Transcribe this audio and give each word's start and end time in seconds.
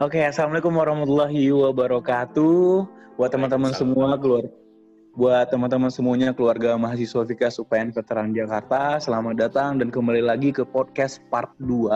Oke, 0.00 0.16
assalamualaikum 0.24 0.80
warahmatullahi 0.80 1.52
wabarakatuh. 1.52 2.88
Buat 3.20 3.36
teman-teman 3.36 3.68
semua 3.76 4.16
keluar, 4.16 4.48
buat 5.12 5.52
teman-teman 5.52 5.92
semuanya 5.92 6.32
keluarga 6.32 6.72
mahasiswa 6.80 7.20
Vikas 7.28 7.60
UPN 7.60 7.92
Veteran 7.92 8.32
Jakarta, 8.32 8.96
selamat 8.96 9.36
datang 9.36 9.76
dan 9.76 9.92
kembali 9.92 10.24
lagi 10.24 10.56
ke 10.56 10.64
podcast 10.64 11.20
part 11.28 11.52
2 11.60 11.92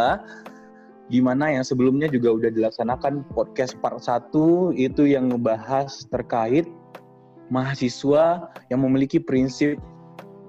Gimana 1.09 1.57
yang 1.57 1.65
sebelumnya 1.65 2.05
juga 2.13 2.37
udah 2.37 2.53
dilaksanakan 2.53 3.25
podcast 3.33 3.73
part 3.81 3.97
1 3.97 4.77
itu 4.77 5.09
yang 5.09 5.33
ngebahas 5.33 6.05
terkait 6.13 6.69
mahasiswa 7.49 8.53
yang 8.69 8.85
memiliki 8.85 9.17
prinsip 9.17 9.81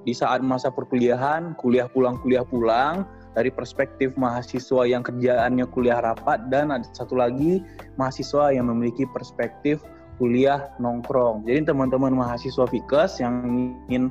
di 0.03 0.11
saat 0.11 0.43
masa 0.43 0.67
perkuliahan, 0.67 1.55
kuliah 1.55 1.87
pulang, 1.87 2.19
kuliah 2.19 2.43
pulang, 2.43 3.07
dari 3.35 3.51
perspektif 3.51 4.15
mahasiswa 4.15 4.87
yang 4.87 5.03
kerjaannya 5.03 5.67
kuliah 5.75 5.99
rapat 5.99 6.47
dan 6.47 6.71
ada 6.71 6.87
satu 6.95 7.19
lagi 7.19 7.59
mahasiswa 7.99 8.55
yang 8.55 8.71
memiliki 8.71 9.03
perspektif 9.11 9.83
kuliah 10.15 10.71
nongkrong. 10.79 11.43
Jadi 11.43 11.67
teman-teman 11.67 12.15
mahasiswa 12.15 12.63
Fikes 12.63 13.19
yang 13.19 13.43
ingin 13.91 14.07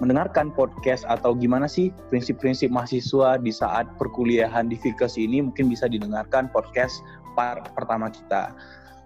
mendengarkan 0.00 0.52
podcast 0.52 1.04
atau 1.08 1.36
gimana 1.36 1.68
sih 1.68 1.92
prinsip-prinsip 2.12 2.72
mahasiswa 2.72 3.40
di 3.40 3.52
saat 3.52 3.88
perkuliahan 3.96 4.68
di 4.68 4.76
Fikes 4.76 5.16
ini 5.16 5.44
mungkin 5.44 5.68
bisa 5.72 5.88
didengarkan 5.88 6.52
podcast 6.52 7.00
part 7.32 7.72
pertama 7.72 8.12
kita. 8.12 8.52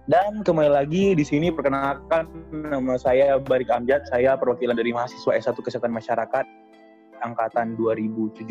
Dan 0.05 0.45
kembali 0.45 0.69
lagi 0.69 1.17
di 1.17 1.25
sini 1.25 1.49
perkenalkan 1.49 2.29
nama 2.53 2.93
saya 2.93 3.41
Barik 3.41 3.73
Amjad, 3.73 4.05
saya 4.05 4.37
perwakilan 4.37 4.77
dari 4.77 4.93
mahasiswa 4.93 5.33
S1 5.33 5.57
Kesehatan 5.65 5.89
Masyarakat 5.89 6.45
angkatan 7.25 7.73
2017 7.73 8.45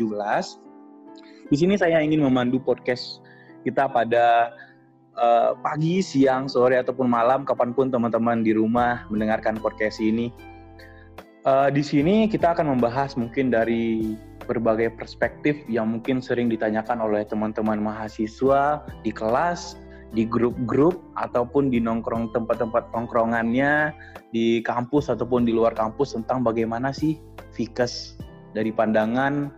di 1.49 1.55
sini 1.57 1.77
saya 1.77 2.01
ingin 2.01 2.25
memandu 2.25 2.57
podcast 2.57 3.21
kita 3.61 3.89
pada 3.89 4.53
uh, 5.17 5.57
pagi, 5.61 6.01
siang, 6.01 6.49
sore 6.49 6.77
ataupun 6.77 7.09
malam 7.09 7.45
kapan 7.45 7.73
pun 7.73 7.89
teman-teman 7.89 8.41
di 8.45 8.53
rumah 8.53 9.05
mendengarkan 9.09 9.57
podcast 9.57 10.01
ini. 10.01 10.29
Uh, 11.45 11.69
di 11.69 11.85
sini 11.85 12.25
kita 12.25 12.57
akan 12.57 12.77
membahas 12.77 13.13
mungkin 13.13 13.53
dari 13.53 14.17
berbagai 14.49 14.93
perspektif 14.97 15.57
yang 15.69 15.93
mungkin 15.93 16.21
sering 16.21 16.49
ditanyakan 16.49 17.01
oleh 17.01 17.21
teman-teman 17.25 17.77
mahasiswa 17.81 18.81
di 19.05 19.13
kelas, 19.13 19.77
di 20.13 20.25
grup-grup 20.25 20.97
ataupun 21.17 21.69
di 21.69 21.77
nongkrong 21.77 22.33
tempat-tempat 22.33 22.89
nongkrongannya 22.93 23.93
di 24.33 24.61
kampus 24.65 25.13
ataupun 25.13 25.45
di 25.45 25.53
luar 25.53 25.77
kampus 25.77 26.17
tentang 26.17 26.41
bagaimana 26.41 26.89
sih 26.89 27.21
Fikes 27.53 28.17
dari 28.57 28.73
pandangan 28.73 29.53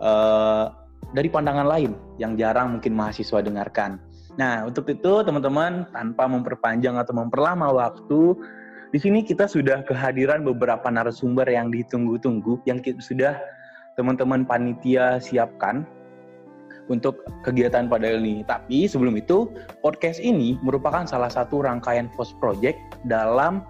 uh, 0.00 0.83
dari 1.14 1.30
pandangan 1.30 1.64
lain 1.64 1.94
yang 2.18 2.34
jarang 2.34 2.76
mungkin 2.76 2.92
mahasiswa 2.98 3.38
dengarkan. 3.40 4.02
Nah, 4.34 4.66
untuk 4.66 4.90
itu 4.90 5.22
teman-teman 5.22 5.86
tanpa 5.94 6.26
memperpanjang 6.26 6.98
atau 6.98 7.14
memperlama 7.14 7.70
waktu, 7.70 8.34
di 8.90 8.98
sini 8.98 9.22
kita 9.22 9.46
sudah 9.46 9.86
kehadiran 9.86 10.42
beberapa 10.42 10.90
narasumber 10.90 11.46
yang 11.46 11.70
ditunggu-tunggu 11.70 12.58
yang 12.66 12.82
sudah 12.98 13.38
teman-teman 13.94 14.42
panitia 14.42 15.22
siapkan 15.22 15.86
untuk 16.90 17.22
kegiatan 17.46 17.86
pada 17.86 18.10
ini. 18.10 18.42
Tapi 18.42 18.90
sebelum 18.90 19.14
itu, 19.14 19.48
podcast 19.80 20.18
ini 20.18 20.58
merupakan 20.60 21.06
salah 21.06 21.30
satu 21.30 21.62
rangkaian 21.62 22.10
post 22.18 22.34
project 22.42 22.76
dalam 23.06 23.62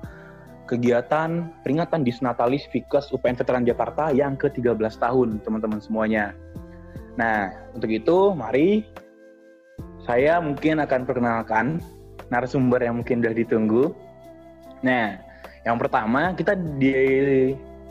kegiatan 0.65 1.53
peringatan 1.61 2.09
Disnatalis 2.09 2.65
Fikes 2.73 3.13
UPN 3.13 3.37
Veteran 3.37 3.69
Jakarta 3.69 4.09
yang 4.11 4.35
ke-13 4.41 4.97
tahun, 4.97 5.45
teman-teman 5.45 5.79
semuanya. 5.79 6.33
Nah, 7.15 7.51
untuk 7.75 7.91
itu 7.91 8.35
mari 8.35 8.83
saya 10.05 10.43
mungkin 10.43 10.83
akan 10.83 11.01
perkenalkan 11.07 11.81
narasumber 12.29 12.83
yang 12.83 13.01
mungkin 13.01 13.23
sudah 13.23 13.35
ditunggu. 13.35 13.85
Nah, 14.85 15.17
yang 15.65 15.81
pertama 15.81 16.35
kita 16.37 16.59
di 16.59 16.93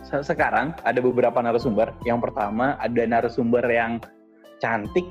sekarang 0.04 0.76
ada 0.84 1.00
beberapa 1.00 1.40
narasumber. 1.40 1.96
Yang 2.04 2.30
pertama 2.30 2.76
ada 2.78 3.04
narasumber 3.08 3.64
yang 3.72 4.04
cantik 4.60 5.08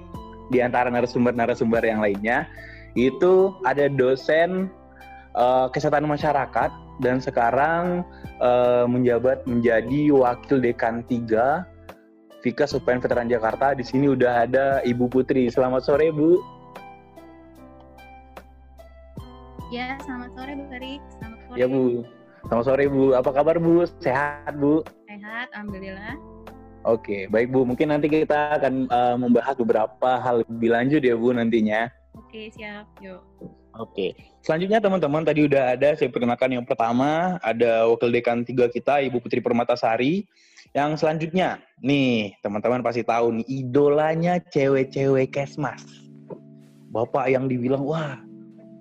di 0.52 0.60
antara 0.60 0.92
narasumber-narasumber 0.92 1.82
yang 1.82 2.04
lainnya. 2.04 2.44
Itu 2.92 3.56
ada 3.64 3.88
dosen 3.88 4.68
uh, 5.32 5.72
kesehatan 5.72 6.04
masyarakat 6.04 6.70
dan 7.00 7.16
sekarang 7.18 8.04
uh, 8.38 8.84
menjabat 8.84 9.48
menjadi 9.48 10.12
wakil 10.12 10.60
dekan 10.60 11.00
3 11.08 11.71
Vika 12.42 12.66
Supen 12.66 12.98
Veteran 12.98 13.30
Jakarta. 13.30 13.70
Di 13.72 13.86
sini 13.86 14.10
udah 14.10 14.44
ada 14.44 14.82
Ibu 14.82 15.06
Putri. 15.06 15.46
Selamat 15.46 15.86
sore, 15.86 16.10
Bu. 16.10 16.42
Ya, 19.70 19.96
selamat 20.02 20.34
sore 20.34 20.52
Bu 20.58 20.64
Ferry. 20.68 20.94
Selamat 21.16 21.38
sore. 21.46 21.56
Ya, 21.56 21.66
Bu. 21.70 21.82
Selamat 22.50 22.64
sore, 22.66 22.84
Bu. 22.90 23.04
Apa 23.14 23.30
kabar, 23.30 23.56
Bu? 23.62 23.86
Sehat, 24.02 24.52
Bu? 24.58 24.82
Sehat, 25.06 25.48
Alhamdulillah. 25.54 26.18
Oke, 26.82 27.30
baik 27.30 27.54
Bu. 27.54 27.62
Mungkin 27.62 27.94
nanti 27.94 28.10
kita 28.10 28.58
akan 28.58 28.90
uh, 28.90 29.14
membahas 29.14 29.54
beberapa 29.54 30.18
hal 30.18 30.42
lebih 30.42 30.74
lanjut 30.74 30.98
ya, 30.98 31.14
Bu, 31.14 31.30
nantinya. 31.30 31.86
Oke, 32.18 32.50
siap. 32.50 32.90
Yuk. 32.98 33.22
Oke. 33.78 34.12
Selanjutnya 34.42 34.82
teman-teman 34.82 35.22
tadi 35.24 35.46
udah 35.46 35.78
ada 35.78 35.94
saya 35.94 36.10
perkenalkan 36.10 36.52
yang 36.52 36.66
pertama 36.66 37.40
ada 37.40 37.88
wakil 37.88 38.12
dekan 38.12 38.44
tiga 38.44 38.68
kita 38.68 39.00
Ibu 39.00 39.22
Putri 39.22 39.40
Permatasari. 39.40 40.26
Yang 40.72 41.04
selanjutnya, 41.04 41.60
nih 41.84 42.32
teman-teman 42.40 42.80
pasti 42.80 43.04
tahu 43.04 43.36
nih 43.36 43.46
idolanya 43.48 44.40
cewek-cewek 44.40 45.28
kesmas. 45.28 45.84
Bapak 46.88 47.28
yang 47.28 47.44
dibilang 47.44 47.84
wah 47.84 48.16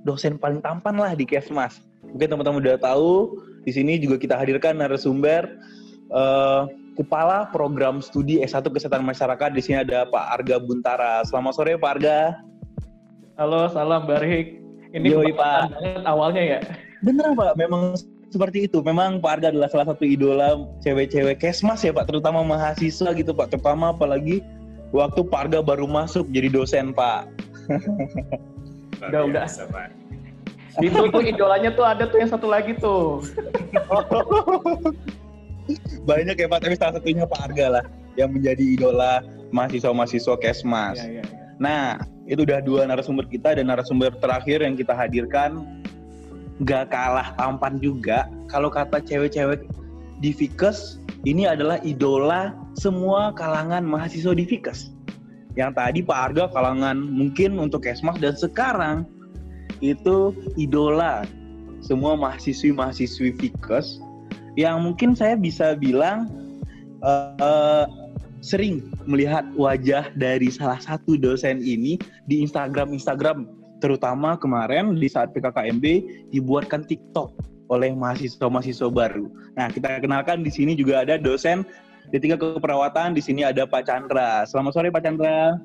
dosen 0.07 0.39
paling 0.39 0.63
tampan 0.63 0.95
lah 0.95 1.11
di 1.11 1.27
kesmas. 1.27 1.83
Mungkin 2.07 2.31
teman-teman 2.31 2.63
udah 2.63 2.79
tahu. 2.79 3.35
Di 3.67 3.75
sini 3.75 3.99
juga 3.99 4.15
kita 4.17 4.39
hadirkan 4.39 4.79
narasumber 4.79 5.45
uh, 6.15 6.65
kepala 6.95 7.51
program 7.51 7.99
studi 7.99 8.39
S1 8.39 8.71
Kesehatan 8.71 9.03
Masyarakat. 9.03 9.51
Di 9.51 9.61
sini 9.61 9.83
ada 9.83 10.07
Pak 10.07 10.25
Arga 10.39 10.63
Buntara. 10.63 11.27
Selamat 11.27 11.59
sore 11.59 11.75
Pak 11.75 11.91
Arga. 11.99 12.19
Halo, 13.35 13.67
salam 13.67 14.07
barik. 14.07 14.63
Ini 14.95 15.11
Yoi, 15.11 15.35
Pak. 15.35 15.75
awalnya 16.07 16.55
ya. 16.55 16.59
Bener 17.03 17.35
Pak, 17.35 17.59
memang 17.59 17.95
seperti 18.31 18.65
itu. 18.65 18.79
Memang 18.81 19.19
Pak 19.19 19.39
Arga 19.39 19.47
adalah 19.51 19.67
salah 19.67 19.91
satu 19.91 20.07
idola 20.07 20.55
cewek-cewek 20.81 21.43
kesmas 21.43 21.83
ya 21.83 21.91
Pak, 21.91 22.07
terutama 22.07 22.41
mahasiswa 22.41 23.11
gitu 23.11 23.35
Pak. 23.35 23.53
Terutama 23.53 23.91
apalagi 23.91 24.39
waktu 24.95 25.21
Pak 25.27 25.39
Arga 25.47 25.59
baru 25.59 25.85
masuk 25.85 26.31
jadi 26.31 26.47
dosen 26.47 26.95
Pak. 26.95 27.27
udah 29.11 29.21
udah. 29.27 29.45
Itu 30.79 31.11
tuh 31.11 31.21
idolanya 31.21 31.75
tuh 31.75 31.83
ada 31.83 32.07
tuh 32.07 32.23
yang 32.23 32.31
satu 32.31 32.47
lagi 32.47 32.71
tuh. 32.79 33.19
Banyak 36.09 36.35
ya 36.39 36.47
Pak, 36.47 36.59
tapi 36.63 36.75
salah 36.79 36.97
satunya 36.97 37.27
Pak 37.27 37.51
Arga 37.51 37.67
lah 37.79 37.85
yang 38.15 38.31
menjadi 38.31 38.63
idola 38.79 39.19
mahasiswa-mahasiswa 39.51 40.35
kesmas. 40.39 40.99
Ya, 40.99 41.19
ya, 41.19 41.23
ya. 41.23 41.41
Nah, 41.61 42.01
itu 42.25 42.41
udah 42.41 42.59
dua 42.63 42.89
narasumber 42.89 43.29
kita 43.29 43.53
dan 43.53 43.69
narasumber 43.69 44.09
terakhir 44.17 44.65
yang 44.65 44.73
kita 44.73 44.97
hadirkan 44.97 45.61
gak 46.63 46.93
kalah 46.93 47.33
tampan 47.37 47.81
juga. 47.81 48.29
Kalau 48.51 48.69
kata 48.69 49.01
cewek-cewek 49.01 49.65
di 50.21 50.31
Fikes, 50.35 51.01
ini 51.25 51.49
adalah 51.49 51.81
idola 51.81 52.53
semua 52.77 53.33
kalangan 53.33 53.85
mahasiswa 53.85 54.33
di 54.33 54.45
Fikes. 54.45 54.93
Yang 55.59 55.71
tadi 55.75 55.99
Pak 56.05 56.19
Arga 56.31 56.45
kalangan 56.53 56.95
mungkin 56.97 57.59
untuk 57.59 57.83
Kesmas 57.83 58.17
dan 58.23 58.39
sekarang 58.39 59.03
itu 59.83 60.31
idola 60.55 61.27
semua 61.81 62.13
mahasiswi-mahasiswi 62.15 63.35
Fikes 63.41 63.99
yang 64.55 64.85
mungkin 64.85 65.17
saya 65.17 65.35
bisa 65.35 65.75
bilang 65.75 66.29
uh, 67.03 67.35
uh, 67.41 67.85
sering 68.41 68.89
melihat 69.05 69.45
wajah 69.57 70.09
dari 70.17 70.49
salah 70.49 70.81
satu 70.81 71.17
dosen 71.17 71.61
ini 71.61 71.97
di 72.25 72.41
Instagram 72.45 72.93
Instagram 72.93 73.45
terutama 73.81 74.37
kemarin 74.37 74.93
di 74.95 75.09
saat 75.09 75.33
PKKMB 75.33 75.85
dibuatkan 76.29 76.85
TikTok 76.85 77.33
oleh 77.73 77.91
mahasiswa-mahasiswa 77.97 78.87
baru. 78.93 79.25
Nah, 79.57 79.67
kita 79.73 79.99
kenalkan 79.99 80.45
di 80.45 80.51
sini 80.53 80.77
juga 80.77 81.01
ada 81.01 81.17
dosen 81.17 81.65
di 82.13 82.17
tiga 82.19 82.37
keperawatan. 82.37 83.17
Di 83.17 83.23
sini 83.23 83.41
ada 83.41 83.65
Pak 83.65 83.89
Chandra. 83.89 84.45
Selamat 84.45 84.77
sore 84.77 84.93
Pak 84.93 85.01
Chandra. 85.01 85.57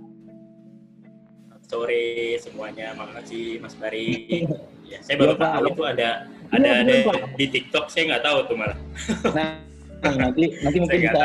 Sore 1.66 2.38
semuanya, 2.38 2.94
makasih 2.94 3.58
Mas 3.58 3.74
Bari. 3.74 4.46
ya, 4.90 5.02
saya 5.02 5.18
baru 5.18 5.34
ya, 5.34 5.42
tahu 5.42 5.66
itu 5.66 5.82
ada 5.82 6.10
ada, 6.54 6.62
ya, 6.62 6.74
ada 6.86 6.94
di 7.34 7.46
TikTok, 7.50 7.90
saya 7.90 8.14
nggak 8.14 8.22
tahu 8.22 8.38
tuh 8.46 8.54
malah. 8.54 8.78
Nah, 9.34 9.58
Nah, 10.14 10.30
nanti 10.30 10.44
nanti 10.62 10.78
mungkin 10.78 11.00
bisa 11.02 11.24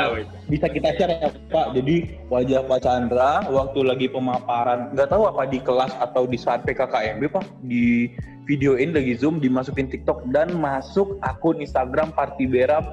bisa 0.50 0.66
kita 0.72 0.90
share 0.98 1.14
ya 1.22 1.30
Pak. 1.54 1.68
Jadi 1.78 1.96
wajah 2.34 2.62
Pak 2.66 2.80
Chandra 2.82 3.46
waktu 3.48 3.80
lagi 3.86 4.08
pemaparan 4.10 4.90
nggak 4.98 5.10
tahu 5.14 5.30
apa 5.30 5.46
di 5.46 5.60
kelas 5.62 5.94
atau 6.02 6.26
di 6.26 6.38
saat 6.40 6.66
PKKMB 6.66 7.22
Pak 7.30 7.46
di 7.68 8.10
videoin 8.50 8.92
lagi 8.92 9.14
zoom 9.16 9.38
dimasukin 9.38 9.88
TikTok 9.88 10.26
dan 10.34 10.58
masuk 10.58 11.22
akun 11.22 11.62
Instagram 11.62 12.10
Party 12.12 12.50
Berap 12.50 12.84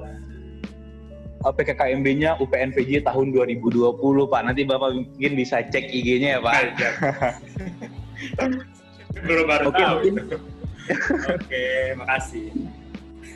eh, 1.43 1.53
PKKMB-nya 1.57 2.37
UPNVJ 2.39 3.09
tahun 3.09 3.33
2020 3.33 3.97
Pak. 4.29 4.41
Nanti 4.45 4.63
Bapak 4.69 4.91
mungkin 4.93 5.33
bisa 5.35 5.65
cek 5.65 5.89
IG-nya 5.89 6.39
ya 6.39 6.41
Pak. 6.45 6.61
Baru 9.19 9.43
baru 9.51 9.67
Oke, 9.73 9.83
tahu. 9.83 9.99
Oke, 11.35 11.67
makasih. 11.99 12.49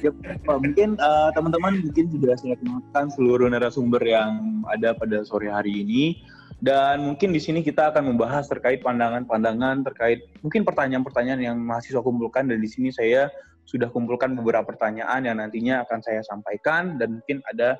Ya, 0.02 0.10
Pak, 0.42 0.58
mungkin 0.58 0.98
eh, 0.98 1.30
teman-teman 1.30 1.78
mungkin 1.78 2.10
sudah 2.10 2.34
saya 2.34 2.58
kenalkan 2.58 3.06
seluruh 3.14 3.46
narasumber 3.46 4.02
yang 4.02 4.66
ada 4.66 4.98
pada 4.98 5.22
sore 5.22 5.46
hari 5.46 5.86
ini. 5.86 6.18
Dan 6.58 7.06
mungkin 7.06 7.30
di 7.34 7.38
sini 7.42 7.62
kita 7.62 7.94
akan 7.94 8.14
membahas 8.14 8.46
terkait 8.46 8.82
pandangan-pandangan 8.86 9.82
terkait 9.82 10.26
mungkin 10.46 10.62
pertanyaan-pertanyaan 10.66 11.42
yang 11.42 11.56
mahasiswa 11.62 12.02
kumpulkan. 12.02 12.50
Dan 12.50 12.58
di 12.58 12.66
sini 12.66 12.90
saya 12.90 13.30
sudah 13.62 13.86
kumpulkan 13.94 14.34
beberapa 14.34 14.74
pertanyaan 14.74 15.22
yang 15.22 15.38
nantinya 15.38 15.86
akan 15.86 16.02
saya 16.02 16.22
sampaikan. 16.26 16.98
Dan 16.98 17.22
mungkin 17.22 17.38
ada 17.54 17.78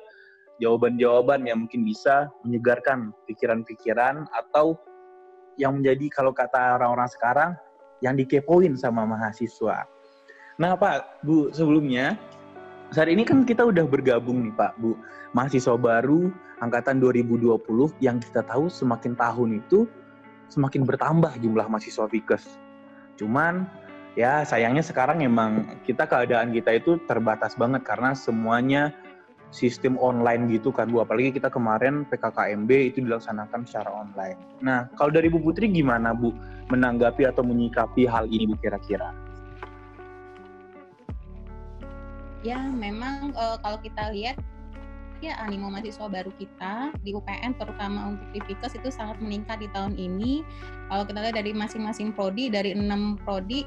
jawaban-jawaban 0.63 1.43
yang 1.43 1.67
mungkin 1.67 1.83
bisa 1.83 2.31
menyegarkan 2.47 3.11
pikiran-pikiran 3.27 4.31
atau 4.31 4.79
yang 5.59 5.83
menjadi 5.83 6.07
kalau 6.07 6.31
kata 6.31 6.79
orang-orang 6.79 7.11
sekarang 7.11 7.51
yang 7.99 8.15
dikepoin 8.15 8.79
sama 8.79 9.03
mahasiswa. 9.03 9.92
Nah 10.61 10.77
Pak, 10.77 11.25
Bu, 11.25 11.49
sebelumnya 11.49 12.17
saat 12.93 13.09
ini 13.09 13.25
kan 13.25 13.41
kita 13.41 13.65
udah 13.65 13.89
bergabung 13.89 14.45
nih 14.45 14.53
Pak, 14.53 14.77
Bu. 14.77 14.93
Mahasiswa 15.33 15.73
baru 15.73 16.29
angkatan 16.61 17.01
2020 17.01 17.57
yang 17.97 18.21
kita 18.21 18.45
tahu 18.45 18.69
semakin 18.69 19.17
tahun 19.17 19.65
itu 19.65 19.89
semakin 20.53 20.85
bertambah 20.85 21.33
jumlah 21.41 21.65
mahasiswa 21.65 22.05
Fikes. 22.05 22.61
Cuman 23.17 23.65
ya 24.13 24.45
sayangnya 24.45 24.85
sekarang 24.85 25.25
emang 25.25 25.81
kita 25.89 26.05
keadaan 26.05 26.53
kita 26.53 26.77
itu 26.77 27.01
terbatas 27.09 27.57
banget 27.57 27.81
karena 27.81 28.13
semuanya 28.13 28.93
sistem 29.49 29.97
online 29.97 30.49
gitu 30.53 30.69
kan 30.69 30.89
Bu. 30.89 31.01
Apalagi 31.01 31.33
kita 31.33 31.49
kemarin 31.49 32.05
PKKMB 32.09 32.93
itu 32.93 33.01
dilaksanakan 33.05 33.65
secara 33.65 33.89
online. 33.89 34.37
Nah, 34.61 34.89
kalau 34.93 35.09
dari 35.09 35.33
Bu 35.33 35.41
Putri 35.41 35.69
gimana 35.69 36.13
Bu 36.13 36.29
menanggapi 36.69 37.25
atau 37.25 37.41
menyikapi 37.41 38.05
hal 38.05 38.29
ini 38.29 38.49
Bu 38.49 38.57
kira-kira? 38.61 39.22
Ya, 42.43 42.59
memang 42.59 43.31
eh, 43.31 43.57
kalau 43.63 43.79
kita 43.79 44.11
lihat 44.11 44.37
ya 45.23 45.39
animo 45.39 45.71
mahasiswa 45.71 46.11
baru 46.11 46.35
kita 46.35 46.91
di 46.99 47.15
UPN 47.15 47.55
terutama 47.55 48.11
untuk 48.11 48.27
di 48.35 48.43
Fikes 48.43 48.75
itu 48.75 48.91
sangat 48.91 49.23
meningkat 49.23 49.63
di 49.63 49.71
tahun 49.71 49.95
ini. 49.95 50.43
Kalau 50.91 51.07
kita 51.07 51.23
lihat 51.23 51.35
dari 51.39 51.55
masing-masing 51.55 52.11
prodi 52.11 52.51
dari 52.51 52.75
enam 52.75 53.15
prodi 53.23 53.63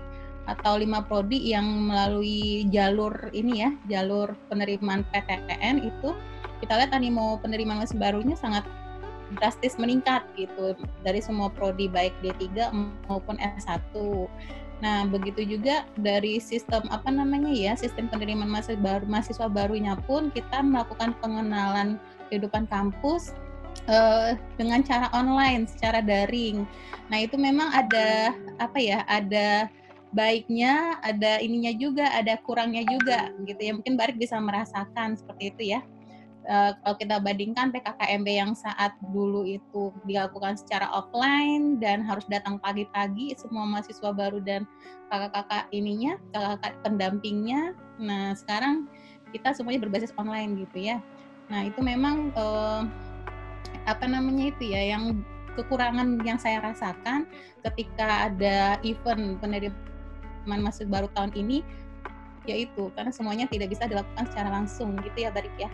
atau 0.46 0.78
lima 0.78 1.00
prodi 1.02 1.50
yang 1.56 1.88
melalui 1.88 2.68
jalur 2.68 3.32
ini 3.32 3.64
ya, 3.64 3.70
jalur 3.88 4.36
penerimaan 4.52 5.02
PTN 5.10 5.80
itu 5.82 6.12
kita 6.60 6.76
lihat 6.76 6.92
animo 6.92 7.40
penerimaan 7.40 7.80
mahasiswa 7.80 8.00
barunya 8.00 8.36
sangat 8.36 8.64
drastis 9.40 9.74
meningkat 9.74 10.22
gitu 10.38 10.78
dari 11.02 11.18
semua 11.18 11.50
prodi 11.50 11.90
baik 11.90 12.14
D3 12.22 12.70
maupun 13.10 13.34
S1. 13.40 13.96
Nah, 14.84 15.08
begitu 15.08 15.56
juga 15.56 15.88
dari 15.96 16.36
sistem 16.36 16.84
apa 16.92 17.08
namanya 17.08 17.48
ya, 17.48 17.72
sistem 17.80 18.12
penerimaan 18.12 18.52
mahasiswa 18.52 18.76
baru 18.76 19.04
mahasiswa 19.08 19.48
barunya 19.48 19.96
pun 20.04 20.28
kita 20.28 20.60
melakukan 20.60 21.16
pengenalan 21.24 21.96
kehidupan 22.28 22.68
kampus 22.68 23.32
eh, 23.88 24.36
dengan 24.60 24.84
cara 24.84 25.08
online, 25.16 25.64
secara 25.64 26.04
daring. 26.04 26.68
Nah, 27.08 27.18
itu 27.24 27.40
memang 27.40 27.72
ada 27.72 28.36
apa 28.60 28.76
ya, 28.76 29.00
ada 29.08 29.72
baiknya, 30.12 31.00
ada 31.00 31.40
ininya 31.40 31.72
juga, 31.76 32.12
ada 32.12 32.36
kurangnya 32.44 32.84
juga 32.84 33.32
gitu 33.48 33.60
ya. 33.60 33.72
Mungkin 33.76 33.96
Barik 33.96 34.20
bisa 34.20 34.36
merasakan 34.40 35.16
seperti 35.16 35.52
itu 35.56 35.62
ya. 35.76 35.80
Eh, 36.46 36.72
kalau 36.78 36.94
kita 36.94 37.18
bandingkan 37.18 37.74
PKKMB 37.74 38.28
yang 38.30 38.52
saat 38.54 38.94
dulu 39.10 39.42
itu 39.42 39.90
dilakukan 40.06 40.54
secara 40.54 40.86
offline 40.94 41.82
dan 41.82 42.06
harus 42.06 42.22
datang 42.30 42.62
pagi-pagi 42.62 43.34
semua 43.34 43.66
mahasiswa 43.66 44.14
baru 44.14 44.38
dan 44.38 44.62
kakak-kakak 45.10 45.66
ininya, 45.74 46.14
kakak-kakak 46.30 46.74
pendampingnya. 46.86 47.74
Nah, 47.98 48.30
sekarang 48.38 48.86
kita 49.34 49.58
semuanya 49.58 49.82
berbasis 49.82 50.14
online 50.14 50.62
gitu 50.62 50.86
ya. 50.86 51.02
Nah, 51.50 51.66
itu 51.66 51.82
memang 51.82 52.30
eh, 52.30 52.82
apa 53.90 54.06
namanya 54.06 54.54
itu 54.54 54.70
ya 54.70 54.94
yang 54.94 55.26
kekurangan 55.58 56.22
yang 56.22 56.38
saya 56.38 56.62
rasakan 56.62 57.26
ketika 57.66 58.30
ada 58.30 58.78
event 58.86 59.42
penerimaan 59.42 60.62
mahasiswa 60.62 60.86
baru 60.86 61.10
tahun 61.10 61.34
ini 61.34 61.66
yaitu 62.46 62.94
karena 62.94 63.10
semuanya 63.10 63.50
tidak 63.50 63.74
bisa 63.74 63.90
dilakukan 63.90 64.30
secara 64.30 64.54
langsung 64.54 64.94
gitu 65.02 65.26
ya 65.26 65.34
Barik 65.34 65.50
ya. 65.58 65.66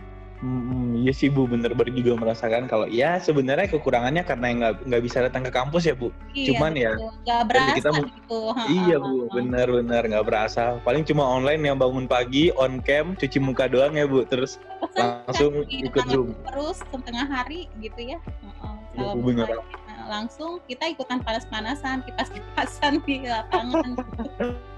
Hmm, 0.43 0.99
iya 0.99 1.15
sih 1.15 1.31
Bu, 1.31 1.47
bener 1.47 1.71
bener 1.71 1.95
juga 1.95 2.19
merasakan 2.19 2.67
kalau 2.67 2.83
ya 2.91 3.15
sebenarnya 3.15 3.63
kekurangannya 3.71 4.27
karena 4.27 4.51
nggak 4.51 4.73
nggak 4.91 5.01
bisa 5.07 5.23
datang 5.23 5.47
ke 5.47 5.51
kampus 5.55 5.87
ya 5.87 5.95
Bu. 5.95 6.11
Iya, 6.35 6.51
Cuman 6.51 6.75
ya, 6.75 6.99
nggak 6.99 7.41
berasa 7.47 7.71
kita 7.79 7.89
gitu. 8.03 8.41
Iya 8.67 8.99
Bu, 8.99 9.31
bener-bener 9.31 10.03
nggak 10.03 10.25
berasa. 10.27 10.83
Paling 10.83 11.07
cuma 11.07 11.23
online 11.23 11.63
yang 11.63 11.79
bangun 11.79 12.11
pagi, 12.11 12.51
on 12.59 12.83
cam, 12.83 13.15
cuci 13.15 13.39
muka 13.39 13.71
doang 13.71 13.95
ya 13.95 14.03
Bu, 14.03 14.27
terus 14.27 14.59
langsung 14.99 15.63
Di 15.63 15.87
ikut 15.87 16.11
Zoom. 16.11 16.35
terus 16.43 16.83
setengah 16.91 17.23
hari 17.23 17.71
gitu 17.79 18.03
ya. 18.03 18.19
Iya, 18.43 18.59
Kalau 18.99 19.15
Bu, 19.15 19.31
bener. 19.31 19.47
misalnya 19.47 19.63
langsung 20.11 20.59
kita 20.67 20.91
ikutan 20.91 21.23
panas-panasan, 21.23 22.03
kipas-kipasan 22.03 22.99
di 23.07 23.23
lapangan. 23.23 23.95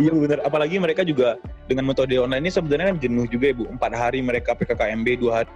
Iya 0.00 0.12
bener, 0.16 0.38
apalagi 0.42 0.80
mereka 0.80 1.04
juga 1.04 1.36
dengan 1.68 1.92
metode 1.92 2.16
online 2.16 2.48
ini 2.48 2.52
sebenarnya 2.52 2.96
kan 2.96 2.98
jenuh 2.98 3.26
juga 3.28 3.52
ya 3.52 3.54
Bu. 3.56 3.64
Empat 3.68 3.92
hari 3.92 4.24
mereka 4.24 4.56
PKKMB, 4.56 5.20
dua 5.20 5.32
hari 5.44 5.52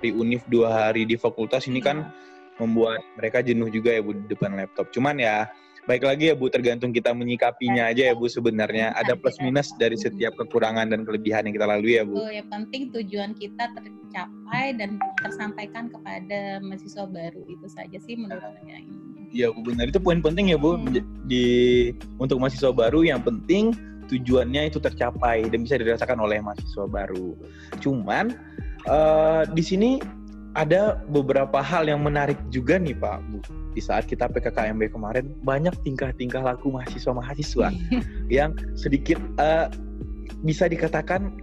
di 0.00 0.10
UNIF, 0.10 0.42
dua 0.50 0.68
hari 0.74 1.06
di 1.06 1.14
fakultas 1.14 1.70
ini 1.70 1.78
kan 1.78 2.10
membuat 2.58 2.98
mereka 3.14 3.40
jenuh 3.40 3.70
juga 3.70 3.94
ya 3.94 4.02
Bu 4.02 4.18
di 4.18 4.26
depan 4.26 4.58
laptop. 4.58 4.90
Cuman 4.90 5.22
ya 5.22 5.46
baik 5.90 6.06
lagi 6.06 6.30
ya 6.30 6.34
Bu, 6.38 6.46
tergantung 6.46 6.94
kita 6.94 7.10
menyikapinya 7.10 7.90
aja 7.90 8.10
ya 8.10 8.14
Bu 8.14 8.30
sebenarnya. 8.30 8.94
Ada 8.94 9.18
plus 9.18 9.34
minus 9.42 9.74
dari 9.74 9.98
setiap 9.98 10.38
kekurangan 10.38 10.86
dan 10.86 11.02
kelebihan 11.02 11.50
yang 11.50 11.54
kita 11.58 11.66
lalui 11.66 11.98
ya 11.98 12.06
Bu. 12.06 12.14
Betul, 12.14 12.30
yang 12.38 12.46
penting 12.46 12.82
tujuan 12.94 13.30
kita 13.34 13.64
tercapai 13.74 14.78
dan 14.78 15.02
tersampaikan 15.18 15.90
kepada 15.90 16.62
mahasiswa 16.62 17.10
baru 17.10 17.42
itu 17.50 17.66
saja 17.66 17.98
sih 17.98 18.14
menurut 18.14 18.38
saya 18.62 18.78
ini. 18.78 18.98
Iya 19.34 19.50
Bu, 19.50 19.66
benar. 19.66 19.90
Itu 19.90 19.98
poin 19.98 20.22
penting 20.22 20.54
ya 20.54 20.58
Bu 20.62 20.78
Hmm. 20.78 20.94
di 21.26 21.46
untuk 22.22 22.38
mahasiswa 22.38 22.70
baru 22.70 23.02
yang 23.02 23.26
penting 23.26 23.74
tujuannya 24.06 24.70
itu 24.70 24.78
tercapai 24.78 25.50
dan 25.50 25.66
bisa 25.66 25.74
dirasakan 25.74 26.22
oleh 26.22 26.38
mahasiswa 26.38 26.86
baru. 26.86 27.34
Cuman 27.82 28.30
eh, 28.86 29.42
di 29.50 29.62
sini 29.66 29.98
ada 30.54 31.02
beberapa 31.10 31.58
hal 31.62 31.86
yang 31.90 32.02
menarik 32.02 32.38
juga 32.50 32.78
nih 32.78 32.94
Pak 32.94 33.18
Bu. 33.26 33.38
Di 33.70 33.82
saat 33.82 34.10
kita 34.10 34.26
PKKMB 34.26 34.90
kemarin 34.90 35.30
banyak 35.46 35.74
tingkah-tingkah 35.86 36.42
laku 36.42 36.74
mahasiswa-mahasiswa 36.74 37.70
yang 38.32 38.54
sedikit 38.74 39.18
eh, 39.38 39.70
bisa 40.42 40.66
dikatakan 40.66 41.38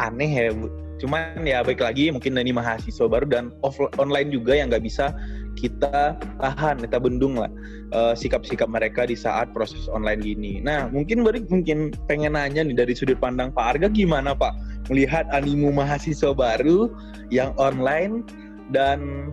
aneh 0.00 0.30
ya 0.30 0.50
Bu. 0.54 0.68
Cuman 1.02 1.42
ya 1.42 1.66
baik 1.66 1.82
lagi 1.82 2.14
mungkin 2.14 2.38
ini 2.38 2.54
mahasiswa 2.54 3.10
baru 3.10 3.26
dan 3.26 3.50
off 3.66 3.74
online 3.98 4.30
juga 4.30 4.54
yang 4.54 4.70
nggak 4.70 4.86
bisa 4.86 5.10
kita 5.58 6.16
tahan, 6.40 6.80
kita 6.80 6.96
bendung 7.02 7.36
lah 7.36 7.50
eh, 7.90 8.14
sikap-sikap 8.14 8.70
mereka 8.70 9.06
di 9.06 9.18
saat 9.18 9.50
proses 9.50 9.90
online 9.90 10.22
gini. 10.22 10.62
Nah, 10.62 10.86
mungkin 10.90 11.26
Barik 11.26 11.50
mungkin 11.50 11.90
pengen 12.06 12.38
nanya 12.38 12.62
nih 12.62 12.76
dari 12.78 12.94
sudut 12.94 13.18
pandang 13.18 13.50
Pak 13.50 13.76
Arga 13.76 13.88
gimana 13.90 14.32
Pak 14.32 14.54
melihat 14.90 15.26
animo 15.30 15.70
mahasiswa 15.70 16.34
baru 16.34 16.90
yang 17.30 17.54
online 17.58 18.26
dan 18.70 19.30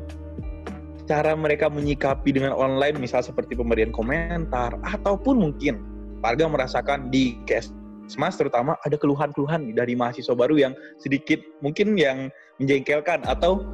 cara 1.09 1.33
mereka 1.33 1.65
menyikapi 1.73 2.37
dengan 2.37 2.53
online 2.53 3.01
misal 3.01 3.25
seperti 3.25 3.57
pemberian 3.57 3.89
komentar 3.89 4.77
ataupun 4.85 5.41
mungkin 5.41 5.81
Pak 6.21 6.37
Arga 6.37 6.45
merasakan 6.45 7.09
di 7.09 7.33
Kesmas 7.49 8.37
terutama 8.37 8.77
ada 8.85 8.93
keluhan-keluhan 8.93 9.73
dari 9.73 9.97
mahasiswa 9.97 10.37
baru 10.37 10.61
yang 10.69 10.77
sedikit 11.01 11.41
mungkin 11.65 11.97
yang 11.97 12.29
menjengkelkan 12.61 13.25
atau 13.25 13.65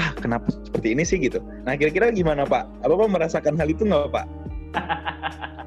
ah 0.00 0.16
kenapa 0.16 0.48
seperti 0.48 0.96
ini 0.96 1.04
sih 1.04 1.20
gitu. 1.20 1.44
Nah 1.68 1.76
kira-kira 1.76 2.08
gimana 2.08 2.48
Pak? 2.48 2.64
Apa 2.80 2.94
Pak 2.96 3.10
merasakan 3.12 3.60
hal 3.60 3.68
itu 3.68 3.84
nggak 3.84 4.08
Pak? 4.08 4.26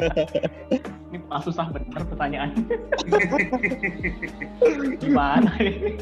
Ini 1.10 1.18
pas 1.26 1.42
susah 1.42 1.66
bener 1.74 2.02
pertanyaannya. 2.06 2.64
Gimana 5.02 5.50
ini? 5.58 5.98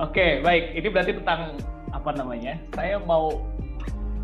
Oke, 0.00 0.40
baik. 0.40 0.72
Ini 0.72 0.88
berarti 0.88 1.12
tentang 1.20 1.60
apa 1.92 2.10
namanya? 2.16 2.56
Saya 2.72 2.96
mau 3.04 3.44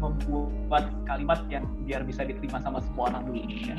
membuat 0.01 0.89
kalimat 1.05 1.45
yang 1.53 1.69
biar 1.85 2.03
bisa 2.09 2.25
diterima 2.25 2.57
sama 2.65 2.81
semua 2.81 3.13
orang 3.13 3.23
dulu 3.29 3.45
ya. 3.45 3.77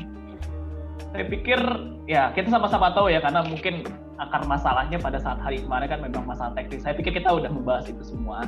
Saya 1.12 1.24
pikir 1.28 1.60
ya 2.06 2.30
kita 2.32 2.48
sama-sama 2.48 2.94
tahu 2.94 3.10
ya 3.10 3.18
karena 3.18 3.42
mungkin 3.42 3.82
akar 4.22 4.46
masalahnya 4.46 5.02
pada 5.02 5.18
saat 5.18 5.42
hari 5.42 5.60
kemarin 5.60 5.90
kan 5.90 6.00
memang 6.00 6.24
masalah 6.24 6.54
teknis. 6.54 6.86
Saya 6.86 6.94
pikir 6.94 7.18
kita 7.18 7.28
udah 7.28 7.50
membahas 7.50 7.90
itu 7.90 8.06
semua. 8.06 8.46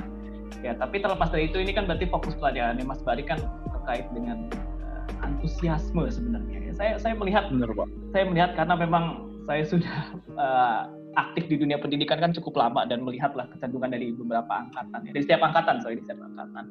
Ya, 0.63 0.73
tapi 0.79 1.03
terlepas 1.03 1.29
dari 1.29 1.51
itu 1.51 1.59
ini 1.59 1.75
kan 1.75 1.85
berarti 1.85 2.07
fokus 2.09 2.39
pelajarannya 2.39 2.87
Mas 2.87 3.03
Bari 3.03 3.27
kan 3.27 3.43
terkait 3.75 4.07
dengan 4.15 4.49
antusiasme 5.23 6.05
sebenarnya. 6.09 6.59
Ya, 6.71 6.73
saya 6.75 6.93
saya 7.01 7.15
melihat 7.17 7.51
Bener 7.51 7.71
Pak. 7.73 7.89
saya 8.13 8.25
melihat 8.29 8.51
karena 8.57 8.75
memang 8.79 9.05
saya 9.45 9.63
sudah 9.65 9.97
eh, 10.45 10.83
aktif 11.15 11.47
di 11.47 11.57
dunia 11.59 11.79
pendidikan 11.79 12.19
kan 12.19 12.35
cukup 12.35 12.59
lama 12.59 12.83
dan 12.87 13.07
melihatlah 13.07 13.47
kecenderungan 13.55 13.95
dari 13.95 14.11
beberapa 14.15 14.51
angkatan 14.51 15.01
ya. 15.07 15.11
Dari 15.15 15.25
setiap 15.25 15.43
angkatan, 15.47 15.75
sorry, 15.81 15.95
dari 15.99 16.05
setiap 16.07 16.21
angkatan. 16.27 16.65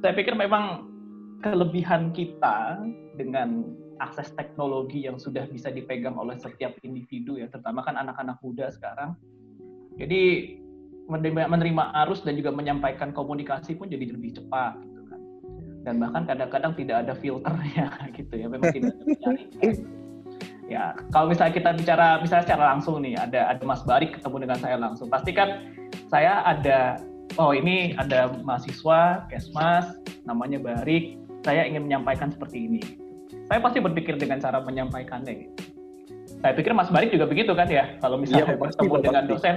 Saya 0.00 0.12
pikir 0.16 0.34
memang 0.34 0.90
kelebihan 1.40 2.10
kita 2.12 2.82
dengan 3.16 3.64
akses 4.00 4.32
teknologi 4.32 5.04
yang 5.04 5.20
sudah 5.20 5.44
bisa 5.48 5.68
dipegang 5.68 6.16
oleh 6.16 6.34
setiap 6.40 6.72
individu 6.82 7.36
ya, 7.36 7.46
terutama 7.52 7.84
kan 7.84 8.00
anak-anak 8.00 8.40
muda 8.40 8.72
sekarang. 8.72 9.14
Jadi 10.00 10.56
menerima, 11.10 11.50
menerima 11.50 11.84
arus 12.06 12.24
dan 12.24 12.38
juga 12.38 12.54
menyampaikan 12.54 13.12
komunikasi 13.12 13.76
pun 13.76 13.90
jadi 13.92 14.08
lebih 14.14 14.40
cepat. 14.40 14.78
Dan 15.80 15.96
bahkan 15.96 16.28
kadang-kadang 16.28 16.72
tidak 16.76 16.96
ada 17.08 17.12
filternya 17.16 17.88
gitu 18.18 18.34
ya, 18.36 18.46
memang 18.48 18.70
tidak 18.72 18.94
ada. 18.94 19.32
Ya, 20.70 20.94
kalau 21.10 21.34
misalnya 21.34 21.50
kita 21.58 21.70
bicara 21.74 22.22
misalnya 22.22 22.46
secara 22.46 22.64
langsung 22.70 23.02
nih, 23.02 23.18
ada 23.18 23.50
ada 23.50 23.58
Mas 23.66 23.82
Barik 23.82 24.14
ketemu 24.14 24.46
dengan 24.46 24.58
saya 24.62 24.78
langsung, 24.78 25.10
pasti 25.10 25.34
kan 25.34 25.66
saya 26.06 26.46
ada 26.46 26.94
oh 27.42 27.50
ini 27.50 27.98
ada 27.98 28.30
mahasiswa 28.46 29.26
Kesmas 29.26 29.98
namanya 30.30 30.62
Barik, 30.62 31.18
saya 31.42 31.66
ingin 31.66 31.90
menyampaikan 31.90 32.30
seperti 32.30 32.70
ini. 32.70 32.82
Saya 33.50 33.58
pasti 33.58 33.82
berpikir 33.82 34.14
dengan 34.14 34.38
cara 34.38 34.62
menyampaikannya. 34.62 35.34
Gitu. 35.42 35.54
Saya 36.38 36.54
pikir 36.54 36.70
Mas 36.70 36.86
Barik 36.94 37.10
juga 37.10 37.26
begitu 37.26 37.50
kan 37.58 37.66
ya, 37.66 37.98
kalau 37.98 38.14
misalnya 38.14 38.54
ya, 38.54 38.62
bertemu 38.62 38.94
pasti, 38.94 39.06
dengan 39.10 39.24
dosen, 39.26 39.54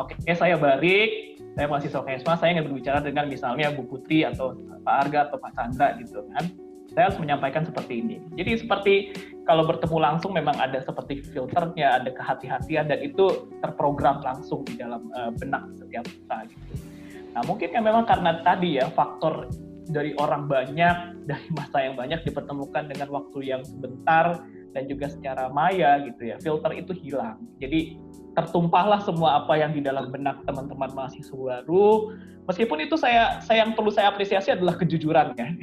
oke 0.00 0.16
okay, 0.16 0.32
saya 0.32 0.56
Barik, 0.56 1.37
saya 1.58 1.66
masih 1.66 1.90
Sokesma, 1.90 2.38
saya 2.38 2.54
ingin 2.54 2.70
berbicara 2.70 3.02
dengan 3.02 3.26
misalnya 3.26 3.74
Bu 3.74 3.82
Putri 3.90 4.22
atau 4.22 4.54
Pak 4.86 4.94
Arga 5.10 5.26
atau 5.26 5.42
Pak 5.42 5.58
Chandra 5.58 5.98
gitu 5.98 6.22
kan. 6.30 6.46
Saya 6.94 7.10
harus 7.10 7.18
menyampaikan 7.18 7.66
seperti 7.66 7.98
ini. 7.98 8.22
Jadi 8.38 8.62
seperti 8.62 8.94
kalau 9.42 9.66
bertemu 9.66 9.98
langsung 9.98 10.38
memang 10.38 10.54
ada 10.54 10.78
seperti 10.78 11.18
filternya, 11.34 11.98
ada 11.98 12.14
kehati-hatian 12.14 12.86
dan 12.86 13.02
itu 13.02 13.50
terprogram 13.58 14.22
langsung 14.22 14.62
di 14.70 14.78
dalam 14.78 15.10
uh, 15.18 15.34
benak 15.34 15.66
setiap 15.74 16.06
kita 16.06 16.46
gitu. 16.46 16.74
Nah 17.34 17.42
mungkin 17.42 17.74
kan 17.74 17.82
memang 17.82 18.06
karena 18.06 18.38
tadi 18.46 18.78
ya 18.78 18.86
faktor 18.94 19.50
dari 19.90 20.14
orang 20.14 20.46
banyak, 20.46 21.26
dari 21.26 21.48
masa 21.58 21.82
yang 21.82 21.98
banyak 21.98 22.22
dipertemukan 22.22 22.86
dengan 22.86 23.10
waktu 23.10 23.38
yang 23.42 23.66
sebentar 23.66 24.46
dan 24.72 24.84
juga 24.88 25.08
secara 25.08 25.48
maya 25.48 26.00
gitu 26.04 26.32
ya. 26.32 26.36
Filter 26.40 26.72
itu 26.76 26.92
hilang. 26.92 27.40
Jadi 27.60 27.98
tertumpahlah 28.36 29.02
semua 29.02 29.42
apa 29.42 29.58
yang 29.58 29.74
di 29.74 29.82
dalam 29.82 30.14
benak 30.14 30.44
teman-teman 30.46 30.90
mahasiswa 30.94 31.64
baru. 31.64 32.14
Meskipun 32.48 32.80
itu 32.80 32.96
saya 32.96 33.44
saya 33.44 33.66
yang 33.66 33.76
perlu 33.76 33.92
saya 33.92 34.08
apresiasi 34.08 34.48
adalah 34.54 34.76
kejujuran 34.78 35.36
ya. 35.36 35.48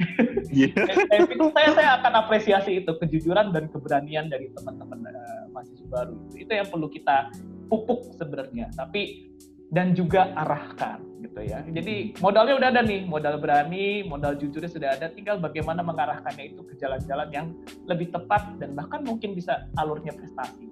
Yeah. 0.46 1.26
itu 1.26 1.52
saya 1.52 1.74
saya 1.74 1.88
akan 2.00 2.12
apresiasi 2.22 2.80
itu 2.80 2.92
kejujuran 3.02 3.50
dan 3.50 3.66
keberanian 3.68 4.30
dari 4.30 4.48
teman-teman 4.54 5.10
uh, 5.10 5.44
mahasiswa 5.50 5.84
baru. 5.90 6.16
Itu 6.38 6.52
yang 6.54 6.68
perlu 6.70 6.86
kita 6.86 7.34
pupuk 7.66 8.14
sebenarnya. 8.14 8.70
Tapi 8.78 9.26
dan 9.74 9.96
juga 9.96 10.30
arahkan 10.36 11.02
gitu 11.24 11.40
ya. 11.42 11.64
Jadi 11.66 12.14
modalnya 12.22 12.54
udah 12.60 12.68
ada 12.70 12.82
nih, 12.86 13.02
modal 13.08 13.40
berani, 13.42 14.06
modal 14.06 14.38
jujurnya 14.38 14.70
sudah 14.70 14.88
ada, 14.94 15.10
tinggal 15.10 15.42
bagaimana 15.42 15.82
mengarahkannya 15.82 16.54
itu 16.54 16.62
ke 16.62 16.78
jalan-jalan 16.78 17.28
yang 17.34 17.46
lebih 17.88 18.14
tepat 18.14 18.56
dan 18.62 18.78
bahkan 18.78 19.02
mungkin 19.02 19.34
bisa 19.34 19.66
alurnya 19.80 20.14
prestasi. 20.14 20.70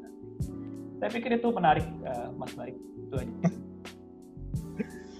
Saya 1.02 1.10
pikir 1.10 1.36
itu 1.36 1.48
menarik, 1.50 1.84
uh, 2.06 2.32
Mas 2.38 2.54
Baik. 2.54 2.78
Itu 2.78 3.18
aja. 3.18 3.34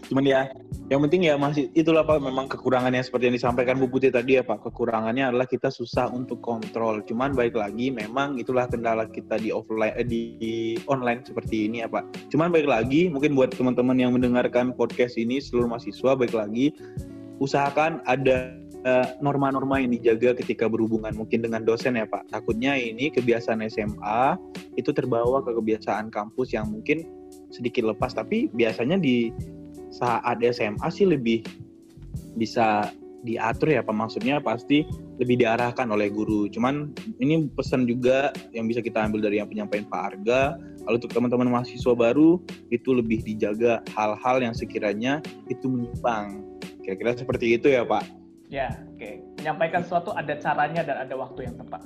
Cuman 0.08 0.24
ya, 0.24 0.52
yang 0.92 1.00
penting 1.00 1.24
ya 1.24 1.40
masih 1.40 1.72
itulah 1.72 2.04
Pak 2.04 2.20
memang 2.20 2.44
kekurangannya 2.44 3.00
seperti 3.00 3.32
yang 3.32 3.36
disampaikan 3.40 3.80
Bu 3.80 3.88
Putih 3.88 4.12
tadi 4.12 4.36
ya 4.36 4.44
Pak. 4.44 4.68
Kekurangannya 4.68 5.32
adalah 5.32 5.48
kita 5.48 5.72
susah 5.72 6.12
untuk 6.12 6.44
kontrol. 6.44 7.00
Cuman 7.08 7.32
baik 7.32 7.56
lagi 7.56 7.88
memang 7.88 8.36
itulah 8.36 8.68
kendala 8.68 9.08
kita 9.08 9.40
di 9.40 9.48
offline 9.48 9.96
eh, 9.96 10.04
di, 10.04 10.76
online 10.84 11.24
seperti 11.24 11.72
ini 11.72 11.80
ya 11.80 11.88
Pak. 11.88 12.28
Cuman 12.28 12.52
baik 12.52 12.68
lagi 12.68 13.08
mungkin 13.08 13.32
buat 13.32 13.56
teman-teman 13.56 13.96
yang 13.96 14.12
mendengarkan 14.12 14.76
podcast 14.76 15.16
ini 15.16 15.40
seluruh 15.40 15.72
mahasiswa 15.72 16.12
baik 16.12 16.36
lagi 16.36 16.76
usahakan 17.40 18.04
ada 18.04 18.52
eh, 18.84 19.08
norma-norma 19.24 19.80
yang 19.80 19.96
dijaga 19.96 20.36
ketika 20.36 20.68
berhubungan 20.68 21.16
mungkin 21.16 21.40
dengan 21.40 21.64
dosen 21.64 21.96
ya 21.96 22.04
Pak. 22.04 22.28
Takutnya 22.28 22.76
ini 22.76 23.08
kebiasaan 23.08 23.64
SMA 23.72 24.36
itu 24.76 24.92
terbawa 24.92 25.40
ke 25.40 25.56
kebiasaan 25.56 26.12
kampus 26.12 26.52
yang 26.52 26.68
mungkin 26.68 27.08
sedikit 27.48 27.88
lepas 27.88 28.12
tapi 28.12 28.52
biasanya 28.52 29.00
di 29.00 29.32
saat 29.94 30.42
SMA 30.42 30.88
sih 30.90 31.06
lebih 31.06 31.46
bisa 32.34 32.90
diatur 33.24 33.72
ya 33.72 33.80
Pak 33.80 33.94
maksudnya 33.96 34.36
pasti 34.42 34.84
lebih 35.16 35.40
diarahkan 35.40 35.88
oleh 35.88 36.12
guru. 36.12 36.50
Cuman 36.50 36.92
ini 37.22 37.48
pesan 37.54 37.88
juga 37.88 38.34
yang 38.52 38.68
bisa 38.68 38.84
kita 38.84 39.00
ambil 39.00 39.24
dari 39.24 39.40
yang 39.40 39.48
penyampaian 39.48 39.86
Pak 39.88 40.00
Arga. 40.12 40.58
Kalau 40.84 40.96
untuk 41.00 41.10
teman-teman 41.16 41.48
mahasiswa 41.48 41.94
baru 41.96 42.36
itu 42.68 42.92
lebih 42.92 43.24
dijaga 43.24 43.80
hal-hal 43.96 44.44
yang 44.44 44.52
sekiranya 44.52 45.24
itu 45.48 45.64
menyimpang. 45.64 46.44
Kira-kira 46.84 47.16
seperti 47.16 47.56
itu 47.56 47.72
ya 47.72 47.88
Pak. 47.88 48.04
Ya, 48.52 48.76
oke. 48.92 49.00
Okay. 49.00 49.14
Menyampaikan 49.40 49.80
sesuatu 49.88 50.12
ada 50.12 50.36
caranya 50.36 50.84
dan 50.84 51.08
ada 51.08 51.14
waktu 51.16 51.48
yang 51.48 51.56
tepat. 51.56 51.80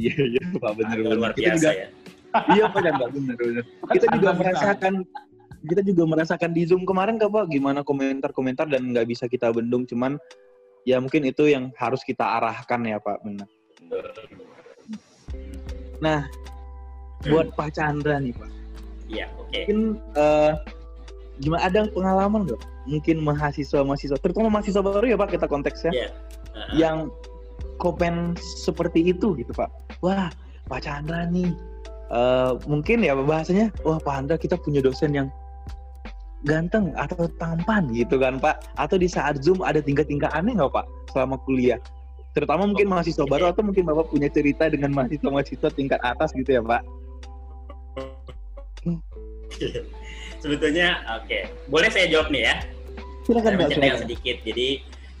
Iya, 0.00 0.16
iya 0.16 0.44
Pak 0.56 0.72
benar. 0.80 0.96
Luar 1.04 1.32
biasa 1.36 1.52
juga, 1.60 1.70
ya. 1.76 1.88
iya 2.56 2.64
Pak 2.72 2.80
dan 2.80 2.94
Pak 2.96 3.08
benar 3.12 3.36
benar. 3.36 3.64
Kita 3.92 4.06
juga 4.16 4.30
merasakan 4.32 4.94
kita 5.66 5.84
juga 5.84 6.08
merasakan 6.08 6.56
di 6.56 6.64
Zoom 6.64 6.88
kemarin 6.88 7.20
gak 7.20 7.32
Pak 7.32 7.52
gimana 7.52 7.84
komentar-komentar 7.84 8.64
dan 8.72 8.96
nggak 8.96 9.04
bisa 9.08 9.28
kita 9.28 9.52
bendung 9.52 9.84
cuman 9.84 10.16
ya 10.88 10.96
mungkin 10.96 11.28
itu 11.28 11.52
yang 11.52 11.68
harus 11.76 12.00
kita 12.00 12.24
arahkan 12.24 12.80
ya 12.88 12.96
Pak 12.96 13.20
benar. 13.20 13.48
Nah, 16.00 16.24
buat 17.28 17.52
Pak 17.52 17.76
Chandra 17.76 18.16
nih 18.16 18.32
Pak. 18.32 18.50
Iya, 19.10 19.26
oke. 19.36 19.48
Okay. 19.52 19.58
Mungkin 19.68 19.78
uh, 20.16 20.52
gimana 21.42 21.62
ada 21.68 21.80
pengalaman 21.92 22.40
nggak? 22.48 22.60
Mungkin 22.88 23.16
mahasiswa-mahasiswa, 23.20 24.16
terutama 24.24 24.48
mahasiswa 24.48 24.80
baru 24.80 25.04
ya 25.04 25.16
Pak 25.20 25.36
kita 25.36 25.46
konteksnya. 25.50 25.92
Yeah. 25.92 26.10
Uh-huh. 26.56 26.72
Yang 26.72 26.98
komen 27.76 28.36
seperti 28.40 29.12
itu 29.12 29.36
gitu 29.36 29.52
Pak. 29.52 29.68
Wah, 30.00 30.32
Pak 30.68 30.80
Chandra 30.84 31.28
nih 31.28 31.52
uh, 32.12 32.56
mungkin 32.64 33.04
ya 33.04 33.12
bahasanya, 33.16 33.68
wah 33.84 34.00
Pak 34.00 34.12
Chandra 34.16 34.36
kita 34.40 34.56
punya 34.56 34.80
dosen 34.80 35.12
yang 35.12 35.28
ganteng 36.48 36.96
atau 36.96 37.28
tampan 37.36 37.88
gitu 37.92 38.16
kan 38.16 38.40
Pak? 38.40 38.64
Atau 38.80 38.96
di 38.96 39.08
saat 39.08 39.40
Zoom 39.44 39.60
ada 39.60 39.84
tingkah-tingkah 39.84 40.32
aneh 40.32 40.56
nggak 40.56 40.72
Pak 40.72 40.86
selama 41.12 41.36
kuliah? 41.44 41.80
Terutama 42.30 42.62
mungkin 42.70 42.86
oh, 42.86 42.90
mahasiswa 42.94 43.26
okay. 43.26 43.32
baru 43.32 43.44
atau 43.50 43.62
mungkin 43.66 43.84
Bapak 43.90 44.06
punya 44.14 44.30
cerita 44.30 44.70
dengan 44.70 44.94
mahasiswa-mahasiswa 44.94 45.68
tingkat 45.74 46.00
atas 46.06 46.30
gitu 46.32 46.50
ya 46.58 46.62
Pak? 46.62 46.82
Sebetulnya 50.42 51.04
oke, 51.20 51.26
okay. 51.26 51.42
boleh 51.68 51.90
saya 51.92 52.06
jawab 52.08 52.32
nih 52.32 52.48
ya? 52.48 52.54
Silakan 53.26 53.52
Pak. 53.60 53.68
Silakan. 53.76 54.00
sedikit. 54.08 54.36
Jadi 54.46 54.68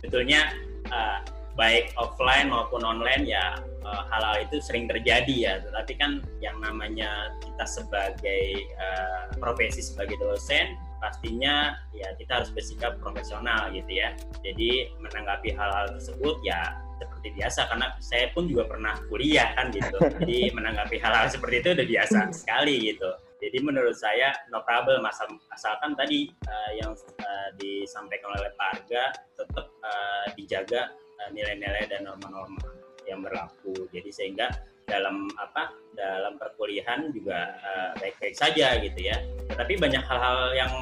sebetulnya 0.00 0.40
uh, 0.88 1.20
baik 1.60 1.92
offline 2.00 2.48
maupun 2.48 2.80
online 2.80 3.28
ya 3.28 3.60
uh, 3.84 4.02
hal-hal 4.08 4.48
itu 4.48 4.62
sering 4.64 4.88
terjadi 4.88 5.34
ya. 5.36 5.54
Tetapi 5.60 5.92
kan 6.00 6.24
yang 6.40 6.56
namanya 6.62 7.34
kita 7.44 7.64
sebagai 7.68 8.44
uh, 8.80 9.28
profesi 9.36 9.84
sebagai 9.84 10.16
dosen 10.22 10.78
pastinya 11.00 11.74
ya 11.96 12.12
kita 12.14 12.40
harus 12.44 12.50
bersikap 12.52 13.00
profesional 13.00 13.72
gitu 13.72 13.90
ya. 13.90 14.14
Jadi 14.44 14.92
menanggapi 15.00 15.56
hal-hal 15.56 15.96
tersebut 15.96 16.38
ya 16.44 16.76
seperti 17.00 17.32
biasa 17.40 17.64
karena 17.72 17.86
saya 18.04 18.28
pun 18.36 18.44
juga 18.44 18.68
pernah 18.68 18.94
kuliah 19.08 19.56
kan 19.56 19.72
gitu. 19.72 19.98
Jadi 20.20 20.52
menanggapi 20.52 21.00
hal-hal 21.00 21.26
seperti 21.32 21.64
itu 21.64 21.68
udah 21.72 21.86
biasa 21.88 22.18
sekali 22.44 22.92
gitu. 22.92 23.10
Jadi 23.40 23.58
menurut 23.64 23.96
saya 23.96 24.36
no 24.52 24.60
problem 24.68 25.00
asal, 25.08 25.24
asalkan 25.48 25.96
tadi 25.96 26.28
uh, 26.44 26.70
yang 26.76 26.92
uh, 27.24 27.48
disampaikan 27.56 28.36
oleh 28.36 28.52
Pak 28.52 28.68
Arga 28.76 29.04
tetap 29.40 29.66
uh, 29.80 30.26
dijaga 30.36 30.92
nilai-nilai 31.32 31.84
uh, 31.84 31.88
dan 31.88 32.04
norma-norma 32.04 32.60
yang 33.08 33.24
berlaku. 33.24 33.88
Jadi 33.88 34.12
sehingga 34.12 34.52
dalam 34.90 35.30
apa 35.38 35.70
dalam 35.94 36.34
perkuliahan 36.34 37.14
juga 37.14 37.54
uh, 37.62 37.90
baik-baik 38.02 38.34
saja 38.34 38.74
gitu 38.82 38.98
ya. 38.98 39.16
Tetapi 39.46 39.78
banyak 39.78 40.02
hal-hal 40.02 40.38
yang 40.58 40.72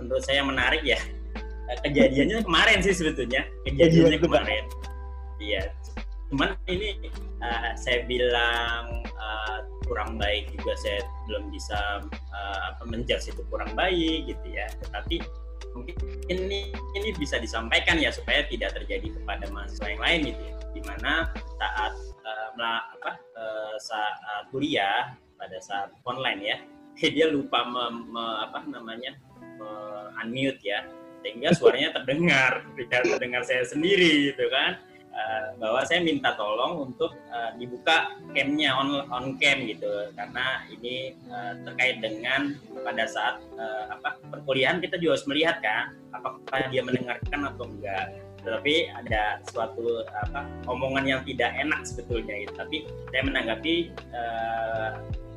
menurut 0.00 0.24
saya 0.24 0.40
menarik 0.40 0.80
ya. 0.80 0.96
Eh, 1.68 1.78
kejadiannya 1.84 2.40
kemarin 2.48 2.80
sih 2.80 2.96
sebetulnya. 2.96 3.44
Kejadiannya 3.68 4.18
kemarin. 4.24 4.64
Iya. 5.36 5.68
Cuman 6.32 6.56
ini 6.68 6.96
uh, 7.44 7.72
saya 7.76 8.08
bilang 8.08 9.04
uh, 9.04 9.58
kurang 9.84 10.16
baik 10.16 10.48
juga 10.56 10.72
saya 10.80 11.00
belum 11.28 11.52
bisa 11.52 12.04
uh, 12.08 12.58
apa 12.72 12.82
menjudge 12.88 13.32
itu 13.32 13.42
kurang 13.52 13.72
baik 13.76 14.32
gitu 14.32 14.46
ya. 14.48 14.64
Tetapi 14.80 15.20
mungkin 15.76 15.94
ini 16.32 16.72
ini 16.96 17.08
bisa 17.16 17.36
disampaikan 17.36 18.00
ya 18.00 18.08
supaya 18.10 18.44
tidak 18.48 18.72
terjadi 18.76 19.12
kepada 19.14 19.44
mahasiswa 19.52 19.88
yang 19.88 20.02
lain 20.02 20.20
gitu 20.32 20.42
ya. 20.42 20.57
Di 20.78 20.86
mana 20.86 21.26
saat 21.58 21.92
uh, 22.22 22.50
apa 22.54 23.12
uh, 23.34 23.74
saat 23.82 24.46
kuliah 24.54 25.10
pada 25.34 25.58
saat 25.58 25.90
online 26.06 26.40
ya 26.46 26.56
dia 27.14 27.26
lupa 27.26 27.66
me, 27.66 28.14
me, 28.14 28.24
apa 28.46 28.62
namanya 28.70 29.18
me 29.58 29.70
unmute 30.22 30.62
ya 30.62 30.86
sehingga 31.26 31.50
suaranya 31.50 31.98
terdengar 31.98 32.62
tidak 32.78 33.02
terdengar 33.10 33.42
saya 33.42 33.66
sendiri 33.66 34.30
gitu 34.30 34.46
kan. 34.54 34.78
Uh, 35.08 35.50
bahwa 35.58 35.82
saya 35.82 35.98
minta 35.98 36.30
tolong 36.38 36.94
untuk 36.94 37.10
uh, 37.34 37.50
dibuka 37.58 38.14
camnya 38.38 38.70
on 38.70 39.02
on 39.10 39.34
cam 39.42 39.66
gitu 39.66 40.14
karena 40.14 40.62
ini 40.70 41.18
uh, 41.26 41.58
terkait 41.66 41.98
dengan 41.98 42.54
pada 42.86 43.02
saat 43.10 43.42
uh, 43.58 43.98
apa 43.98 44.14
perkuliahan 44.30 44.78
kita 44.78 44.94
juga 45.02 45.18
harus 45.18 45.26
melihat 45.26 45.58
kan 45.58 45.98
apakah 46.14 46.70
dia 46.70 46.86
mendengarkan 46.86 47.50
atau 47.50 47.66
enggak 47.66 48.27
tetapi 48.48 48.88
ada 48.96 49.44
suatu 49.52 50.00
apa 50.08 50.48
omongan 50.64 51.04
yang 51.04 51.20
tidak 51.28 51.52
enak 51.52 51.84
sebetulnya 51.84 52.48
gitu. 52.48 52.52
Tapi 52.56 52.76
saya 53.12 53.22
menanggapi 53.28 53.74
uh, 54.16 54.90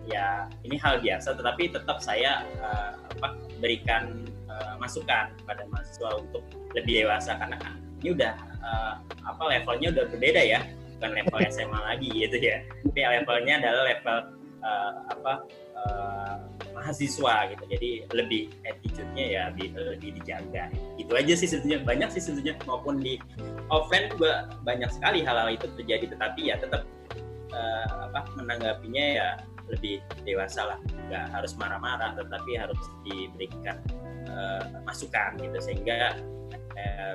ya 0.08 0.48
ini 0.64 0.80
hal 0.80 1.04
biasa, 1.04 1.36
tetapi 1.36 1.76
tetap 1.76 2.00
saya 2.00 2.48
uh, 2.64 2.96
apa 3.20 3.36
berikan 3.60 4.24
uh, 4.48 4.80
masukan 4.80 5.36
pada 5.44 5.68
mahasiswa 5.68 6.24
untuk 6.24 6.48
lebih 6.72 7.04
dewasa 7.04 7.36
karena 7.36 7.60
kan 7.60 7.76
ini 8.00 8.16
udah 8.16 8.34
uh, 8.64 8.94
apa 9.28 9.44
levelnya 9.52 9.92
udah 9.92 10.06
berbeda 10.08 10.42
ya, 10.42 10.60
bukan 10.98 11.12
level 11.20 11.40
SMA 11.54 11.80
lagi 11.84 12.10
gitu 12.16 12.38
ya. 12.40 12.64
Tapi 12.88 13.00
levelnya 13.04 13.54
adalah 13.60 13.84
level 13.92 14.18
uh, 14.64 14.92
apa 15.12 15.34
uh, 15.76 16.36
mahasiswa 16.74 17.36
gitu. 17.54 17.64
Jadi 17.70 17.90
lebih 18.12 18.42
attitude-nya 18.68 19.26
ya 19.26 19.42
lebih, 19.54 19.76
lebih 19.76 20.10
dijaga. 20.22 20.72
Itu 20.98 21.12
aja 21.16 21.34
sih 21.36 21.48
sebetulnya. 21.48 21.84
Banyak 21.84 22.10
sih 22.16 22.22
sebetulnya 22.24 22.56
maupun 22.66 23.00
di 23.00 23.20
offline 23.70 24.12
juga 24.12 24.52
banyak 24.64 24.90
sekali 24.92 25.24
hal-hal 25.24 25.52
itu 25.54 25.68
terjadi. 25.80 26.16
Tetapi 26.16 26.42
ya 26.52 26.56
tetap 26.60 26.88
uh, 27.54 28.10
apa 28.12 28.28
menanggapinya 28.40 29.06
ya 29.06 29.28
lebih 29.70 30.04
dewasa 30.24 30.76
lah. 30.76 30.80
Nggak 31.08 31.26
harus 31.32 31.52
marah-marah 31.56 32.18
tetapi 32.18 32.52
harus 32.60 32.82
diberikan 33.08 33.80
uh, 34.32 34.84
masukan 34.88 35.38
gitu. 35.40 35.58
Sehingga 35.60 36.18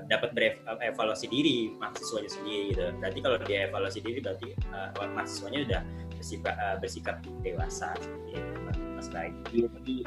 dapat 0.06 0.30
berevaluasi 0.30 1.26
diri 1.26 1.75
mahasiswanya 1.75 2.30
sendiri 2.30 2.70
gitu. 2.70 2.86
Berarti 3.02 3.18
kalau 3.18 3.36
dia 3.42 3.66
evaluasi 3.66 3.98
diri 3.98 4.22
berarti 4.22 4.54
uh, 4.70 4.94
mahasiswanya 4.94 5.58
udah 5.66 5.82
bersikap, 6.14 6.54
uh, 6.54 6.76
bersikap 6.78 7.16
dewasa. 7.42 7.90
gitu 8.30 8.65
mas 8.97 9.12
baik 9.12 9.37
iya 9.53 9.69
tapi 9.69 10.03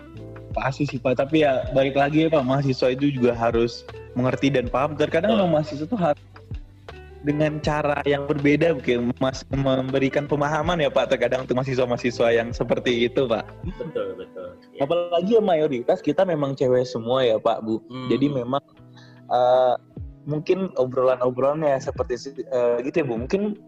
pasti 0.54 0.84
sih 0.90 1.00
pak. 1.00 1.18
Tapi 1.18 1.46
ya 1.46 1.66
balik 1.72 1.96
lagi 1.98 2.28
ya 2.28 2.30
pak. 2.32 2.44
Mahasiswa 2.46 2.94
itu 2.94 3.14
juga 3.14 3.32
harus 3.38 3.86
mengerti 4.18 4.50
dan 4.52 4.68
paham. 4.68 4.98
Terkadang 4.98 5.38
oh. 5.38 5.50
mahasiswa 5.50 5.86
itu 5.86 5.98
harus 5.98 6.22
dengan 7.20 7.60
cara 7.60 8.00
yang 8.08 8.32
berbeda 8.32 8.72
mungkin 8.80 9.12
mas 9.20 9.44
memberikan 9.52 10.26
pemahaman 10.26 10.82
ya 10.82 10.90
pak. 10.90 11.14
Terkadang 11.14 11.46
untuk 11.46 11.60
mahasiswa-mahasiswa 11.60 12.28
yang 12.34 12.50
seperti 12.52 13.08
itu 13.10 13.30
pak. 13.30 13.46
Betul 13.66 14.18
betul. 14.18 14.50
Ya. 14.76 14.88
apalagi 14.88 15.32
ya 15.38 15.44
mayoritas 15.44 16.00
kita 16.00 16.24
memang 16.24 16.56
cewek 16.56 16.88
semua 16.88 17.24
ya 17.24 17.38
pak 17.38 17.62
bu. 17.64 17.84
Hmm. 17.92 18.08
jadi 18.08 18.32
memang 18.32 18.64
uh, 19.28 19.76
mungkin 20.30 20.70
obrolan-obrolannya 20.78 21.80
seperti 21.82 22.16
uh, 22.50 22.80
gitu 22.82 23.04
ya 23.04 23.06
bu. 23.06 23.16
Mungkin 23.28 23.60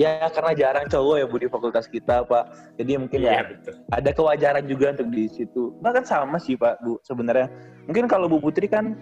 ya 0.00 0.32
karena 0.32 0.56
jarang 0.56 0.86
cowok 0.88 1.16
ya 1.20 1.26
bu 1.28 1.36
di 1.36 1.48
fakultas 1.52 1.84
kita 1.84 2.24
pak. 2.24 2.48
Jadi 2.80 2.96
mungkin 2.96 3.20
ya, 3.20 3.44
ya 3.44 3.52
betul. 3.52 3.74
ada 3.92 4.10
kewajaran 4.16 4.64
juga 4.64 4.96
untuk 4.96 5.08
di 5.12 5.28
situ. 5.28 5.76
Bahkan 5.84 6.08
sama 6.08 6.40
sih 6.40 6.56
pak 6.56 6.80
bu 6.80 6.96
sebenarnya. 7.04 7.52
Mungkin 7.84 8.08
kalau 8.08 8.32
bu 8.32 8.40
Putri 8.40 8.64
kan 8.64 8.96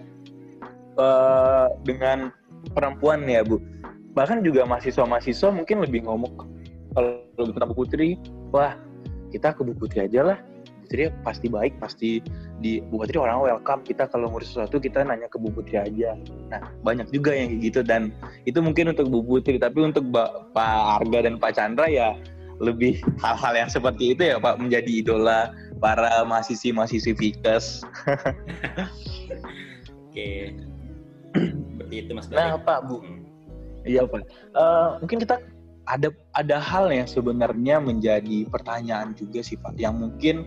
uh, 0.99 1.71
dengan 1.87 2.35
perempuan 2.75 3.23
ya 3.23 3.47
bu. 3.47 3.63
Bahkan 4.11 4.43
juga 4.43 4.67
mahasiswa-mahasiswa 4.67 5.55
mungkin 5.55 5.79
lebih 5.87 6.03
ngomong 6.03 6.35
kalau 6.91 7.47
tentang 7.47 7.71
bu 7.71 7.87
Putri 7.87 8.19
wah 8.51 8.75
kita 9.31 9.55
ke 9.55 9.61
bu 9.63 9.71
Putri 9.79 10.03
aja 10.03 10.35
lah 10.35 10.37
Putri 10.89 11.05
pasti 11.21 11.53
baik, 11.53 11.77
pasti 11.77 12.17
di 12.57 12.81
Bu 12.81 13.05
Putri 13.05 13.21
orang 13.21 13.45
welcome. 13.45 13.85
Kita 13.85 14.09
kalau 14.09 14.33
ngurus 14.33 14.57
sesuatu 14.57 14.81
kita 14.81 15.05
nanya 15.05 15.29
ke 15.29 15.37
Bu 15.37 15.53
Putri 15.53 15.77
aja. 15.77 16.17
Nah 16.49 16.65
banyak 16.81 17.13
juga 17.13 17.37
yang 17.37 17.53
kayak 17.53 17.61
gitu 17.61 17.79
dan 17.85 18.09
itu 18.49 18.57
mungkin 18.57 18.89
untuk 18.89 19.05
Bu 19.13 19.21
Putri, 19.21 19.61
tapi 19.61 19.85
untuk 19.85 20.09
Pak 20.09 21.05
Arga 21.05 21.29
dan 21.29 21.37
Pak 21.37 21.53
Chandra 21.53 21.85
ya 21.85 22.17
lebih 22.57 22.97
hal-hal 23.21 23.53
yang 23.53 23.69
seperti 23.69 24.17
itu 24.17 24.33
ya 24.33 24.41
Pak 24.41 24.57
menjadi 24.57 25.05
idola 25.05 25.53
para 25.77 26.25
mahasiswi-mahasiswi 26.25 27.13
Fikes. 27.13 27.85
Oke, 30.09 30.57
seperti 31.37 31.95
itu 32.01 32.11
Mas. 32.17 32.33
Nah 32.33 32.57
Pak 32.57 32.89
Bu, 32.89 33.05
hmm. 33.05 33.29
iya 33.85 34.09
Pak. 34.09 34.25
Uh, 34.57 34.97
mungkin 35.05 35.21
kita 35.21 35.37
ada 35.89 36.13
ada 36.37 36.57
hal 36.61 36.93
yang 36.93 37.09
sebenarnya 37.09 37.81
menjadi 37.81 38.45
pertanyaan 38.51 39.17
juga 39.17 39.41
sih 39.41 39.57
Pak, 39.57 39.79
yang 39.79 39.97
mungkin 39.97 40.45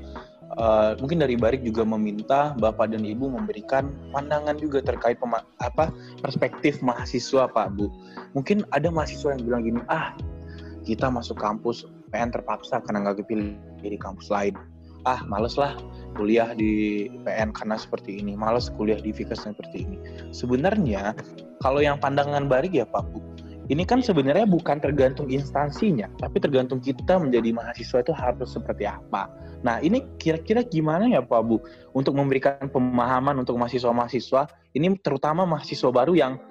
uh, 0.59 0.93
mungkin 1.01 1.23
dari 1.23 1.39
Barik 1.39 1.65
juga 1.65 1.85
meminta 1.87 2.53
Bapak 2.59 2.93
dan 2.93 3.05
Ibu 3.05 3.33
memberikan 3.33 3.93
pandangan 4.13 4.57
juga 4.61 4.85
terkait 4.85 5.17
apa 5.61 5.93
perspektif 6.21 6.81
mahasiswa 6.85 7.49
Pak 7.49 7.69
Bu. 7.77 7.89
Mungkin 8.37 8.65
ada 8.73 8.89
mahasiswa 8.93 9.37
yang 9.37 9.43
bilang 9.45 9.63
gini, 9.65 9.81
ah 9.89 10.17
kita 10.83 11.09
masuk 11.09 11.39
kampus 11.39 11.87
PN 12.11 12.35
terpaksa 12.35 12.83
karena 12.83 13.09
nggak 13.09 13.25
kepilih 13.25 13.57
di 13.81 13.99
kampus 14.01 14.29
lain. 14.29 14.57
Ah 15.03 15.25
males 15.27 15.59
lah 15.59 15.75
kuliah 16.15 16.55
di 16.55 17.09
PN 17.27 17.51
karena 17.51 17.75
seperti 17.75 18.23
ini, 18.23 18.37
males 18.37 18.71
kuliah 18.77 19.01
di 19.01 19.11
Vikas 19.11 19.43
seperti 19.43 19.89
ini. 19.89 19.99
Sebenarnya 20.31 21.17
kalau 21.59 21.83
yang 21.83 21.99
pandangan 21.99 22.47
Barik 22.47 22.77
ya 22.77 22.87
Pak 22.87 23.11
Bu, 23.11 23.19
ini 23.71 23.87
kan 23.87 24.03
sebenarnya 24.03 24.43
bukan 24.43 24.83
tergantung 24.83 25.31
instansinya, 25.31 26.11
tapi 26.19 26.43
tergantung 26.43 26.83
kita 26.83 27.15
menjadi 27.15 27.55
mahasiswa 27.55 28.03
itu 28.03 28.11
harus 28.11 28.51
seperti 28.51 28.91
apa. 28.91 29.31
Nah, 29.63 29.79
ini 29.79 30.03
kira-kira 30.19 30.67
gimana 30.67 31.07
ya 31.07 31.23
Pak 31.23 31.43
Bu 31.47 31.63
untuk 31.95 32.19
memberikan 32.19 32.67
pemahaman 32.67 33.39
untuk 33.39 33.55
mahasiswa-mahasiswa, 33.63 34.51
ini 34.75 34.99
terutama 34.99 35.47
mahasiswa 35.47 35.95
baru 35.95 36.19
yang 36.19 36.43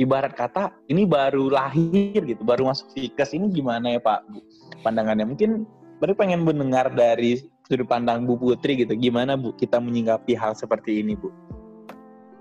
ibarat 0.00 0.32
kata 0.32 0.72
ini 0.88 1.04
baru 1.04 1.52
lahir 1.52 2.24
gitu, 2.24 2.40
baru 2.40 2.72
masuk 2.72 2.96
Fikes, 2.96 3.36
ini 3.36 3.52
gimana 3.52 3.98
ya 3.98 4.00
Pak 4.00 4.24
Bu 4.32 4.40
pandangannya? 4.80 5.28
Mungkin 5.28 5.68
baru 6.00 6.16
pengen 6.16 6.48
mendengar 6.48 6.88
dari 6.94 7.44
sudut 7.68 7.84
pandang 7.84 8.24
Bu 8.24 8.40
Putri 8.40 8.80
gitu, 8.80 8.96
gimana 8.96 9.36
Bu 9.36 9.52
kita 9.52 9.76
menyinggapi 9.76 10.32
hal 10.32 10.56
seperti 10.56 11.04
ini 11.04 11.12
Bu? 11.12 11.28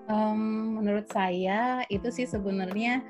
Um, 0.07 0.79
menurut 0.79 1.11
saya 1.11 1.83
itu 1.91 2.07
sih 2.07 2.23
sebenarnya 2.23 3.03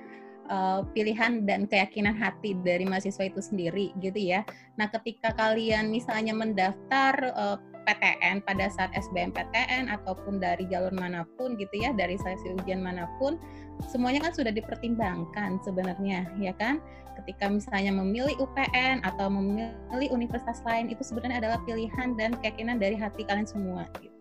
uh, 0.50 0.82
pilihan 0.92 1.44
dan 1.46 1.68
keyakinan 1.68 2.16
hati 2.16 2.58
dari 2.66 2.84
mahasiswa 2.84 3.28
itu 3.28 3.40
sendiri 3.40 3.94
gitu 4.00 4.18
ya. 4.18 4.44
Nah, 4.76 4.90
ketika 4.92 5.32
kalian 5.36 5.92
misalnya 5.94 6.34
mendaftar 6.34 7.14
uh, 7.36 7.56
eh, 7.56 7.58
PTN 7.88 8.44
pada 8.44 8.68
saat 8.68 8.92
SBMPTN 8.92 9.88
ataupun 9.88 10.44
dari 10.44 10.68
jalur 10.68 10.92
mana 10.92 11.24
pun 11.40 11.56
gitu 11.56 11.72
ya, 11.80 11.96
dari 11.96 12.20
seleksi 12.20 12.60
ujian 12.60 12.84
mana 12.84 13.08
pun, 13.16 13.40
semuanya 13.88 14.28
kan 14.28 14.36
sudah 14.36 14.52
dipertimbangkan 14.52 15.60
sebenarnya 15.64 16.28
ya 16.42 16.52
kan. 16.60 16.84
Ketika 17.24 17.50
misalnya 17.50 17.96
memilih 17.96 18.38
UPN 18.38 19.02
atau 19.02 19.32
memilih 19.32 20.12
universitas 20.14 20.62
lain 20.68 20.92
itu 20.94 21.02
sebenarnya 21.02 21.42
adalah 21.42 21.60
pilihan 21.66 22.14
dan 22.14 22.38
keyakinan 22.44 22.78
dari 22.78 22.94
hati 22.94 23.26
kalian 23.26 23.48
semua 23.48 23.90
gitu. 24.04 24.18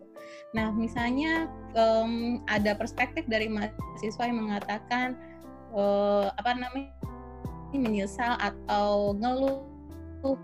Nah, 0.55 0.71
misalnya 0.71 1.51
um, 1.75 2.39
ada 2.47 2.71
perspektif 2.73 3.27
dari 3.27 3.51
mahasiswa 3.51 4.23
yang 4.23 4.47
mengatakan 4.47 5.19
uh, 5.77 6.33
apa 6.35 6.57
namanya 6.57 6.91
menyesal 7.71 8.35
atau 8.41 9.13
ngeluh 9.15 9.61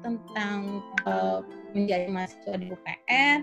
tentang 0.06 0.86
uh, 1.10 1.42
menjadi 1.74 2.08
mahasiswa 2.08 2.56
di 2.56 2.72
UPN 2.72 3.38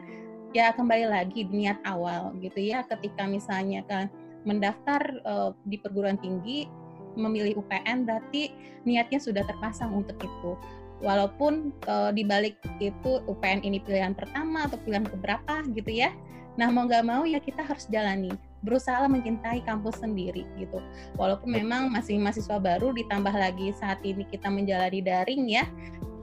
ya 0.55 0.73
kembali 0.73 1.11
lagi 1.11 1.45
niat 1.51 1.83
awal 1.85 2.33
gitu 2.39 2.63
ya. 2.63 2.87
Ketika 2.87 3.27
misalnya 3.27 3.83
kan 3.91 4.07
mendaftar 4.47 5.03
uh, 5.27 5.51
di 5.67 5.77
perguruan 5.77 6.17
tinggi 6.17 6.71
memilih 7.19 7.61
UPN 7.61 8.07
berarti 8.07 8.55
niatnya 8.87 9.19
sudah 9.19 9.43
terpasang 9.45 9.91
untuk 9.93 10.17
itu. 10.23 10.55
Walaupun 11.01 11.75
uh, 11.89 12.13
di 12.13 12.23
balik 12.23 12.61
itu 12.79 13.21
UPN 13.25 13.65
ini 13.67 13.83
pilihan 13.83 14.15
pertama 14.15 14.69
atau 14.69 14.79
pilihan 14.81 15.05
keberapa 15.05 15.67
gitu 15.75 15.91
ya. 15.91 16.15
Nah 16.57 16.71
mau 16.71 16.87
nggak 16.87 17.05
mau 17.05 17.27
ya 17.27 17.43
kita 17.43 17.67
harus 17.67 17.91
jalani 17.91 18.31
berusaha 18.61 19.09
mencintai 19.09 19.65
kampus 19.65 20.01
sendiri 20.01 20.45
gitu. 20.61 20.79
Walaupun 21.17 21.51
memang 21.53 21.93
masih 21.93 22.21
mahasiswa 22.21 22.61
baru 22.61 22.93
ditambah 22.93 23.33
lagi 23.33 23.73
saat 23.77 24.01
ini 24.05 24.25
kita 24.29 24.53
menjalani 24.53 25.01
daring 25.01 25.43
ya 25.49 25.65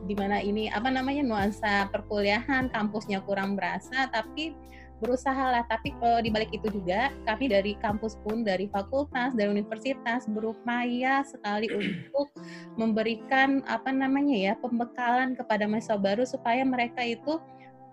di 0.08 0.16
mana 0.16 0.40
ini 0.40 0.72
apa 0.72 0.88
namanya 0.88 1.22
nuansa 1.22 1.92
perkuliahan 1.92 2.72
kampusnya 2.72 3.20
kurang 3.28 3.60
berasa 3.60 4.08
tapi 4.08 4.56
berusaha 4.98 5.54
lah 5.54 5.62
tapi 5.70 5.94
uh, 6.02 6.18
di 6.24 6.34
balik 6.34 6.50
itu 6.50 6.74
juga 6.74 7.14
kami 7.30 7.54
dari 7.54 7.78
kampus 7.78 8.18
pun 8.26 8.42
dari 8.42 8.66
fakultas 8.66 9.38
dari 9.38 9.54
universitas 9.54 10.26
berupaya 10.26 11.22
sekali 11.22 11.70
untuk 11.78 12.34
memberikan 12.80 13.62
apa 13.70 13.94
namanya 13.94 14.34
ya 14.34 14.54
pembekalan 14.58 15.38
kepada 15.38 15.70
mahasiswa 15.70 16.02
baru 16.02 16.24
supaya 16.26 16.66
mereka 16.66 17.06
itu 17.06 17.38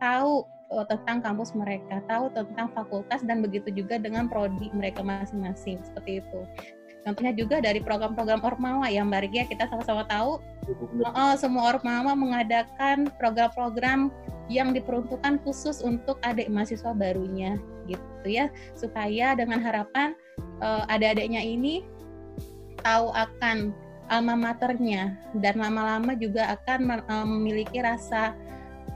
tahu 0.01 0.49
uh, 0.75 0.87
tentang 0.87 1.23
kampus 1.23 1.55
mereka, 1.55 2.03
tahu 2.11 2.29
tentang 2.35 2.69
fakultas 2.75 3.23
dan 3.23 3.41
begitu 3.41 3.71
juga 3.71 3.97
dengan 3.97 4.27
prodi 4.27 4.69
mereka 4.75 5.01
masing-masing 5.07 5.79
seperti 5.87 6.19
itu. 6.21 6.41
Contohnya 7.05 7.37
juga 7.37 7.61
dari 7.61 7.85
program-program 7.85 8.41
Ormawa 8.41 8.89
yang 8.89 9.13
Mbak 9.13 9.21
Rigia 9.29 9.45
kita 9.45 9.69
sama-sama 9.69 10.09
tahu 10.09 10.41
uh, 11.13 11.37
semua 11.37 11.77
Ormawa 11.77 12.17
mengadakan 12.17 13.13
program-program 13.21 14.09
yang 14.49 14.73
diperuntukkan 14.73 15.41
khusus 15.45 15.85
untuk 15.85 16.17
adik 16.25 16.49
mahasiswa 16.49 16.97
barunya 16.97 17.61
gitu 17.85 18.27
ya 18.29 18.49
supaya 18.73 19.37
dengan 19.37 19.61
harapan 19.61 20.17
uh, 20.65 20.89
adik-adiknya 20.89 21.45
ini 21.45 21.85
tahu 22.81 23.13
akan 23.13 23.73
alma 24.13 24.37
maternya 24.37 25.17
dan 25.41 25.61
lama-lama 25.61 26.13
juga 26.17 26.57
akan 26.57 27.01
memiliki 27.25 27.81
rasa 27.81 28.37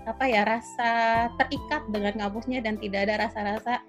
apa 0.08 0.24
ya 0.24 0.42
rasa 0.48 0.90
terikat 1.36 1.84
dengan 1.92 2.16
kampusnya 2.16 2.64
dan 2.64 2.80
tidak 2.80 3.06
ada 3.08 3.28
rasa-rasa 3.28 3.84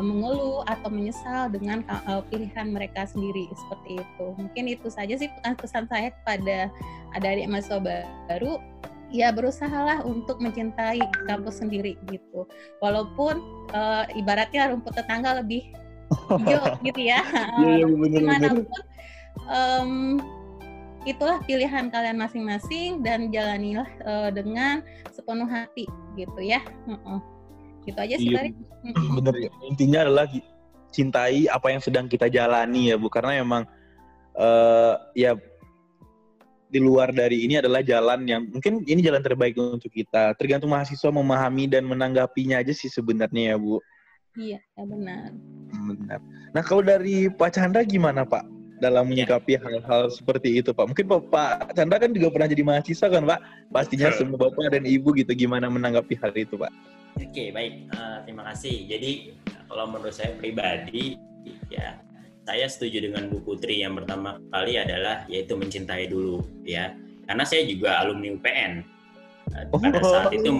mengeluh 0.00 0.64
atau 0.64 0.88
menyesal 0.88 1.52
dengan 1.52 1.84
uh, 2.08 2.24
pilihan 2.32 2.72
mereka 2.72 3.04
sendiri 3.04 3.46
seperti 3.52 4.00
itu. 4.00 4.26
Mungkin 4.40 4.64
itu 4.72 4.88
saja 4.88 5.14
sih 5.20 5.28
pesan-pesan 5.28 5.84
saya 5.92 6.08
kepada 6.16 6.72
adik-adik 7.12 7.46
mahasiswa 7.52 7.78
baru 8.26 8.56
ya 9.12 9.28
berusahalah 9.28 10.00
untuk 10.08 10.40
mencintai 10.40 11.04
kampus 11.28 11.60
sendiri 11.60 12.00
gitu. 12.08 12.48
Walaupun 12.80 13.36
uh, 13.76 14.08
ibaratnya 14.16 14.72
rumput 14.72 14.96
tetangga 14.96 15.44
lebih 15.44 15.68
hijau 16.40 16.64
gitu 16.80 17.00
ya. 17.12 17.20
Iya, 17.60 17.84
iya 17.84 17.86
benar 17.92 18.64
um, 19.48 20.20
itulah 21.02 21.42
pilihan 21.44 21.90
kalian 21.90 22.18
masing-masing 22.18 23.02
dan 23.02 23.34
jalanilah 23.34 23.88
uh, 24.06 24.30
dengan 24.30 24.82
sepenuh 25.10 25.46
hati 25.46 25.86
gitu 26.14 26.40
ya. 26.40 26.62
Uh 26.86 26.94
-uh. 27.02 27.20
Gitu 27.82 27.98
aja 27.98 28.14
sih, 28.14 28.30
iya, 28.30 28.54
Bener 29.18 29.34
ya. 29.38 29.50
Intinya 29.66 30.06
adalah 30.06 30.26
cintai 30.94 31.50
apa 31.50 31.74
yang 31.74 31.82
sedang 31.82 32.06
kita 32.06 32.30
jalani 32.30 32.94
ya, 32.94 32.96
Bu. 32.98 33.10
Karena 33.10 33.42
emang 33.42 33.62
uh, 34.38 34.94
ya 35.18 35.34
di 36.72 36.80
luar 36.80 37.12
dari 37.12 37.44
ini 37.44 37.60
adalah 37.60 37.84
jalan 37.84 38.24
yang 38.24 38.48
mungkin 38.48 38.80
ini 38.86 39.02
jalan 39.02 39.20
terbaik 39.20 39.58
untuk 39.58 39.90
kita. 39.90 40.38
Tergantung 40.38 40.70
mahasiswa 40.70 41.10
memahami 41.10 41.66
dan 41.66 41.84
menanggapinya 41.84 42.62
aja 42.62 42.70
sih 42.70 42.88
sebenarnya 42.88 43.54
ya, 43.54 43.56
Bu. 43.58 43.82
Iya, 44.38 44.58
ya 44.62 44.84
benar. 44.88 45.28
Benar. 45.68 46.18
Nah, 46.56 46.62
kalau 46.64 46.80
dari 46.80 47.28
Pak 47.28 47.58
Chandra 47.58 47.84
gimana, 47.84 48.24
Pak? 48.24 48.61
Dalam 48.82 49.06
iya. 49.06 49.22
menyikapi 49.22 49.62
hal-hal 49.62 50.10
seperti 50.10 50.58
itu, 50.58 50.74
Pak. 50.74 50.90
Mungkin 50.90 51.06
Pak, 51.06 51.20
Pak 51.30 51.78
Chandra 51.78 52.02
kan 52.02 52.10
juga 52.10 52.34
pernah 52.34 52.50
jadi 52.50 52.62
mahasiswa 52.66 53.06
kan, 53.06 53.22
Pak? 53.22 53.38
Pastinya 53.70 54.10
semua 54.10 54.50
Bapak 54.50 54.74
dan 54.74 54.82
Ibu 54.82 55.14
gitu 55.22 55.30
gimana 55.38 55.70
menanggapi 55.70 56.18
hal 56.18 56.34
itu, 56.34 56.58
Pak? 56.58 56.72
Oke, 57.22 57.54
baik. 57.54 57.86
Uh, 57.94 58.18
terima 58.26 58.42
kasih. 58.50 58.90
Jadi, 58.90 59.38
kalau 59.70 59.86
menurut 59.86 60.10
saya 60.10 60.34
pribadi, 60.34 61.14
ya 61.70 62.02
saya 62.42 62.66
setuju 62.66 63.06
dengan 63.06 63.30
Bu 63.30 63.38
Putri 63.42 63.82
yang 63.86 63.94
pertama 63.94 64.38
kali 64.50 64.74
adalah 64.78 65.22
yaitu 65.30 65.54
mencintai 65.54 66.10
dulu 66.10 66.42
ya 66.66 66.90
karena 67.30 67.44
saya 67.46 67.62
juga 67.70 68.02
alumni 68.02 68.34
UPN 68.34 68.82
pada 69.70 69.98
oh. 70.02 70.10
saat 70.10 70.32
itu 70.34 70.50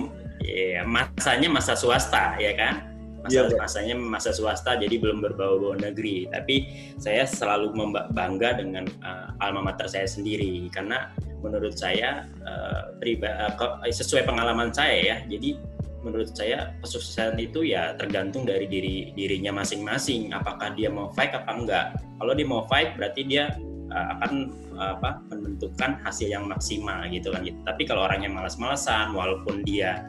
ya, 0.46 0.86
masanya 0.86 1.48
masa 1.50 1.74
swasta 1.74 2.38
ya 2.38 2.54
kan 2.54 2.91
masa 3.22 3.38
yeah, 3.46 3.54
masanya 3.54 3.94
masa 3.96 4.30
swasta 4.34 4.74
jadi 4.76 4.98
belum 4.98 5.22
berbau-bau 5.22 5.78
negeri. 5.78 6.26
Tapi 6.28 6.68
saya 6.98 7.22
selalu 7.24 7.72
bangga 8.12 8.58
dengan 8.58 8.84
uh, 9.06 9.32
alma 9.38 9.72
mater 9.72 9.86
saya 9.86 10.06
sendiri. 10.06 10.66
Karena 10.74 11.10
menurut 11.42 11.78
saya 11.78 12.26
uh, 12.46 12.90
uh, 12.98 13.90
sesuai 13.90 14.26
pengalaman 14.26 14.74
saya 14.74 14.98
ya. 14.98 15.16
Jadi 15.30 15.58
menurut 16.02 16.34
saya 16.34 16.74
kesuksesan 16.82 17.38
itu 17.38 17.62
ya 17.62 17.94
tergantung 17.94 18.42
dari 18.42 18.66
diri 18.66 19.14
dirinya 19.14 19.54
masing-masing. 19.62 20.34
Apakah 20.34 20.74
dia 20.74 20.90
mau 20.90 21.14
fight 21.14 21.30
apa 21.30 21.50
enggak. 21.54 21.86
Kalau 22.18 22.32
dia 22.34 22.46
mau 22.46 22.66
fight 22.66 22.98
berarti 22.98 23.22
dia 23.22 23.54
uh, 23.92 24.06
akan 24.18 24.32
uh, 24.74 24.98
apa 24.98 25.22
menentukan 25.30 26.00
hasil 26.02 26.26
yang 26.26 26.48
maksimal 26.48 27.04
gitu 27.12 27.30
kan. 27.30 27.44
Gitu. 27.44 27.58
tapi 27.62 27.82
kalau 27.84 28.08
orang 28.08 28.24
yang 28.24 28.34
malas-malasan 28.34 29.12
walaupun 29.12 29.62
dia 29.62 30.08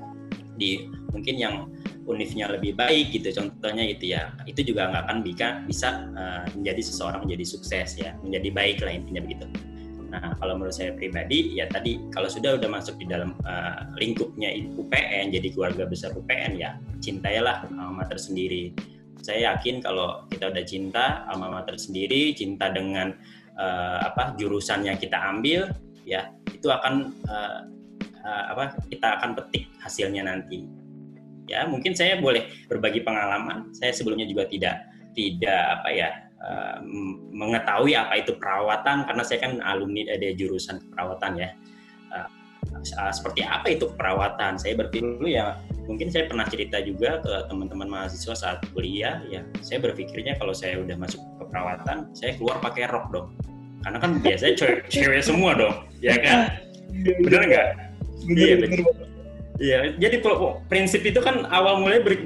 di 0.57 0.89
mungkin 1.13 1.35
yang 1.37 1.55
unifnya 2.03 2.51
lebih 2.51 2.75
baik 2.75 3.15
gitu 3.15 3.31
contohnya 3.31 3.87
itu 3.87 4.11
ya 4.11 4.33
itu 4.43 4.59
juga 4.73 4.91
nggak 4.91 5.03
akan 5.07 5.17
bisa 5.23 5.47
bisa 5.63 5.89
uh, 6.13 6.43
menjadi 6.57 6.81
seseorang 6.83 7.23
menjadi 7.23 7.45
sukses 7.47 7.95
ya 7.95 8.11
menjadi 8.19 8.49
baik 8.51 8.77
lah 8.83 8.91
intinya 8.91 9.23
begitu 9.23 9.47
Nah, 10.13 10.37
kalau 10.37 10.53
menurut 10.61 10.77
saya 10.77 10.93
pribadi, 10.93 11.57
ya 11.57 11.65
tadi 11.65 11.97
kalau 12.13 12.29
sudah 12.29 12.53
udah 12.61 12.69
masuk 12.69 13.01
di 13.01 13.09
dalam 13.09 13.33
uh, 13.49 13.89
lingkupnya 13.97 14.53
UPN, 14.77 15.33
jadi 15.33 15.49
keluarga 15.49 15.89
besar 15.89 16.13
UPN, 16.13 16.53
ya 16.53 16.77
cintailah 17.01 17.65
alma 17.65 18.05
mater 18.05 18.21
sendiri. 18.21 18.77
Saya 19.25 19.57
yakin 19.57 19.81
kalau 19.81 20.29
kita 20.29 20.53
udah 20.53 20.63
cinta 20.69 21.25
alma 21.25 21.49
mater 21.49 21.81
sendiri, 21.81 22.29
cinta 22.37 22.69
dengan 22.69 23.09
uh, 23.57 24.05
apa 24.05 24.37
jurusan 24.37 24.85
yang 24.85 25.01
kita 25.01 25.17
ambil, 25.17 25.73
ya 26.05 26.29
itu 26.53 26.69
akan 26.69 27.09
uh, 27.25 27.65
uh, 28.23 28.43
apa 28.55 28.79
kita 28.89 29.19
akan 29.19 29.29
petik 29.37 29.69
hasilnya 29.83 30.25
nanti. 30.25 30.65
Ya 31.47 31.67
mungkin 31.67 31.91
saya 31.93 32.17
boleh 32.17 32.47
berbagi 32.71 33.03
pengalaman. 33.03 33.69
Saya 33.75 33.91
sebelumnya 33.91 34.25
juga 34.25 34.47
tidak 34.47 34.87
tidak 35.13 35.61
apa 35.79 35.89
ya 35.93 36.09
uh, 36.41 36.77
mengetahui 37.29 37.93
apa 37.93 38.17
itu 38.17 38.33
perawatan 38.39 39.05
karena 39.05 39.23
saya 39.23 39.39
kan 39.43 39.59
alumni 39.61 40.07
dari 40.07 40.33
jurusan 40.33 40.79
perawatan 40.91 41.37
ya. 41.37 41.49
Uh, 42.15 42.29
seperti 43.11 43.45
apa 43.45 43.75
itu 43.75 43.85
perawatan? 43.93 44.57
Saya 44.57 44.73
berpikir 44.79 45.19
dulu 45.19 45.29
ya 45.29 45.59
mungkin 45.83 46.07
saya 46.07 46.27
pernah 46.31 46.47
cerita 46.47 46.79
juga 46.79 47.19
ke 47.19 47.33
teman-teman 47.51 47.87
mahasiswa 47.91 48.33
saat 48.35 48.59
kuliah 48.71 49.19
ya. 49.27 49.43
Saya 49.59 49.83
berpikirnya 49.83 50.39
kalau 50.39 50.55
saya 50.55 50.79
udah 50.79 50.95
masuk 50.95 51.19
ke 51.19 51.43
perawatan, 51.51 52.07
saya 52.15 52.31
keluar 52.39 52.57
pakai 52.63 52.87
rok 52.87 53.11
dong. 53.11 53.27
Karena 53.83 53.99
kan 53.99 54.11
biasanya 54.23 54.55
cewek, 54.55 54.79
cewek 54.87 55.19
semua 55.19 55.51
dong, 55.59 55.75
ya 55.99 56.15
kan? 56.23 56.55
Benar 57.03 57.41
nggak? 57.51 57.67
Iya, 58.27 58.55
Iya, 59.61 59.95
jadi 60.01 60.17
prinsip 60.65 61.05
itu 61.05 61.21
kan 61.21 61.45
awal 61.53 61.77
mulai 61.77 62.01
ber, 62.01 62.17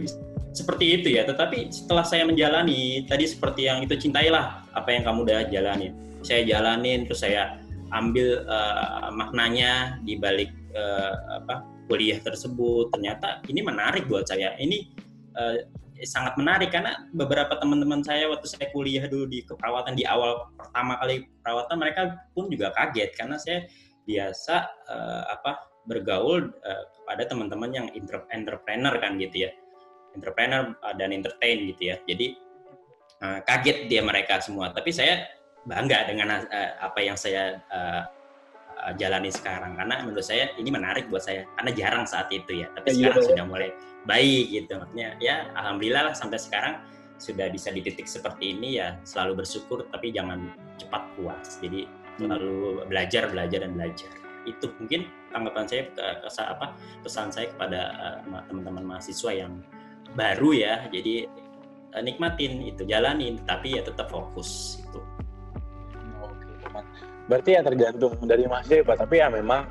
seperti 0.56 1.02
itu 1.02 1.08
ya. 1.20 1.28
Tetapi 1.28 1.70
setelah 1.70 2.08
saya 2.08 2.24
menjalani 2.24 3.04
tadi 3.04 3.28
seperti 3.28 3.68
yang 3.68 3.84
itu 3.84 4.00
cintailah 4.00 4.64
apa 4.72 4.90
yang 4.96 5.04
kamu 5.04 5.28
udah 5.28 5.40
jalani. 5.52 5.92
Saya 6.24 6.48
jalanin 6.48 7.04
terus 7.06 7.22
saya 7.22 7.60
ambil 7.92 8.48
uh, 8.48 9.12
maknanya 9.12 10.00
di 10.08 10.16
balik 10.16 10.50
uh, 10.74 11.44
apa 11.44 11.68
kuliah 11.92 12.18
tersebut. 12.24 12.96
Ternyata 12.96 13.44
ini 13.52 13.60
menarik 13.60 14.08
buat 14.08 14.24
saya. 14.26 14.56
Ini 14.56 14.88
uh, 15.36 15.60
sangat 16.06 16.38
menarik 16.40 16.72
karena 16.72 17.06
beberapa 17.12 17.58
teman-teman 17.60 18.06
saya 18.06 18.30
waktu 18.30 18.48
saya 18.50 18.70
kuliah 18.72 19.10
dulu 19.10 19.26
di 19.30 19.42
keperawatan 19.44 19.98
di 19.98 20.06
awal 20.06 20.46
pertama 20.54 20.94
kali 21.02 21.26
perawatan 21.42 21.78
mereka 21.82 22.02
pun 22.38 22.54
juga 22.54 22.70
kaget 22.78 23.18
karena 23.18 23.38
saya 23.42 23.66
biasa 24.06 24.56
uh, 24.88 25.24
apa 25.34 25.58
bergaul 25.88 26.52
uh, 26.52 26.84
kepada 27.02 27.24
teman-teman 27.32 27.72
yang 27.72 27.88
entrepreneur 28.36 28.96
kan 29.00 29.16
gitu 29.18 29.48
ya 29.48 29.52
entrepreneur 30.18 30.74
uh, 30.82 30.96
dan 30.98 31.14
entertain 31.14 31.62
gitu 31.70 31.94
ya. 31.94 31.96
Jadi 32.10 32.34
uh, 33.22 33.40
kaget 33.46 33.86
dia 33.86 34.02
mereka 34.02 34.42
semua. 34.42 34.74
Tapi 34.74 34.90
saya 34.90 35.30
bangga 35.70 36.10
dengan 36.10 36.42
uh, 36.42 36.72
apa 36.82 37.00
yang 37.06 37.14
saya 37.14 37.62
uh, 37.70 38.04
uh, 38.82 38.92
jalani 38.98 39.30
sekarang 39.30 39.78
karena 39.78 40.02
menurut 40.02 40.26
saya 40.26 40.50
ini 40.58 40.74
menarik 40.74 41.06
buat 41.14 41.22
saya 41.22 41.46
karena 41.62 41.72
jarang 41.78 42.04
saat 42.10 42.34
itu 42.34 42.66
ya. 42.66 42.68
Tapi 42.74 42.98
iya, 42.98 43.14
sekarang 43.14 43.22
yeah. 43.22 43.30
sudah 43.30 43.46
mulai 43.46 43.70
baik 44.10 44.46
gitu. 44.50 44.74
Maksudnya 44.82 45.10
ya 45.22 45.36
alhamdulillah 45.54 46.12
lah 46.12 46.16
sampai 46.18 46.42
sekarang 46.42 46.82
sudah 47.18 47.50
bisa 47.50 47.74
di 47.74 47.82
titik 47.82 48.06
seperti 48.06 48.54
ini 48.54 48.78
ya 48.78 48.94
selalu 49.02 49.42
bersyukur 49.42 49.86
tapi 49.94 50.14
jangan 50.14 50.50
cepat 50.82 51.04
puas. 51.18 51.58
Jadi 51.62 51.86
hmm. 51.86 52.26
selalu 52.26 52.58
belajar, 52.90 53.30
belajar 53.30 53.60
dan 53.66 53.74
belajar. 53.74 54.27
Itu 54.48 54.72
mungkin 54.80 55.12
tanggapan 55.36 55.66
saya 55.68 55.84
ke, 55.92 56.06
ke 56.24 56.30
apa 56.40 56.66
pesan 57.04 57.28
saya 57.30 57.52
kepada 57.52 57.82
uh, 58.24 58.44
teman-teman 58.48 58.96
mahasiswa 58.96 59.32
yang 59.36 59.60
baru 60.16 60.56
ya. 60.56 60.88
Jadi 60.88 61.28
uh, 61.94 62.02
nikmatin 62.02 62.64
itu 62.64 62.88
jalanin 62.88 63.36
tapi 63.44 63.76
ya 63.76 63.84
tetap 63.84 64.08
fokus 64.08 64.80
itu. 64.80 65.04
Oke 66.24 66.48
berarti 67.28 67.60
ya 67.60 67.62
tergantung 67.62 68.16
dari 68.24 68.48
pak. 68.48 68.98
Tapi 69.04 69.16
ya 69.20 69.28
memang 69.28 69.68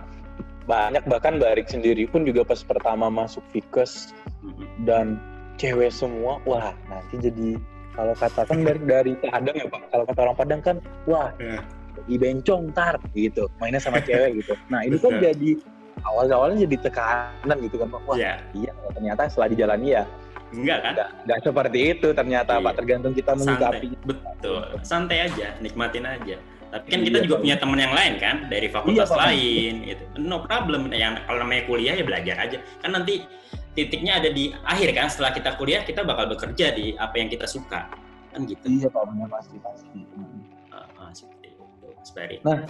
banyak 0.68 1.04
bahkan 1.08 1.40
Barik 1.40 1.70
sendiri 1.70 2.04
pun 2.10 2.26
juga 2.26 2.44
pas 2.44 2.60
pertama 2.60 3.08
masuk 3.08 3.42
Fikes 3.54 4.12
mm-hmm. 4.42 4.66
dan 4.84 5.16
cewek 5.56 5.94
semua 5.94 6.42
wah 6.44 6.74
nanti 6.90 7.16
jadi 7.22 7.56
kalau 7.96 8.12
katakan 8.12 8.60
dari 8.60 8.80
dari 8.84 9.12
Padang 9.24 9.56
ya 9.56 9.66
pak. 9.70 9.82
Kalau 9.88 10.04
kata 10.04 10.20
orang 10.20 10.36
Padang 10.36 10.60
kan 10.60 10.76
wah 11.08 11.32
yeah. 11.40 11.62
Di 12.04 12.16
bencong 12.20 12.74
tar 12.76 13.00
gitu 13.16 13.48
mainnya 13.56 13.80
sama 13.80 14.04
cewek 14.04 14.44
gitu 14.44 14.52
nah 14.68 14.84
ini 14.84 15.00
kan 15.00 15.16
jadi 15.16 15.50
awal-awalnya 16.04 16.68
jadi 16.68 16.76
tekanan 16.90 17.56
gitu 17.64 17.80
kan 17.80 17.88
pak 17.88 18.00
wah 18.04 18.16
yeah. 18.16 18.36
iya 18.52 18.72
ternyata 18.92 19.30
setelah 19.32 19.48
dijalani 19.48 19.88
ya 19.96 20.04
Enggak 20.54 20.78
kan? 20.78 20.92
Enggak, 20.94 21.10
enggak 21.26 21.38
seperti 21.42 21.78
itu 21.90 22.08
ternyata 22.14 22.52
iya. 22.58 22.64
Pak, 22.64 22.72
tergantung 22.78 23.12
kita 23.18 23.32
menyikapi. 23.34 23.88
Betul, 24.06 24.62
santai 24.86 25.26
aja, 25.26 25.58
nikmatin 25.58 26.06
aja. 26.06 26.36
Tapi 26.70 26.86
kan 26.86 27.00
iya, 27.02 27.06
kita 27.10 27.18
juga 27.26 27.34
Pak. 27.38 27.42
punya 27.42 27.56
teman 27.58 27.78
yang 27.82 27.94
lain 27.94 28.14
kan, 28.22 28.36
dari 28.46 28.68
fakultas 28.70 29.10
iya, 29.10 29.18
lain 29.26 29.72
gitu. 29.90 30.04
No 30.22 30.46
problem, 30.46 30.94
yang 30.94 31.18
kalau 31.26 31.38
namanya 31.42 31.62
kuliah 31.66 31.94
ya 31.98 32.04
belajar 32.06 32.36
aja. 32.38 32.58
Kan 32.78 32.94
nanti 32.94 33.26
titiknya 33.74 34.22
ada 34.22 34.30
di 34.30 34.54
akhir 34.62 34.94
kan, 34.94 35.06
setelah 35.10 35.34
kita 35.34 35.50
kuliah 35.58 35.82
kita 35.82 36.06
bakal 36.06 36.30
bekerja 36.30 36.70
di 36.74 36.94
apa 36.94 37.14
yang 37.18 37.26
kita 37.26 37.46
suka. 37.50 37.90
Kan 38.30 38.46
gitu. 38.46 38.62
Iya 38.70 38.86
Pak, 38.86 39.02
benar 39.02 39.28
pasti 39.30 39.56
pasti. 39.58 39.98
Mas 42.06 42.14
Barry. 42.14 42.38
Nah, 42.46 42.62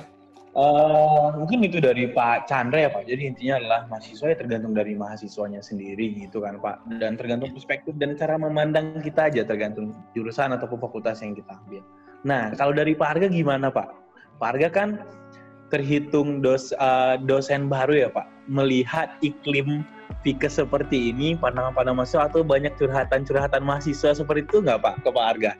Uh, 0.57 1.37
mungkin 1.37 1.69
itu 1.69 1.85
dari 1.85 2.09
Pak 2.09 2.49
Chandra 2.49 2.89
ya 2.89 2.91
Pak. 2.91 3.05
Jadi 3.05 3.29
intinya 3.29 3.61
adalah 3.61 3.81
mahasiswa 3.93 4.33
ya 4.33 4.37
tergantung 4.41 4.73
dari 4.73 4.97
mahasiswanya 4.97 5.61
sendiri 5.61 6.17
gitu 6.17 6.41
kan 6.41 6.57
Pak. 6.57 6.81
Dan 6.97 7.21
tergantung 7.21 7.53
perspektif 7.53 7.93
dan 8.01 8.17
cara 8.17 8.41
memandang 8.41 9.05
kita 9.05 9.29
aja 9.29 9.45
tergantung 9.45 9.93
jurusan 10.17 10.57
ataupun 10.57 10.81
fakultas 10.81 11.21
yang 11.21 11.37
kita 11.37 11.61
ambil. 11.61 11.85
Nah 12.25 12.57
kalau 12.57 12.73
dari 12.73 12.97
Pak 12.97 13.21
Arga 13.21 13.29
gimana 13.29 13.69
Pak? 13.69 14.01
Pak 14.41 14.49
Arga 14.57 14.69
kan 14.73 14.89
terhitung 15.69 16.41
dos, 16.41 16.73
uh, 16.81 17.21
dosen 17.21 17.69
baru 17.69 17.93
ya 17.93 18.09
Pak. 18.09 18.25
Melihat 18.49 19.13
iklim 19.21 19.85
Pikes 20.25 20.57
seperti 20.57 21.13
ini, 21.13 21.37
pandangan-pandangan 21.37 22.01
mahasiswa 22.01 22.33
atau 22.33 22.41
banyak 22.41 22.73
curhatan-curhatan 22.81 23.61
mahasiswa 23.61 24.17
seperti 24.17 24.49
itu 24.49 24.65
nggak 24.65 24.81
Pak 24.81 25.05
ke 25.05 25.09
Pak 25.13 25.27
Arga? 25.37 25.53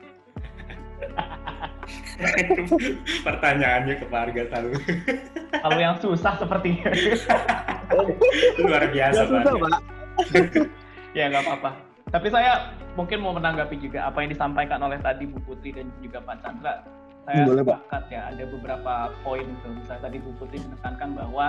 Pertanyaannya 3.27 3.93
ke 4.01 4.05
Pak 4.09 4.21
Arga 4.29 4.41
selalu. 4.49 4.69
Kalau 5.63 5.79
yang 5.79 5.95
susah 6.01 6.33
seperti 6.37 6.69
Luar 8.61 8.83
biasa, 8.89 9.21
susah, 9.25 9.53
Pak. 9.53 9.79
ya 11.13 11.29
nggak 11.29 11.43
apa-apa. 11.45 11.69
Tapi 12.07 12.27
saya 12.31 12.71
mungkin 12.95 13.19
mau 13.19 13.35
menanggapi 13.35 13.77
juga 13.77 14.07
apa 14.07 14.23
yang 14.23 14.31
disampaikan 14.31 14.79
oleh 14.81 14.97
tadi 15.03 15.27
Bu 15.27 15.39
Putri 15.43 15.75
dan 15.75 15.91
juga 16.01 16.23
Pak 16.23 16.37
Chandra. 16.41 16.81
Saya 17.27 17.43
Boleh, 17.43 17.63
Pak. 17.67 17.77
sepakat 17.83 18.03
ya 18.07 18.21
ada 18.31 18.43
beberapa 18.47 18.93
poin 19.21 19.45
tuh. 19.61 19.71
Misalnya 19.75 20.01
tadi 20.07 20.17
Bu 20.23 20.31
Putri 20.39 20.57
menekankan 20.63 21.09
bahwa 21.15 21.47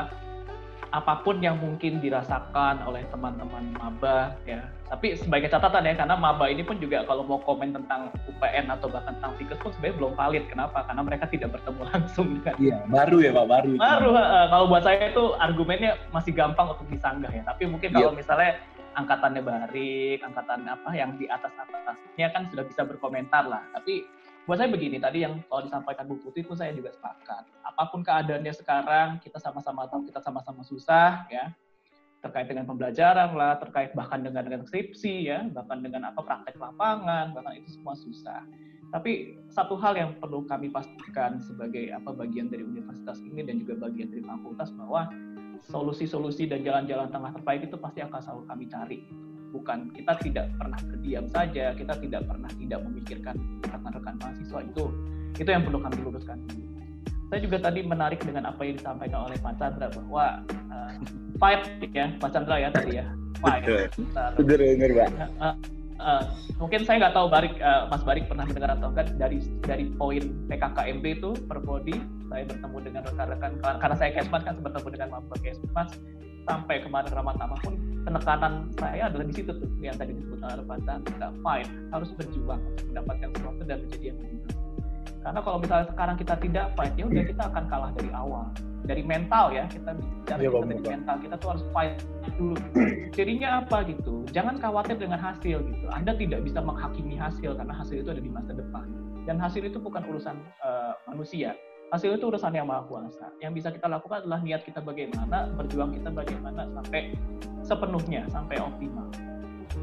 apa 0.88 1.14
pun 1.20 1.36
yang 1.44 1.60
mungkin 1.60 2.00
dirasakan 2.00 2.82
oleh 2.84 3.04
teman-teman 3.12 3.72
maba 3.76 4.34
ya. 4.44 4.60
Tapi 4.88 5.20
sebagai 5.20 5.52
catatan 5.52 5.84
ya 5.84 5.94
karena 6.00 6.16
maba 6.16 6.48
ini 6.48 6.64
pun 6.64 6.80
juga 6.80 7.04
kalau 7.04 7.20
mau 7.20 7.36
komen 7.44 7.76
tentang 7.76 8.08
UPN 8.24 8.72
atau 8.72 8.88
bahkan 8.88 9.12
tentang 9.20 9.36
Fikes 9.36 9.60
pun 9.60 9.70
sebenarnya 9.76 9.96
belum 10.00 10.12
valid. 10.16 10.44
Kenapa? 10.48 10.78
Karena 10.88 11.02
mereka 11.04 11.24
tidak 11.28 11.52
bertemu 11.60 11.80
langsung 11.92 12.26
dengan 12.40 12.54
Iya, 12.56 12.78
baru 12.88 13.16
ya 13.20 13.30
Pak, 13.36 13.46
baru. 13.52 13.70
baru 13.76 14.10
eh, 14.16 14.46
kalau 14.48 14.64
buat 14.72 14.82
saya 14.82 15.12
itu 15.12 15.24
argumennya 15.36 15.92
masih 16.08 16.32
gampang 16.32 16.72
untuk 16.72 16.88
disanggah 16.88 17.28
ya. 17.28 17.44
Tapi 17.44 17.68
mungkin 17.68 17.92
kalau 17.92 18.16
misalnya 18.16 18.56
angkatannya 18.96 19.42
barik 19.44 20.18
angkatan 20.24 20.66
apa 20.66 20.90
yang 20.96 21.14
di 21.20 21.28
atas 21.28 21.52
atasnya 21.54 22.26
kan 22.32 22.48
sudah 22.48 22.64
bisa 22.64 22.82
berkomentar 22.88 23.44
lah. 23.44 23.60
Tapi 23.76 24.08
buat 24.48 24.56
saya 24.56 24.72
begini 24.72 24.96
tadi 24.96 25.28
yang 25.28 25.44
kalau 25.52 25.68
disampaikan 25.68 26.08
Bu 26.08 26.16
Putri 26.24 26.40
pun 26.40 26.56
saya 26.56 26.72
juga 26.72 26.88
sepakat. 26.96 27.44
Apa 27.60 27.92
pun 27.92 28.00
keadaannya 28.00 28.56
sekarang 28.56 29.20
kita 29.20 29.36
sama-sama 29.36 29.84
tahu 29.84 30.08
kita 30.08 30.24
sama-sama 30.24 30.64
susah 30.64 31.28
ya 31.28 31.52
terkait 32.18 32.50
dengan 32.50 32.66
pembelajaran 32.66 33.34
lah 33.38 33.58
terkait 33.62 33.94
bahkan 33.94 34.22
dengan 34.22 34.42
dengan 34.42 34.66
skripsi 34.66 35.14
ya 35.30 35.46
bahkan 35.54 35.82
dengan 35.82 36.10
apa 36.10 36.18
praktek 36.22 36.58
lapangan 36.58 37.30
bahkan 37.30 37.54
itu 37.58 37.78
semua 37.78 37.94
susah 37.94 38.42
tapi 38.88 39.36
satu 39.52 39.76
hal 39.76 39.94
yang 40.00 40.10
perlu 40.16 40.48
kami 40.48 40.72
pastikan 40.72 41.36
sebagai 41.44 41.92
apa 41.92 42.08
bagian 42.08 42.48
dari 42.48 42.64
universitas 42.64 43.20
ini 43.20 43.44
dan 43.44 43.60
juga 43.60 43.84
bagian 43.84 44.08
dari 44.08 44.24
fakultas 44.24 44.72
bahwa 44.72 45.12
solusi-solusi 45.68 46.48
dan 46.48 46.64
jalan-jalan 46.64 47.12
tengah 47.12 47.36
terbaik 47.36 47.68
itu 47.68 47.76
pasti 47.76 48.00
akan 48.00 48.20
selalu 48.24 48.42
kami 48.48 48.64
cari. 48.72 48.98
Bukan 49.48 49.92
kita 49.96 50.12
tidak 50.24 50.46
pernah 50.60 50.80
berdiam 50.80 51.24
saja, 51.28 51.72
kita 51.72 51.94
tidak 52.00 52.22
pernah 52.28 52.50
tidak 52.52 52.80
memikirkan 52.84 53.36
rekan-rekan 53.64 54.14
mahasiswa 54.20 54.60
itu 54.64 54.84
itu 55.36 55.48
yang 55.48 55.62
perlu 55.64 55.80
kami 55.84 55.96
luruskan. 56.04 56.38
Saya 57.28 57.40
juga 57.44 57.56
tadi 57.60 57.80
menarik 57.84 58.20
dengan 58.24 58.48
apa 58.48 58.60
yang 58.64 58.80
disampaikan 58.80 59.28
oleh 59.28 59.36
Pak 59.36 59.54
Chandra 59.60 59.86
bahwa 59.92 60.24
uh, 60.72 60.90
fight 61.36 61.62
ya 61.92 62.08
Pak 62.16 62.30
Chandra 62.32 62.56
ya 62.56 62.68
tadi 62.72 63.00
ya 63.00 63.06
fight. 63.44 63.64
Bener, 64.40 64.58
bener 64.58 64.90
Pak. 64.96 65.10
Uh, 65.36 65.54
uh, 66.00 66.22
mungkin 66.56 66.80
saya 66.88 66.96
nggak 67.04 67.14
tahu 67.14 67.26
Barik 67.28 67.54
uh, 67.60 67.86
Mas 67.90 68.02
Barik 68.02 68.24
pernah 68.26 68.48
mendengar 68.48 68.74
atau 68.74 68.88
enggak 68.90 69.12
dari 69.20 69.38
dari 69.62 69.84
poin 69.94 70.24
PKKMB 70.48 71.04
itu 71.04 71.30
per 71.46 71.58
body 71.60 71.96
saya 72.28 72.42
bertemu 72.48 72.78
dengan 72.80 73.02
rekan-rekan 73.04 73.52
karena 73.60 73.96
saya 73.96 74.10
kesmas 74.16 74.42
kan 74.44 74.54
bertemu 74.60 74.88
dengan 74.94 75.08
maba 75.18 75.36
kesmas 75.40 75.90
sampai 76.48 76.76
kemarin 76.80 77.12
Ramadhan 77.12 77.48
pun 77.60 77.74
penekanan 78.08 78.72
saya 78.80 79.12
adalah 79.12 79.26
di 79.28 79.34
situ 79.36 79.52
tuh 79.52 79.68
yang 79.84 79.96
tadi 80.00 80.16
disebut 80.16 80.40
oleh 80.40 80.64
Pak 80.64 80.78
Chandra 80.88 81.28
fight 81.44 81.68
harus 81.92 82.08
berjuang 82.16 82.60
untuk 82.72 82.84
mendapatkan 82.88 83.28
sesuatu 83.36 83.62
dan 83.68 83.78
menjadi 83.84 84.04
yang 84.08 84.18
lebih 84.24 84.38
baik. 84.48 84.67
Karena 85.18 85.40
kalau 85.42 85.58
misalnya 85.58 85.86
sekarang 85.90 86.16
kita 86.16 86.34
tidak 86.38 86.66
fight, 86.78 86.94
ya 86.94 87.04
udah 87.10 87.24
kita 87.26 87.42
akan 87.50 87.64
kalah 87.66 87.90
dari 87.94 88.10
awal. 88.14 88.46
Dari 88.86 89.02
mental 89.04 89.52
ya, 89.52 89.66
kita 89.66 89.90
bicara 89.98 90.40
kita 90.40 90.54
Pak, 90.54 90.64
dari 90.70 90.82
mental, 90.86 91.16
kita 91.20 91.34
tuh 91.36 91.48
harus 91.52 91.64
fight 91.74 91.94
dulu. 92.38 92.56
Jadinya 93.18 93.48
apa 93.60 93.84
gitu? 93.84 94.24
Jangan 94.30 94.56
khawatir 94.62 94.96
dengan 94.96 95.18
hasil 95.18 95.58
gitu. 95.60 95.86
Anda 95.90 96.14
tidak 96.14 96.46
bisa 96.46 96.62
menghakimi 96.62 97.18
hasil 97.18 97.58
karena 97.58 97.74
hasil 97.74 98.00
itu 98.00 98.08
ada 98.14 98.22
di 98.22 98.30
masa 98.30 98.54
depan. 98.54 98.86
Dan 99.26 99.36
hasil 99.36 99.60
itu 99.66 99.76
bukan 99.76 100.06
urusan 100.08 100.38
eh, 100.40 100.92
manusia. 101.10 101.52
Hasil 101.88 102.20
itu 102.20 102.24
urusan 102.28 102.52
yang 102.52 102.68
maha 102.68 102.84
kuasa. 102.84 103.32
Yang 103.40 103.64
bisa 103.64 103.68
kita 103.72 103.88
lakukan 103.88 104.24
adalah 104.24 104.40
niat 104.44 104.64
kita 104.64 104.80
bagaimana, 104.84 105.48
berjuang 105.56 105.96
kita 105.96 106.12
bagaimana 106.12 106.68
sampai 106.76 107.16
sepenuhnya, 107.64 108.28
sampai 108.28 108.60
optimal. 108.60 109.08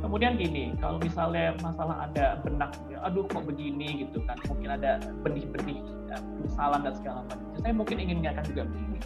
Kemudian 0.01 0.37
gini, 0.37 0.73
kalau 0.81 0.97
misalnya 1.01 1.53
masalah 1.61 2.09
ada 2.09 2.41
benak, 2.41 2.73
ya, 2.89 3.01
aduh 3.05 3.25
kok 3.29 3.45
begini 3.45 4.05
gitu 4.05 4.21
kan, 4.25 4.37
mungkin 4.49 4.69
ada 4.77 5.01
benih-benih 5.21 5.81
ya, 6.09 6.17
penyesalan 6.17 6.81
dan 6.85 6.93
segala 6.97 7.19
macam. 7.25 7.39
Saya 7.61 7.73
mungkin 7.73 7.97
ingin 8.01 8.21
mengingatkan 8.21 8.45
juga 8.49 8.63
begini. 8.69 8.99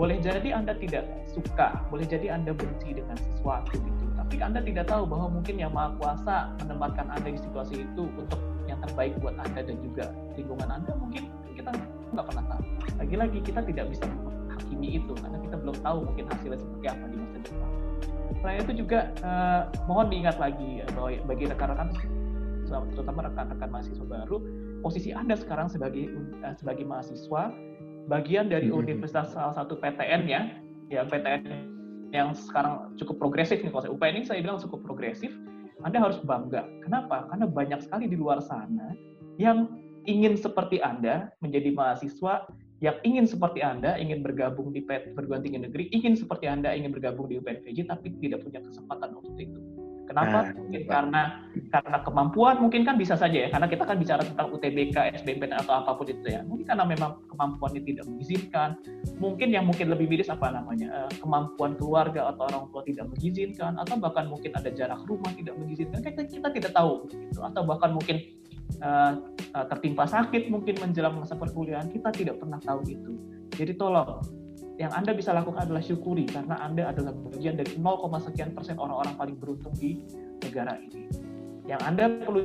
Boleh 0.00 0.16
jadi 0.20 0.48
Anda 0.56 0.72
tidak 0.80 1.04
suka, 1.28 1.84
boleh 1.92 2.08
jadi 2.08 2.32
Anda 2.32 2.56
benci 2.56 2.96
dengan 2.96 3.20
sesuatu 3.20 3.76
gitu, 3.76 4.04
tapi 4.16 4.40
Anda 4.40 4.64
tidak 4.64 4.88
tahu 4.88 5.04
bahwa 5.04 5.28
mungkin 5.28 5.60
yang 5.60 5.76
Maha 5.76 5.92
Kuasa 6.00 6.36
menempatkan 6.64 7.12
Anda 7.12 7.28
di 7.36 7.40
situasi 7.40 7.84
itu 7.84 8.08
untuk 8.08 8.40
yang 8.64 8.80
terbaik 8.80 9.20
buat 9.20 9.36
Anda 9.36 9.60
dan 9.60 9.76
juga 9.84 10.08
lingkungan 10.38 10.68
Anda 10.72 10.92
mungkin 10.96 11.28
kita 11.52 11.70
nggak 12.16 12.26
pernah 12.32 12.44
tahu. 12.48 12.62
Lagi-lagi 12.96 13.38
kita 13.44 13.60
tidak 13.60 13.92
bisa 13.92 14.04
menghakimi 14.08 14.88
itu 14.96 15.12
karena 15.20 15.38
kita 15.44 15.56
belum 15.60 15.76
tahu 15.84 15.98
mungkin 16.08 16.24
hasilnya 16.32 16.58
seperti 16.58 16.86
apa 16.88 17.04
di 17.10 17.16
masa 17.20 17.38
depan. 17.44 17.70
Selain 18.40 18.64
itu 18.64 18.84
juga 18.84 19.12
eh, 19.20 19.62
mohon 19.84 20.08
diingat 20.08 20.40
lagi 20.40 20.80
ya, 20.80 20.86
bahwa 20.96 21.12
bagi 21.28 21.44
rekan-rekan 21.48 21.88
terutama 22.94 23.26
rekan-rekan 23.26 23.68
mahasiswa 23.68 24.06
baru, 24.06 24.36
posisi 24.80 25.10
Anda 25.10 25.34
sekarang 25.34 25.68
sebagai 25.68 26.08
eh, 26.40 26.54
sebagai 26.56 26.86
mahasiswa 26.88 27.52
bagian 28.08 28.48
dari 28.48 28.70
Mhm. 28.72 28.80
universitas 28.80 29.34
salah 29.36 29.54
satu 29.54 29.76
PTN 29.76 30.24
ya, 30.26 30.48
ya 30.88 31.04
PTN 31.06 31.42
yang 32.10 32.34
sekarang 32.34 32.96
cukup 32.98 33.22
progresif 33.22 33.62
nih 33.62 33.70
kalau 33.70 33.82
saya 33.86 33.92
UPN 33.94 34.14
ini 34.18 34.26
saya 34.26 34.40
bilang 34.42 34.58
cukup 34.58 34.82
progresif. 34.82 35.30
Anda 35.80 35.96
harus 35.96 36.20
bangga. 36.20 36.68
Kenapa? 36.84 37.24
Karena 37.32 37.48
banyak 37.48 37.80
sekali 37.80 38.04
di 38.04 38.16
luar 38.18 38.44
sana 38.44 38.92
yang 39.40 39.80
ingin 40.04 40.36
seperti 40.36 40.76
Anda 40.84 41.32
menjadi 41.40 41.72
mahasiswa 41.72 42.44
yang 42.80 42.96
ingin 43.04 43.28
seperti 43.28 43.60
Anda, 43.60 44.00
ingin 44.00 44.24
bergabung 44.24 44.72
di 44.72 44.80
perguruan 44.84 45.44
tinggi 45.44 45.60
negeri, 45.60 45.92
ingin 45.92 46.16
seperti 46.16 46.48
Anda, 46.48 46.72
ingin 46.72 46.96
bergabung 46.96 47.28
di 47.28 47.36
UPNPJ, 47.36 47.84
tapi 47.84 48.16
tidak 48.24 48.40
punya 48.40 48.64
kesempatan 48.64 49.12
untuk 49.20 49.36
itu. 49.36 49.60
Kenapa? 50.10 50.42
Nah, 50.42 50.58
mungkin 50.58 50.82
Pak. 50.82 50.90
karena 50.90 51.22
karena 51.70 51.98
kemampuan 52.02 52.56
mungkin 52.58 52.82
kan 52.82 52.98
bisa 52.98 53.14
saja 53.14 53.46
ya, 53.46 53.48
karena 53.52 53.70
kita 53.70 53.86
kan 53.86 53.94
bicara 53.94 54.26
tentang 54.26 54.50
UTBK, 54.50 54.96
SBMPTN 55.22 55.62
atau 55.62 55.86
apa 55.86 55.94
pun 55.94 56.10
itu 56.10 56.26
ya. 56.26 56.42
Mungkin 56.42 56.66
karena 56.66 56.82
memang 56.82 57.22
kemampuannya 57.30 57.78
tidak 57.86 58.10
mengizinkan. 58.10 58.74
Mungkin 59.22 59.54
yang 59.54 59.70
mungkin 59.70 59.86
lebih 59.86 60.10
miris 60.10 60.26
apa 60.26 60.50
namanya 60.50 61.06
eh, 61.06 61.10
kemampuan 61.22 61.78
keluarga 61.78 62.34
atau 62.34 62.42
orang 62.50 62.66
tua 62.74 62.82
tidak 62.82 63.06
mengizinkan, 63.14 63.78
atau 63.78 63.94
bahkan 64.02 64.26
mungkin 64.26 64.50
ada 64.58 64.72
jarak 64.74 64.98
rumah 65.06 65.30
tidak 65.30 65.54
mengizinkan. 65.54 66.02
Kita, 66.02 66.26
kita 66.26 66.48
tidak 66.58 66.72
tahu 66.74 67.06
gitu. 67.06 67.38
Atau 67.46 67.62
bahkan 67.62 67.94
mungkin 67.94 68.39
eh, 68.78 69.12
uh, 69.56 69.66
tertimpa 69.66 70.06
sakit 70.06 70.46
mungkin 70.46 70.78
menjelang 70.78 71.18
masa 71.18 71.34
perkuliahan 71.34 71.90
kita 71.90 72.14
tidak 72.14 72.38
pernah 72.38 72.62
tahu 72.62 72.86
itu. 72.86 73.12
Jadi 73.54 73.74
tolong 73.74 74.22
yang 74.80 74.92
Anda 74.96 75.12
bisa 75.12 75.36
lakukan 75.36 75.68
adalah 75.68 75.84
syukuri 75.84 76.24
karena 76.24 76.56
Anda 76.56 76.88
adalah 76.88 77.12
bagian 77.12 77.60
dari 77.60 77.76
0, 77.76 78.08
sekian 78.24 78.56
persen 78.56 78.80
orang-orang 78.80 79.12
paling 79.18 79.36
beruntung 79.36 79.74
di 79.76 80.00
negara 80.40 80.80
ini. 80.80 81.10
Yang 81.68 81.80
Anda 81.84 82.04
perlu 82.24 82.40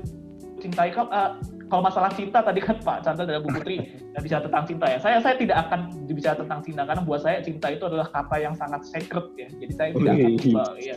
cintai 0.59 0.91
kalau, 0.91 1.09
uh, 1.11 1.39
kalau 1.71 1.81
masalah 1.87 2.11
cinta 2.11 2.43
tadi 2.43 2.59
kan 2.59 2.75
Pak 2.81 3.07
Chandra 3.07 3.23
dan 3.23 3.39
Bu 3.43 3.53
Putri 3.55 3.87
uh, 4.15 4.21
bicara 4.25 4.43
tentang 4.43 4.63
cinta 4.67 4.85
ya. 4.91 4.97
Saya 4.99 5.17
saya 5.23 5.35
tidak 5.39 5.57
akan 5.67 6.09
bicara 6.11 6.35
tentang 6.35 6.59
cinta 6.65 6.81
karena 6.83 7.01
buat 7.05 7.21
saya 7.23 7.39
cinta 7.39 7.67
itu 7.71 7.83
adalah 7.87 8.07
kata 8.11 8.35
yang 8.41 8.55
sangat 8.57 8.81
sacred 8.83 9.25
ya. 9.39 9.47
Jadi 9.61 9.73
saya 9.75 9.89
tidak 9.93 10.13
akan 10.15 10.33
coba 10.41 10.63
ya. 10.81 10.95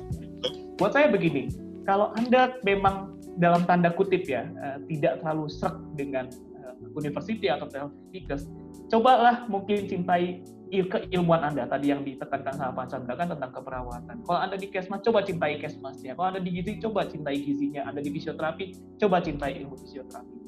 Buat 0.78 0.92
saya 0.94 1.06
begini, 1.10 1.50
kalau 1.86 2.14
Anda 2.14 2.58
memang 2.62 3.17
dalam 3.38 3.62
tanda 3.64 3.94
kutip 3.94 4.26
ya 4.26 4.50
uh, 4.58 4.78
tidak 4.90 5.22
terlalu 5.22 5.46
serak 5.46 5.78
dengan 5.94 6.26
uh, 6.58 6.74
university 6.98 7.46
atau 7.46 7.70
Telfikes, 7.70 8.50
cobalah 8.90 9.46
mungkin 9.46 9.86
cintai 9.86 10.42
il- 10.74 10.90
keilmuan 10.90 11.46
Anda 11.46 11.64
tadi 11.70 11.94
yang 11.94 12.02
ditekankan 12.04 12.54
sama 12.58 12.84
Pak 12.84 12.86
Chandra 12.92 13.14
kan 13.14 13.30
tentang 13.32 13.50
keperawatan. 13.54 14.16
Kalau 14.26 14.40
Anda 14.40 14.56
di 14.58 14.68
Kesmas, 14.68 15.00
coba 15.06 15.24
cintai 15.24 15.56
Kesmasnya. 15.62 16.18
Kalau 16.18 16.34
Anda 16.34 16.42
di 16.42 16.50
gizi, 16.50 16.82
coba 16.82 17.08
cintai 17.08 17.40
gizinya. 17.40 17.88
Anda 17.88 18.04
di 18.04 18.10
fisioterapi, 18.12 18.98
coba 19.00 19.22
cintai 19.24 19.62
ilmu 19.64 19.74
fisioterapinya. 19.80 20.46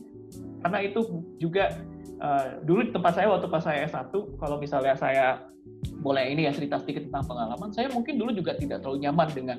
Karena 0.61 0.79
itu 0.85 1.01
juga 1.41 1.73
uh, 2.21 2.61
dulu 2.63 2.85
di 2.85 2.93
tempat 2.93 3.13
saya 3.17 3.33
waktu 3.33 3.47
pas 3.49 3.65
saya 3.65 3.89
S1, 3.89 4.13
kalau 4.37 4.61
misalnya 4.61 4.95
saya 4.95 5.27
boleh 6.05 6.25
ini 6.33 6.45
ya 6.49 6.53
cerita 6.53 6.77
sedikit 6.81 7.09
tentang 7.09 7.25
pengalaman, 7.25 7.73
saya 7.73 7.89
mungkin 7.89 8.21
dulu 8.21 8.31
juga 8.37 8.53
tidak 8.61 8.85
terlalu 8.85 9.09
nyaman 9.09 9.29
dengan 9.33 9.59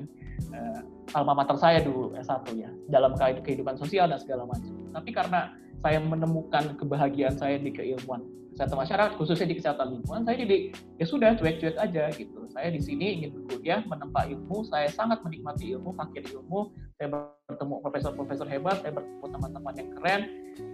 uh, 0.54 0.80
alma 1.12 1.34
mater 1.34 1.58
saya 1.58 1.82
dulu 1.82 2.14
S1 2.14 2.46
ya, 2.54 2.70
dalam 2.88 3.18
kehidupan 3.18 3.74
sosial 3.76 4.08
dan 4.08 4.18
segala 4.22 4.46
macam. 4.46 4.72
Tapi 4.94 5.10
karena 5.10 5.52
saya 5.82 5.98
menemukan 5.98 6.78
kebahagiaan 6.78 7.34
saya 7.34 7.58
di 7.58 7.74
keilmuan 7.74 8.22
kesehatan 8.52 8.78
masyarakat, 8.84 9.12
khususnya 9.16 9.48
di 9.48 9.56
kesehatan 9.56 9.86
lingkungan, 9.96 10.22
saya 10.28 10.36
jadi 10.44 10.56
ya 11.00 11.06
sudah 11.08 11.30
cuek-cuek 11.40 11.76
aja 11.80 12.12
gitu. 12.12 12.44
Saya 12.52 12.68
di 12.68 12.80
sini 12.84 13.16
ingin 13.18 13.32
berkuliah, 13.32 13.80
menempa 13.88 14.28
ilmu, 14.28 14.60
saya 14.68 14.92
sangat 14.92 15.24
menikmati 15.24 15.72
ilmu, 15.72 15.96
fakir 15.96 16.20
ilmu, 16.28 16.68
saya 17.00 17.08
bertemu 17.48 17.74
profesor-profesor 17.80 18.44
hebat, 18.52 18.84
saya 18.84 18.92
bertemu 18.92 19.26
teman-teman 19.32 19.74
yang 19.80 19.88
keren, 19.96 20.20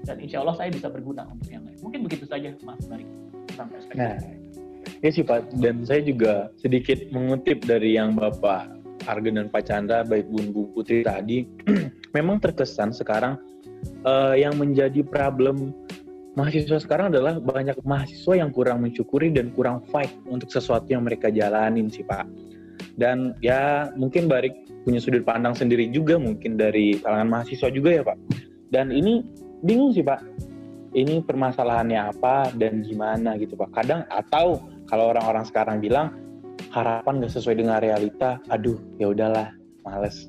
dan 0.03 0.17
insya 0.19 0.43
Allah 0.43 0.59
saya 0.59 0.75
bisa 0.75 0.91
berguna 0.91 1.23
untuk 1.31 1.49
yang 1.55 1.62
lain. 1.62 1.79
Mungkin 1.79 2.01
begitu 2.03 2.27
saja, 2.27 2.51
Mas 2.67 2.83
Barik. 2.91 3.07
Tentang 3.47 3.69
perspektif 3.71 4.03
Nah. 4.03 4.19
Ya 4.99 5.11
sih 5.14 5.23
Pak, 5.23 5.55
dan 5.62 5.87
saya 5.87 6.03
juga 6.03 6.51
sedikit 6.59 6.99
mengutip 7.14 7.62
dari 7.62 7.95
yang 7.95 8.19
Bapak 8.19 8.78
Argen 9.07 9.39
dan 9.39 9.47
Pak 9.53 9.69
Chandra, 9.69 10.03
baik 10.03 10.27
Bun 10.33 10.51
Bu 10.51 10.73
Putri 10.75 11.07
tadi, 11.07 11.47
memang 12.17 12.43
terkesan 12.43 12.91
sekarang 12.91 13.39
uh, 14.03 14.35
yang 14.35 14.57
menjadi 14.59 15.05
problem 15.07 15.75
mahasiswa 16.39 16.79
sekarang 16.79 17.11
adalah 17.11 17.43
banyak 17.43 17.75
mahasiswa 17.83 18.39
yang 18.39 18.55
kurang 18.55 18.87
mensyukuri 18.87 19.35
dan 19.35 19.51
kurang 19.51 19.83
fight 19.91 20.15
untuk 20.31 20.47
sesuatu 20.55 20.87
yang 20.87 21.03
mereka 21.03 21.35
jalanin 21.35 21.91
sih 21.91 22.07
Pak. 22.07 22.27
Dan 22.95 23.35
ya 23.43 23.91
mungkin 23.99 24.31
Barik 24.31 24.55
punya 24.87 25.03
sudut 25.03 25.27
pandang 25.27 25.55
sendiri 25.55 25.91
juga 25.91 26.15
mungkin 26.19 26.55
dari 26.55 26.99
kalangan 27.03 27.27
mahasiswa 27.27 27.69
juga 27.75 27.91
ya 27.91 28.03
Pak. 28.07 28.19
Dan 28.71 28.95
ini 28.95 29.27
bingung 29.67 29.91
sih 29.91 30.07
Pak. 30.07 30.23
Ini 30.95 31.21
permasalahannya 31.27 32.01
apa 32.11 32.55
dan 32.55 32.87
gimana 32.87 33.35
gitu 33.39 33.59
Pak. 33.59 33.75
Kadang 33.75 34.07
atau 34.09 34.63
kalau 34.87 35.11
orang-orang 35.11 35.45
sekarang 35.45 35.83
bilang 35.83 36.15
harapan 36.73 37.23
nggak 37.23 37.33
sesuai 37.33 37.57
dengan 37.59 37.81
realita, 37.81 38.41
aduh 38.53 38.77
ya 39.01 39.11
udahlah, 39.11 39.53
males. 39.85 40.29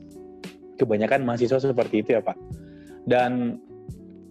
Kebanyakan 0.80 1.28
mahasiswa 1.28 1.60
seperti 1.60 2.02
itu 2.06 2.16
ya 2.16 2.22
Pak. 2.24 2.38
Dan 3.04 3.60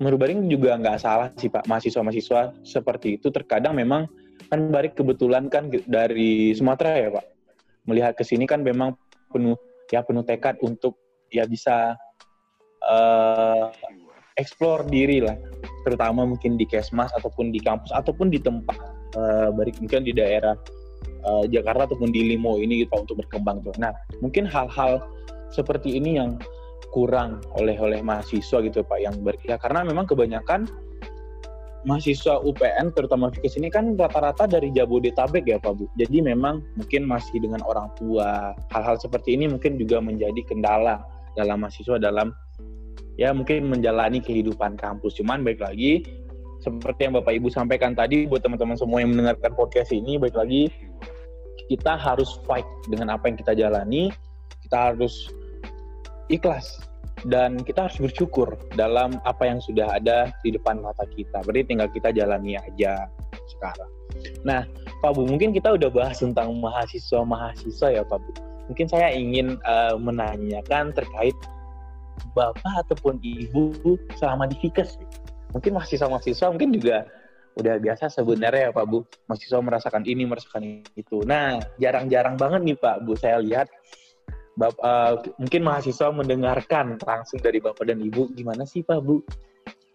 menurut 0.00 0.18
Baring 0.22 0.48
juga 0.48 0.78
nggak 0.80 0.98
salah 1.02 1.28
sih 1.36 1.52
Pak, 1.52 1.68
mahasiswa-mahasiswa 1.68 2.64
seperti 2.64 3.20
itu 3.20 3.28
terkadang 3.28 3.76
memang 3.76 4.08
kan 4.48 4.72
Barik 4.72 4.96
kebetulan 4.96 5.52
kan 5.52 5.68
dari 5.84 6.56
Sumatera 6.56 6.96
ya 6.96 7.08
Pak. 7.12 7.26
Melihat 7.84 8.16
ke 8.16 8.24
sini 8.24 8.48
kan 8.48 8.64
memang 8.64 8.96
penuh 9.28 9.56
ya 9.92 10.00
penuh 10.00 10.24
tekad 10.24 10.56
untuk 10.64 10.96
ya 11.28 11.44
bisa 11.44 11.96
uh, 12.88 13.68
explore 14.40 14.86
diri 14.88 15.20
lah, 15.20 15.36
terutama 15.84 16.24
mungkin 16.24 16.56
di 16.56 16.64
kesmas 16.64 17.12
ataupun 17.12 17.52
di 17.52 17.60
kampus 17.60 17.92
ataupun 17.92 18.32
di 18.32 18.40
tempat 18.40 18.78
uh, 19.18 19.52
baik 19.52 19.76
mungkin 19.82 20.06
di 20.06 20.14
daerah 20.16 20.56
uh, 21.24 21.44
Jakarta 21.48 21.90
ataupun 21.90 22.10
di 22.12 22.34
Limo 22.34 22.58
ini 22.58 22.84
gitu 22.84 22.94
untuk 22.98 23.24
berkembang 23.24 23.64
tuh. 23.64 23.74
Nah, 23.80 23.94
mungkin 24.22 24.44
hal-hal 24.46 25.02
seperti 25.50 25.96
ini 25.96 26.20
yang 26.20 26.36
kurang 26.92 27.44
oleh 27.56 27.76
oleh 27.76 28.00
mahasiswa 28.00 28.64
gitu 28.64 28.80
Pak 28.80 28.98
yang 29.00 29.14
ber, 29.20 29.36
ya 29.44 29.60
karena 29.60 29.84
memang 29.84 30.08
kebanyakan 30.08 30.64
mahasiswa 31.86 32.40
UPN 32.42 32.90
terutama 32.96 33.30
Fikes 33.30 33.60
ini 33.60 33.70
kan 33.70 33.94
rata-rata 33.94 34.48
dari 34.48 34.72
Jabodetabek 34.74 35.46
ya 35.46 35.58
Pak 35.60 35.72
Bu. 35.78 35.84
Jadi 36.00 36.24
memang 36.24 36.64
mungkin 36.74 37.06
masih 37.06 37.38
dengan 37.38 37.62
orang 37.64 37.92
tua. 37.94 38.56
Hal-hal 38.72 38.98
seperti 38.98 39.38
ini 39.38 39.46
mungkin 39.46 39.78
juga 39.78 40.02
menjadi 40.02 40.40
kendala 40.42 41.04
dalam 41.38 41.62
mahasiswa 41.62 42.00
dalam 42.00 42.34
ya 43.20 43.30
mungkin 43.30 43.70
menjalani 43.70 44.18
kehidupan 44.18 44.74
kampus. 44.80 45.16
Cuman 45.20 45.46
baik 45.46 45.62
lagi 45.62 46.02
seperti 46.58 47.06
yang 47.06 47.14
Bapak 47.14 47.38
Ibu 47.38 47.48
sampaikan 47.54 47.94
tadi 47.94 48.26
buat 48.26 48.42
teman-teman 48.42 48.74
semua 48.74 48.98
yang 48.98 49.14
mendengarkan 49.14 49.54
podcast 49.54 49.94
ini 49.94 50.18
baik 50.18 50.34
lagi 50.34 50.66
kita 51.68 52.00
harus 52.00 52.40
fight 52.48 52.66
dengan 52.88 53.12
apa 53.14 53.28
yang 53.28 53.36
kita 53.36 53.52
jalani 53.54 54.10
kita 54.64 54.92
harus 54.92 55.32
ikhlas 56.28 56.80
dan 57.26 57.58
kita 57.64 57.88
harus 57.88 57.98
bersyukur 57.98 58.54
dalam 58.76 59.18
apa 59.26 59.48
yang 59.48 59.58
sudah 59.58 59.90
ada 59.90 60.30
di 60.46 60.54
depan 60.54 60.78
mata 60.78 61.02
kita. 61.18 61.42
Berarti 61.42 61.74
tinggal 61.74 61.90
kita 61.90 62.14
jalani 62.14 62.54
aja 62.54 63.10
sekarang. 63.56 63.90
Nah 64.46 64.62
Pak 65.02 65.18
Bu 65.18 65.26
mungkin 65.26 65.50
kita 65.50 65.74
udah 65.74 65.90
bahas 65.90 66.22
tentang 66.22 66.54
mahasiswa-mahasiswa 66.62 67.88
ya 67.90 68.02
Pak 68.06 68.18
Bu. 68.22 68.30
Mungkin 68.70 68.86
saya 68.86 69.08
ingin 69.10 69.56
uh, 69.64 69.96
menanyakan 69.96 70.92
terkait 70.92 71.34
Bapak 72.36 72.86
ataupun 72.86 73.18
Ibu 73.24 73.96
selama 74.20 74.46
di 74.46 74.58
Fikes 74.60 75.00
mungkin 75.56 75.80
mahasiswa-mahasiswa 75.80 76.52
mungkin 76.52 76.76
juga 76.76 77.08
udah 77.58 77.74
biasa 77.82 78.06
sebenarnya 78.06 78.70
ya 78.70 78.72
Pak 78.72 78.86
Bu. 78.86 79.02
Mahasiswa 79.26 79.58
merasakan 79.58 80.02
ini 80.06 80.22
merasakan 80.24 80.86
itu. 80.94 81.26
Nah 81.26 81.58
jarang-jarang 81.82 82.38
banget 82.38 82.60
nih 82.62 82.76
Pak 82.78 82.96
Bu. 83.02 83.18
Saya 83.18 83.42
lihat 83.42 83.66
Bap, 84.58 84.74
uh, 84.82 85.22
mungkin 85.38 85.62
mahasiswa 85.62 86.10
mendengarkan 86.10 86.98
langsung 86.98 87.38
dari 87.38 87.62
Bapak 87.62 87.86
dan 87.86 88.02
Ibu. 88.02 88.34
Gimana 88.34 88.66
sih 88.66 88.82
Pak 88.82 89.00
Bu 89.02 89.22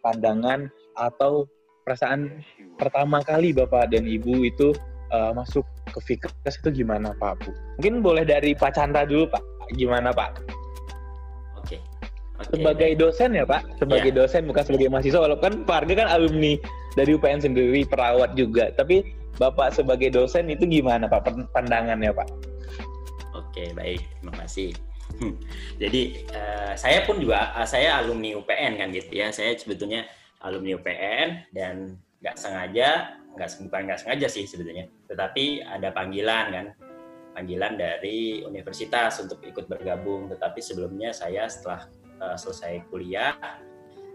pandangan 0.03 0.67
atau 0.99 1.47
perasaan 1.83 2.43
pertama 2.79 3.19
kali 3.23 3.51
Bapak 3.51 3.91
dan 3.91 4.07
Ibu 4.07 4.47
itu 4.47 4.71
uh, 5.11 5.35
masuk 5.35 5.67
ke 5.91 5.99
Fikes 5.99 6.55
itu 6.63 6.83
gimana 6.83 7.11
Pak 7.15 7.43
Bu? 7.43 7.51
Mungkin 7.79 8.03
boleh 8.03 8.23
dari 8.23 8.55
Pak 8.55 8.75
Chandra 8.75 9.03
dulu 9.07 9.27
Pak. 9.31 9.43
Gimana 9.75 10.11
Pak? 10.11 10.43
Okay, 11.63 11.79
sebagai 12.51 12.91
dosen 12.99 13.35
ya 13.35 13.47
Pak, 13.47 13.79
sebagai 13.79 14.11
yeah. 14.11 14.19
dosen 14.23 14.47
bukan 14.47 14.63
sebagai 14.63 14.87
mahasiswa. 14.91 15.19
Walaupun 15.23 15.63
Pak 15.63 15.75
Arga 15.83 15.93
kan 16.03 16.09
alumni 16.11 16.55
dari 16.93 17.17
UPN 17.17 17.41
sendiri 17.41 17.85
perawat 17.85 18.37
juga, 18.37 18.69
tapi 18.73 19.03
Bapak 19.33 19.73
sebagai 19.73 20.13
dosen 20.13 20.45
itu 20.53 20.61
gimana 20.69 21.09
Pak 21.09 21.49
pandangannya 21.49 22.13
Pak? 22.13 22.27
Oke, 23.33 23.73
baik. 23.73 24.01
Terima 24.21 24.33
kasih. 24.45 24.77
Jadi 25.81 26.25
uh, 26.33 26.73
saya 26.77 27.05
pun 27.05 27.17
juga 27.17 27.53
uh, 27.57 27.65
saya 27.65 28.01
alumni 28.01 28.37
UPN 28.37 28.77
kan 28.77 28.87
gitu 28.93 29.09
ya. 29.09 29.33
Saya 29.33 29.57
sebetulnya 29.57 30.05
alumni 30.45 30.77
UPN 30.77 31.49
dan 31.49 31.97
nggak 32.21 32.37
sengaja, 32.37 33.17
nggak 33.33 33.49
bukan 33.69 33.81
nggak 33.89 33.99
sengaja 34.05 34.27
sih 34.29 34.45
sebetulnya. 34.45 34.85
Tetapi 35.09 35.65
ada 35.65 35.89
panggilan 35.89 36.45
kan, 36.53 36.65
panggilan 37.33 37.73
dari 37.73 38.45
universitas 38.45 39.17
untuk 39.17 39.41
ikut 39.41 39.65
bergabung. 39.65 40.29
Tetapi 40.29 40.61
sebelumnya 40.61 41.09
saya 41.09 41.49
setelah 41.49 41.89
uh, 42.21 42.37
selesai 42.37 42.85
kuliah 42.93 43.33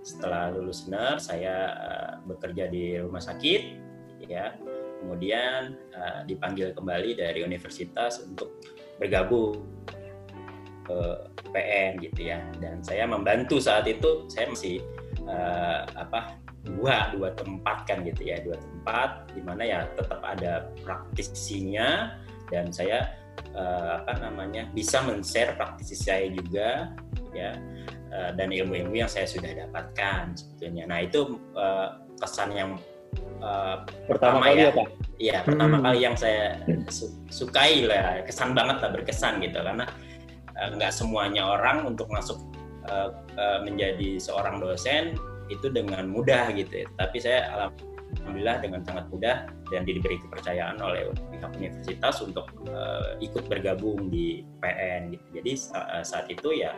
setelah 0.02 0.54
lulus 0.54 0.86
NER 0.88 1.20
saya 1.20 1.54
uh, 1.74 2.12
bekerja 2.24 2.70
di 2.70 2.96
rumah 2.98 3.20
sakit 3.20 3.62
ya. 4.24 4.54
Kemudian 4.98 5.78
uh, 5.94 6.20
dipanggil 6.26 6.74
kembali 6.74 7.14
dari 7.14 7.46
universitas 7.46 8.18
untuk 8.22 8.58
bergabung 8.98 9.62
ke 10.88 11.00
PN 11.54 12.02
gitu 12.02 12.20
ya. 12.28 12.42
Dan 12.58 12.82
saya 12.82 13.06
membantu 13.06 13.62
saat 13.62 13.86
itu 13.86 14.26
saya 14.26 14.50
masih 14.50 14.82
uh, 15.28 15.86
apa 15.94 16.38
dua 16.66 17.14
dua 17.14 17.32
tempat 17.32 17.86
kan 17.88 18.04
gitu 18.04 18.28
ya 18.28 18.42
dua 18.44 18.58
tempat 18.58 19.30
di 19.32 19.40
mana 19.40 19.62
ya 19.64 19.80
tetap 19.96 20.20
ada 20.20 20.68
praktisinya 20.84 22.18
dan 22.52 22.68
saya 22.74 23.08
apa 23.58 24.18
namanya 24.22 24.70
bisa 24.70 25.02
men-share 25.02 25.54
praktisi 25.58 25.98
saya 25.98 26.30
juga 26.30 26.94
ya 27.34 27.58
uh, 28.12 28.30
dan 28.34 28.48
ilmu-ilmu 28.52 28.94
yang 28.94 29.10
saya 29.10 29.28
sudah 29.28 29.50
dapatkan 29.52 30.36
sebetulnya. 30.36 30.84
Nah 30.88 30.98
itu 31.04 31.38
uh, 31.54 32.00
kesan 32.18 32.52
yang 32.54 32.70
uh, 33.40 33.84
pertama, 34.06 34.42
pertama 34.42 34.46
kali 34.48 34.58
ya, 34.58 34.64
ya 34.64 34.70
Pak. 34.72 34.88
Iya 35.18 35.36
hmm. 35.38 35.46
pertama 35.50 35.76
kali 35.82 35.98
yang 36.02 36.16
saya 36.16 36.62
su 36.90 37.10
sukai 37.28 37.86
lah, 37.86 38.22
kesan 38.22 38.54
banget 38.54 38.76
lah 38.82 38.90
berkesan 38.94 39.42
gitu 39.42 39.58
karena 39.60 39.86
nggak 40.58 40.92
uh, 40.92 40.96
semuanya 40.96 41.42
orang 41.46 41.86
untuk 41.86 42.10
masuk 42.10 42.38
uh, 42.90 43.14
uh, 43.38 43.58
menjadi 43.62 44.18
seorang 44.18 44.58
dosen 44.58 45.14
itu 45.48 45.72
dengan 45.72 46.08
mudah 46.08 46.52
gitu. 46.52 46.84
Ya. 46.84 46.86
Tapi 46.98 47.16
saya 47.18 47.40
alhamdulillah 48.28 48.60
dengan 48.60 48.80
sangat 48.84 49.06
mudah 49.08 49.36
dan 49.72 49.82
diberi 49.84 50.20
kepercayaan 50.20 50.80
oleh 50.80 51.12
pihak 51.32 51.52
universitas 51.56 52.20
untuk 52.20 52.48
uh, 52.68 53.16
ikut 53.20 53.48
bergabung 53.48 54.12
di 54.12 54.44
PN 54.60 55.16
gitu. 55.16 55.26
Jadi 55.40 55.52
uh, 55.76 56.04
saat 56.04 56.26
itu 56.28 56.48
ya 56.52 56.72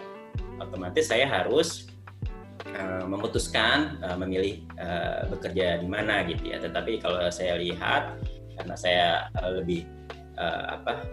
otomatis 0.61 1.09
saya 1.09 1.27
harus 1.27 1.89
uh, 2.77 3.05
memutuskan 3.09 3.99
uh, 4.05 4.17
memilih 4.19 4.65
uh, 4.77 5.27
bekerja 5.33 5.81
di 5.81 5.89
mana 5.89 6.23
gitu 6.29 6.53
ya. 6.53 6.61
Tetapi 6.61 7.01
kalau 7.01 7.21
saya 7.33 7.57
lihat 7.57 8.21
karena 8.61 8.77
saya 8.77 9.09
uh, 9.41 9.61
lebih 9.61 9.89
uh, 10.37 10.77
apa 10.81 11.05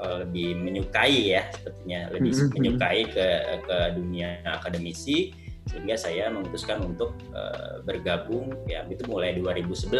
uh, 0.00 0.16
lebih 0.24 0.56
menyukai 0.56 1.36
ya 1.36 1.48
sepertinya 1.52 2.08
lebih 2.12 2.32
mm 2.32 2.40
-hmm. 2.40 2.54
menyukai 2.56 3.00
ke 3.12 3.26
ke 3.64 3.78
dunia 3.96 4.40
akademisi 4.48 5.36
sehingga 5.64 5.96
saya 5.96 6.28
memutuskan 6.28 6.80
untuk 6.84 7.16
uh, 7.32 7.80
bergabung 7.84 8.52
ya 8.68 8.84
itu 8.88 9.04
mulai 9.08 9.36
2011 9.36 9.92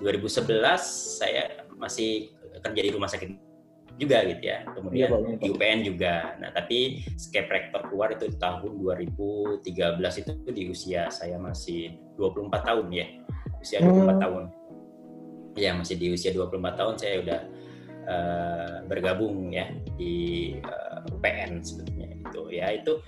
2011 0.00 0.60
saya 1.20 1.64
masih 1.76 2.32
kerja 2.60 2.80
di 2.80 2.90
rumah 2.92 3.08
sakit 3.08 3.49
juga 4.00 4.24
gitu 4.24 4.42
ya. 4.48 4.64
Kemudian 4.64 5.08
ya, 5.12 5.36
di 5.36 5.46
UPN 5.52 5.80
juga. 5.84 6.14
Nah, 6.40 6.50
tapi 6.56 7.04
skep 7.20 7.46
rektor 7.52 7.84
keluar 7.92 8.08
itu 8.16 8.32
di 8.32 8.36
tahun 8.40 8.80
2013 8.80 9.60
itu 10.24 10.32
di 10.48 10.62
usia 10.72 11.12
saya 11.12 11.36
masih 11.36 12.00
24 12.16 12.48
tahun 12.64 12.86
ya. 12.88 13.06
Usia 13.60 13.78
24 13.84 13.92
hmm. 13.92 14.20
tahun. 14.24 14.44
Ya, 15.60 15.70
masih 15.76 16.00
di 16.00 16.06
usia 16.16 16.32
24 16.32 16.80
tahun 16.80 16.94
saya 16.96 17.14
udah 17.20 17.40
uh, 18.08 18.76
bergabung 18.88 19.52
ya 19.52 19.68
di 20.00 20.56
uh, 20.64 21.04
eh, 21.04 21.12
UPN 21.12 21.60
sebetulnya 21.60 22.08
itu. 22.16 22.42
Ya, 22.48 22.66
itu 22.72 23.04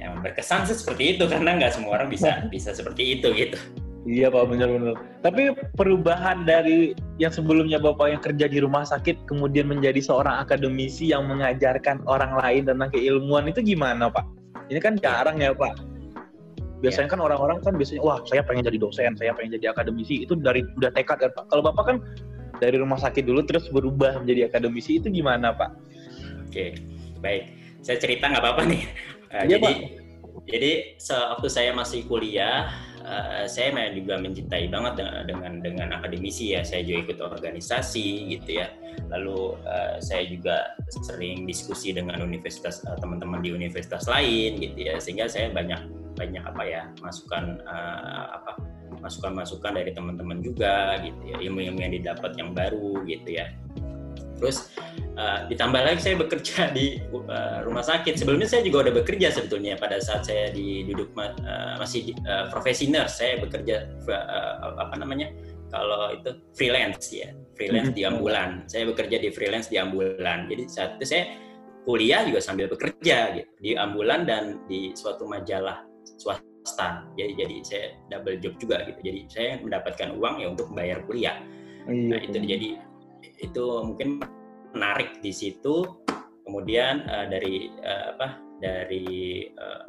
yang 0.00 0.22
berkesan 0.24 0.64
sih 0.64 0.78
seperti 0.78 1.18
itu 1.18 1.28
karena 1.28 1.60
nggak 1.60 1.76
semua 1.76 2.00
orang 2.00 2.08
bisa 2.08 2.46
bisa 2.48 2.70
seperti 2.72 3.18
itu 3.18 3.28
gitu. 3.34 3.58
Iya 4.08 4.32
Pak, 4.32 4.48
benar-benar. 4.48 4.96
Tapi 5.20 5.52
perubahan 5.76 6.48
dari 6.48 6.96
yang 7.20 7.28
sebelumnya 7.28 7.76
Bapak 7.76 8.16
yang 8.16 8.22
kerja 8.24 8.48
di 8.48 8.56
rumah 8.64 8.88
sakit 8.88 9.28
kemudian 9.28 9.68
menjadi 9.68 10.00
seorang 10.00 10.40
akademisi 10.40 11.12
yang 11.12 11.28
mengajarkan 11.28 12.00
orang 12.08 12.32
lain 12.40 12.64
tentang 12.64 12.88
keilmuan 12.88 13.52
itu 13.52 13.60
gimana 13.60 14.08
Pak? 14.08 14.24
Ini 14.72 14.80
kan 14.80 14.96
jarang 14.96 15.36
ya 15.44 15.52
Pak. 15.52 15.76
Biasanya 16.80 17.12
ya. 17.12 17.12
kan 17.12 17.20
orang-orang 17.20 17.60
kan 17.60 17.76
biasanya 17.76 18.00
wah 18.00 18.24
saya 18.24 18.40
pengen 18.40 18.64
jadi 18.64 18.80
dosen, 18.80 19.12
saya 19.20 19.36
pengen 19.36 19.60
jadi 19.60 19.76
akademisi 19.76 20.24
itu 20.24 20.32
dari 20.32 20.64
udah 20.80 20.88
tekad 20.96 21.20
kan 21.20 21.30
Pak. 21.36 21.44
Kalau 21.52 21.60
Bapak 21.60 21.84
kan 21.84 21.96
dari 22.56 22.80
rumah 22.80 22.96
sakit 22.96 23.28
dulu 23.28 23.44
terus 23.44 23.68
berubah 23.68 24.24
menjadi 24.24 24.48
akademisi 24.48 24.96
itu 24.96 25.12
gimana 25.12 25.52
Pak? 25.52 25.70
Oke. 26.48 26.80
baik. 27.20 27.52
Saya 27.84 28.00
cerita 28.00 28.32
nggak 28.32 28.40
apa-apa 28.40 28.62
nih. 28.64 28.82
Uh, 29.28 29.44
Iya, 29.44 29.56
jadi, 29.60 29.72
jadi 30.48 30.70
sewaktu 30.96 31.48
saya 31.52 31.70
masih 31.76 32.08
kuliah, 32.08 32.72
uh, 33.04 33.44
saya 33.48 33.72
memang 33.74 33.96
juga 33.96 34.14
mencintai 34.20 34.66
banget 34.68 34.92
dengan, 35.00 35.22
dengan 35.26 35.52
dengan 35.60 35.88
akademisi 35.96 36.56
ya. 36.56 36.62
Saya 36.64 36.84
juga 36.84 37.10
ikut 37.10 37.18
organisasi 37.20 38.36
gitu 38.38 38.60
ya. 38.60 38.68
Lalu 39.12 39.56
uh, 39.64 39.96
saya 40.00 40.26
juga 40.28 40.76
sering 41.04 41.44
diskusi 41.48 41.92
dengan 41.96 42.20
universitas 42.20 42.84
uh, 42.86 42.96
teman-teman 42.98 43.40
di 43.40 43.50
universitas 43.52 44.06
lain 44.06 44.60
gitu 44.60 44.78
ya. 44.90 45.00
Sehingga 45.00 45.26
saya 45.26 45.52
banyak 45.52 46.00
banyak 46.18 46.42
apa 46.44 46.62
ya 46.68 46.82
masukan 47.00 47.64
uh, 47.64 48.36
apa 48.36 48.60
masukan-masukan 49.00 49.72
dari 49.72 49.90
teman-teman 49.96 50.44
juga 50.44 51.00
gitu 51.00 51.22
ya 51.32 51.36
ilmu-ilmu 51.48 51.80
yang 51.80 51.94
didapat 51.96 52.36
yang 52.36 52.52
baru 52.52 53.00
gitu 53.08 53.40
ya 53.40 53.48
terus 54.36 54.72
uh, 55.20 55.38
ditambah 55.52 55.80
lagi 55.84 56.00
saya 56.00 56.16
bekerja 56.16 56.68
di 56.76 56.96
uh, 57.12 57.60
rumah 57.68 57.84
sakit. 57.84 58.16
Sebelumnya 58.16 58.48
saya 58.48 58.64
juga 58.64 58.88
udah 58.88 58.94
bekerja 59.04 59.28
sebetulnya 59.28 59.76
pada 59.76 60.00
saat 60.00 60.24
saya 60.24 60.48
di 60.48 60.88
duduk 60.88 61.12
uh, 61.20 61.76
masih 61.76 62.10
di, 62.10 62.12
uh, 62.24 62.48
profesi 62.48 62.88
nurse. 62.88 63.20
Saya 63.20 63.44
bekerja 63.44 63.84
uh, 64.08 64.80
apa 64.80 64.96
namanya 64.96 65.28
kalau 65.70 66.16
itu 66.16 66.34
freelance 66.56 67.12
ya 67.12 67.30
freelance 67.54 67.92
di 67.92 68.08
ambulan. 68.08 68.64
Saya 68.64 68.88
bekerja 68.88 69.20
di 69.20 69.28
freelance 69.28 69.68
di 69.68 69.76
ambulan. 69.76 70.48
Jadi 70.48 70.64
saat 70.72 70.96
itu 70.96 71.04
saya 71.12 71.24
kuliah 71.84 72.24
juga 72.24 72.40
sambil 72.40 72.66
bekerja 72.72 73.36
gitu 73.36 73.50
di 73.60 73.76
ambulan 73.76 74.24
dan 74.24 74.64
di 74.64 74.96
suatu 74.96 75.28
majalah 75.28 75.84
swasta. 76.16 77.04
Jadi 77.20 77.32
jadi 77.36 77.56
saya 77.60 77.86
double 78.08 78.40
job 78.40 78.56
juga 78.56 78.88
gitu. 78.88 79.00
Jadi 79.04 79.20
saya 79.28 79.50
mendapatkan 79.60 80.16
uang 80.16 80.40
ya 80.40 80.46
untuk 80.48 80.72
bayar 80.72 81.04
kuliah. 81.04 81.36
Iya, 81.88 82.12
nah 82.12 82.20
itu 82.20 82.36
jadi 82.40 82.68
itu 83.40 83.64
mungkin 83.84 84.20
menarik 84.74 85.18
di 85.22 85.32
situ. 85.34 85.86
Kemudian 86.44 87.06
uh, 87.06 87.26
dari 87.30 87.70
uh, 87.82 88.16
apa 88.16 88.28
dari 88.58 89.46
uh, 89.54 89.82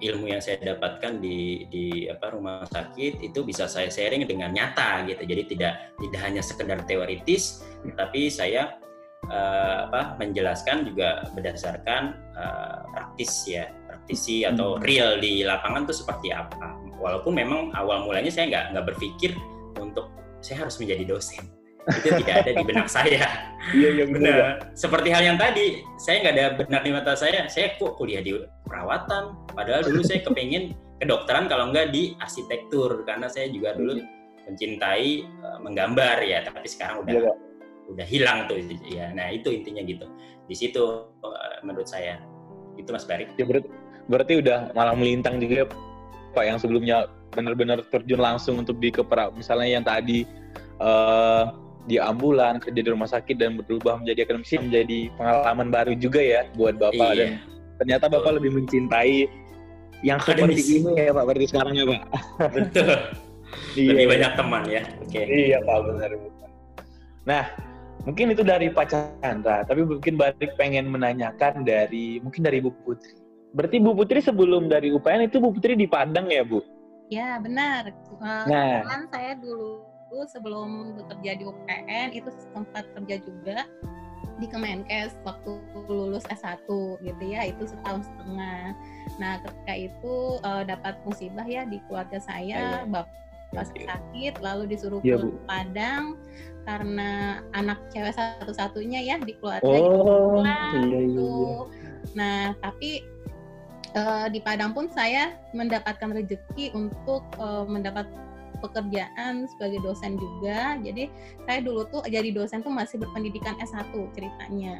ilmu 0.00 0.32
yang 0.32 0.40
saya 0.40 0.58
dapatkan 0.74 1.20
di 1.20 1.68
di 1.68 2.08
apa 2.08 2.32
rumah 2.32 2.64
sakit 2.66 3.20
itu 3.20 3.44
bisa 3.44 3.68
saya 3.68 3.92
sharing 3.92 4.24
dengan 4.26 4.50
nyata 4.50 5.04
gitu. 5.06 5.22
Jadi 5.22 5.42
tidak 5.54 5.94
tidak 6.00 6.20
hanya 6.24 6.42
sekedar 6.42 6.80
teoritis 6.88 7.62
tapi 7.94 8.32
saya 8.32 8.80
uh, 9.28 9.86
apa 9.86 10.16
menjelaskan 10.16 10.88
juga 10.88 11.28
berdasarkan 11.36 12.16
uh, 12.34 12.80
praktis 12.90 13.44
ya 13.46 13.68
praktisi 13.86 14.42
atau 14.48 14.80
real 14.80 15.20
di 15.20 15.44
lapangan 15.44 15.84
tuh 15.86 15.96
seperti 16.00 16.32
apa. 16.32 16.74
Walaupun 16.98 17.36
memang 17.36 17.70
awal 17.76 18.08
mulanya 18.08 18.32
saya 18.32 18.48
nggak 18.50 18.64
nggak 18.74 18.86
berpikir 18.96 19.32
untuk 19.78 20.10
saya 20.40 20.66
harus 20.66 20.80
menjadi 20.80 21.04
dosen 21.04 21.59
itu 21.88 22.08
tidak 22.22 22.34
ada 22.44 22.50
di 22.52 22.64
benak 22.64 22.88
saya. 22.90 23.24
Iya, 23.72 23.88
iya 23.92 24.04
benar. 24.08 24.72
seperti 24.72 25.08
hal 25.12 25.22
yang 25.24 25.38
tadi 25.40 25.84
saya 26.00 26.24
nggak 26.24 26.34
ada 26.36 26.46
benar 26.60 26.80
di 26.84 26.90
mata 26.92 27.12
saya. 27.16 27.46
Saya 27.48 27.76
kok 27.76 27.96
kuliah 27.96 28.20
di 28.24 28.36
perawatan? 28.66 29.36
Padahal 29.52 29.84
dulu 29.84 30.00
saya 30.04 30.24
kepingin 30.24 30.76
kedokteran 31.00 31.48
kalau 31.48 31.72
nggak 31.72 31.92
di 31.92 32.16
arsitektur. 32.20 33.04
Karena 33.04 33.28
saya 33.28 33.48
juga 33.52 33.76
dulu 33.76 34.00
mencintai 34.48 35.10
uh, 35.44 35.58
menggambar 35.60 36.24
ya. 36.24 36.44
Tapi 36.44 36.66
sekarang 36.68 37.04
udah 37.04 37.12
Iya, 37.12 37.32
udah 37.90 38.06
hilang 38.06 38.38
tuh 38.48 38.58
ya. 38.88 39.12
Nah 39.12 39.28
itu 39.32 39.52
intinya 39.52 39.82
gitu. 39.84 40.06
Di 40.48 40.56
situ 40.56 40.84
uh, 41.24 41.56
menurut 41.64 41.88
saya. 41.88 42.20
Itu 42.80 42.96
mas 42.96 43.04
Barik 43.04 43.36
Ya 43.36 43.44
berarti, 43.44 43.68
berarti 44.08 44.32
udah 44.40 44.72
malah 44.72 44.96
melintang 44.96 45.36
juga 45.36 45.54
ya, 45.62 45.66
Pak 46.32 46.44
yang 46.46 46.56
sebelumnya 46.56 47.10
benar-benar 47.30 47.86
terjun 47.88 48.18
langsung 48.18 48.58
untuk 48.58 48.76
di 48.82 48.90
kepera 48.90 49.30
misalnya 49.30 49.68
yang 49.70 49.84
tadi 49.86 50.26
eh, 50.82 51.44
di 51.90 51.98
ambulan 51.98 52.62
kerja 52.62 52.78
di 52.78 52.86
rumah 52.86 53.10
sakit 53.10 53.34
dan 53.34 53.58
berubah 53.58 53.98
menjadi 53.98 54.22
akademisi 54.24 54.56
menjadi 54.56 55.10
pengalaman 55.18 55.68
baru 55.68 55.92
juga 55.98 56.22
ya 56.22 56.46
buat 56.54 56.78
bapak 56.78 56.94
Iya. 57.10 57.18
dan 57.18 57.30
ternyata 57.76 58.04
bapak 58.06 58.38
lebih 58.38 58.54
mencintai 58.54 59.26
yang 60.00 60.22
seperti 60.22 60.46
Akademisi. 60.54 60.72
ini 60.78 60.90
ya 60.94 61.10
pak 61.10 61.24
berarti 61.26 61.46
sekarang 61.46 61.72
ya 61.74 61.84
pak 61.84 62.00
betul 62.54 62.90
Iya, 63.74 63.90
lebih 63.90 63.98
iya. 63.98 64.12
banyak 64.14 64.32
teman 64.38 64.62
ya 64.64 64.82
oke 65.02 65.20
Iya 65.20 65.58
Pak 65.60 65.76
benar. 65.82 66.10
Nah 67.26 67.44
mungkin 68.00 68.26
itu 68.30 68.42
dari 68.42 68.66
Pak 68.70 68.86
Chandra, 68.88 69.66
tapi 69.66 69.82
mungkin 69.82 70.14
balik 70.16 70.54
pengen 70.54 70.88
menanyakan 70.88 71.66
dari 71.66 72.16
mungkin 72.18 72.40
dari 72.40 72.62
Bu 72.62 72.70
Putri. 72.80 73.12
Berarti 73.50 73.76
Bu 73.76 73.92
Putri 73.92 74.22
sebelum 74.22 74.70
dari 74.70 74.88
UPN 74.88 75.26
itu 75.26 75.36
Bu 75.36 75.50
Putri 75.50 75.74
di 75.74 75.84
Padang 75.84 76.30
ya 76.30 76.46
Bu? 76.46 76.62
Ya 77.10 77.36
benar. 77.36 77.90
Eh, 77.90 78.44
Nah. 78.46 78.86
Saya 79.10 79.34
dulu 79.36 79.82
sebelum 80.28 80.98
bekerja 80.98 81.38
di 81.40 81.44
UPN 81.46 82.14
itu 82.14 82.28
sempat 82.54 82.86
kerja 82.96 83.16
juga 83.22 83.66
di 84.40 84.48
Kemenkes 84.48 85.20
waktu 85.28 85.60
lulus 85.86 86.24
S1 86.32 86.64
gitu 87.04 87.22
ya 87.24 87.44
itu 87.48 87.68
setahun 87.68 88.08
setengah. 88.08 88.72
Nah 89.20 89.32
ketika 89.44 89.74
itu 89.76 90.14
eh, 90.40 90.62
dapat 90.64 90.94
musibah 91.04 91.44
ya 91.44 91.68
di 91.68 91.76
keluarga 91.86 92.16
saya 92.20 92.88
bapak 92.88 93.68
sakit 93.76 94.38
lalu 94.40 94.70
disuruh 94.70 95.02
Iya, 95.02 95.18
ke 95.18 95.26
Bu. 95.26 95.28
Padang 95.44 96.16
karena 96.64 97.40
anak 97.56 97.80
cewek 97.90 98.14
satu-satunya 98.14 99.00
ya 99.02 99.16
di 99.18 99.34
keluarga 99.36 99.66
Oh 99.66 100.40
pulang 100.40 100.86
iya 100.86 100.98
iya. 100.98 100.98
gitu. 101.08 101.28
iya. 101.28 101.90
Nah, 102.14 102.40
tapi 102.62 102.90
eh, 103.94 104.26
di 104.30 104.40
Padang 104.40 104.72
pun 104.72 104.86
saya 104.90 105.34
mendapatkan 105.52 106.14
rezeki 106.14 106.72
untuk 106.72 107.26
eh, 107.36 107.64
mendapat 107.66 108.06
pekerjaan 108.60 109.48
sebagai 109.48 109.80
dosen 109.80 110.14
juga. 110.14 110.76
Jadi 110.78 111.08
saya 111.44 111.58
dulu 111.60 111.84
tuh 111.88 112.00
jadi 112.04 112.28
dosen 112.30 112.60
tuh 112.60 112.70
masih 112.70 112.96
berpendidikan 112.96 113.56
S1 113.58 113.88
ceritanya. 114.12 114.76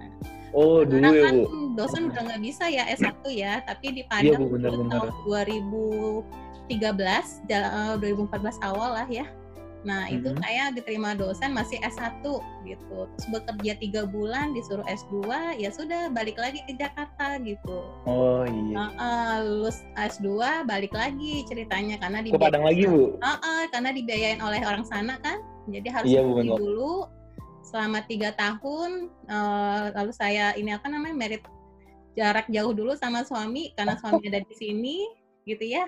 Oh 0.53 0.83
dulu 0.83 0.99
Karena 0.99 1.15
ya 1.15 1.23
kan 1.25 1.35
Bu. 1.41 1.47
dosen 1.75 2.03
udah 2.11 2.23
nggak 2.27 2.43
bisa 2.43 2.65
ya 2.67 2.83
S1 2.91 3.23
ya, 3.31 3.53
tapi 3.63 3.87
di 3.93 4.03
Iya, 4.03 4.09
Padang 4.11 4.41
Bu, 4.41 4.47
benar, 4.53 4.71
dulu 4.71 4.83
benar. 4.83 4.93
tahun 4.93 5.09
2013, 5.25 7.27
ja- 7.47 7.71
eh, 7.71 7.95
2014 7.99 8.59
awal 8.61 8.91
lah 8.95 9.07
ya. 9.07 9.27
Nah, 9.81 10.13
itu 10.13 10.29
Mhm. 10.29 10.41
saya 10.45 10.65
diterima 10.77 11.17
dosen 11.17 11.57
masih 11.57 11.81
S1 11.81 12.21
gitu. 12.69 13.09
Terus 13.17 13.27
bekerja 13.33 13.73
tiga 13.81 14.03
bulan 14.05 14.53
disuruh 14.53 14.85
S2, 14.85 15.57
ya 15.57 15.73
sudah 15.73 16.13
balik 16.13 16.37
lagi 16.37 16.61
ke 16.69 16.77
Jakarta 16.77 17.41
gitu. 17.41 17.81
Oh 18.05 18.45
iya. 18.45 18.77
Nah, 18.77 18.89
eh, 18.93 19.37
lulus 19.49 19.81
S2 19.97 20.65
balik 20.69 20.93
lagi 20.93 21.49
ceritanya 21.49 21.97
karena 21.97 22.21
Ke 22.21 22.37
Padang 22.37 22.65
lagi 22.69 22.85
Bu? 22.85 23.17
Heeh, 23.19 23.61
karena 23.73 23.91
dibiayain 23.97 24.41
oleh 24.45 24.61
orang 24.61 24.85
sana 24.85 25.17
kan. 25.25 25.41
Jadi 25.65 25.89
harus 25.89 26.09
Iya, 26.13 26.21
dulu 26.61 27.09
selama 27.65 28.05
tiga 28.05 28.37
tahun. 28.37 29.09
eh, 29.31 29.85
lalu 29.95 30.13
saya 30.13 30.53
ini 30.59 30.75
apa 30.75 30.91
namanya 30.91 31.15
merit 31.15 31.43
jarak 32.19 32.51
jauh 32.51 32.75
dulu 32.75 32.99
sama 32.99 33.23
suami 33.23 33.71
karena 33.79 33.95
suami 33.97 34.27
ada 34.27 34.43
di 34.43 34.55
sini 34.59 35.07
gitu 35.47 35.63
ya. 35.63 35.87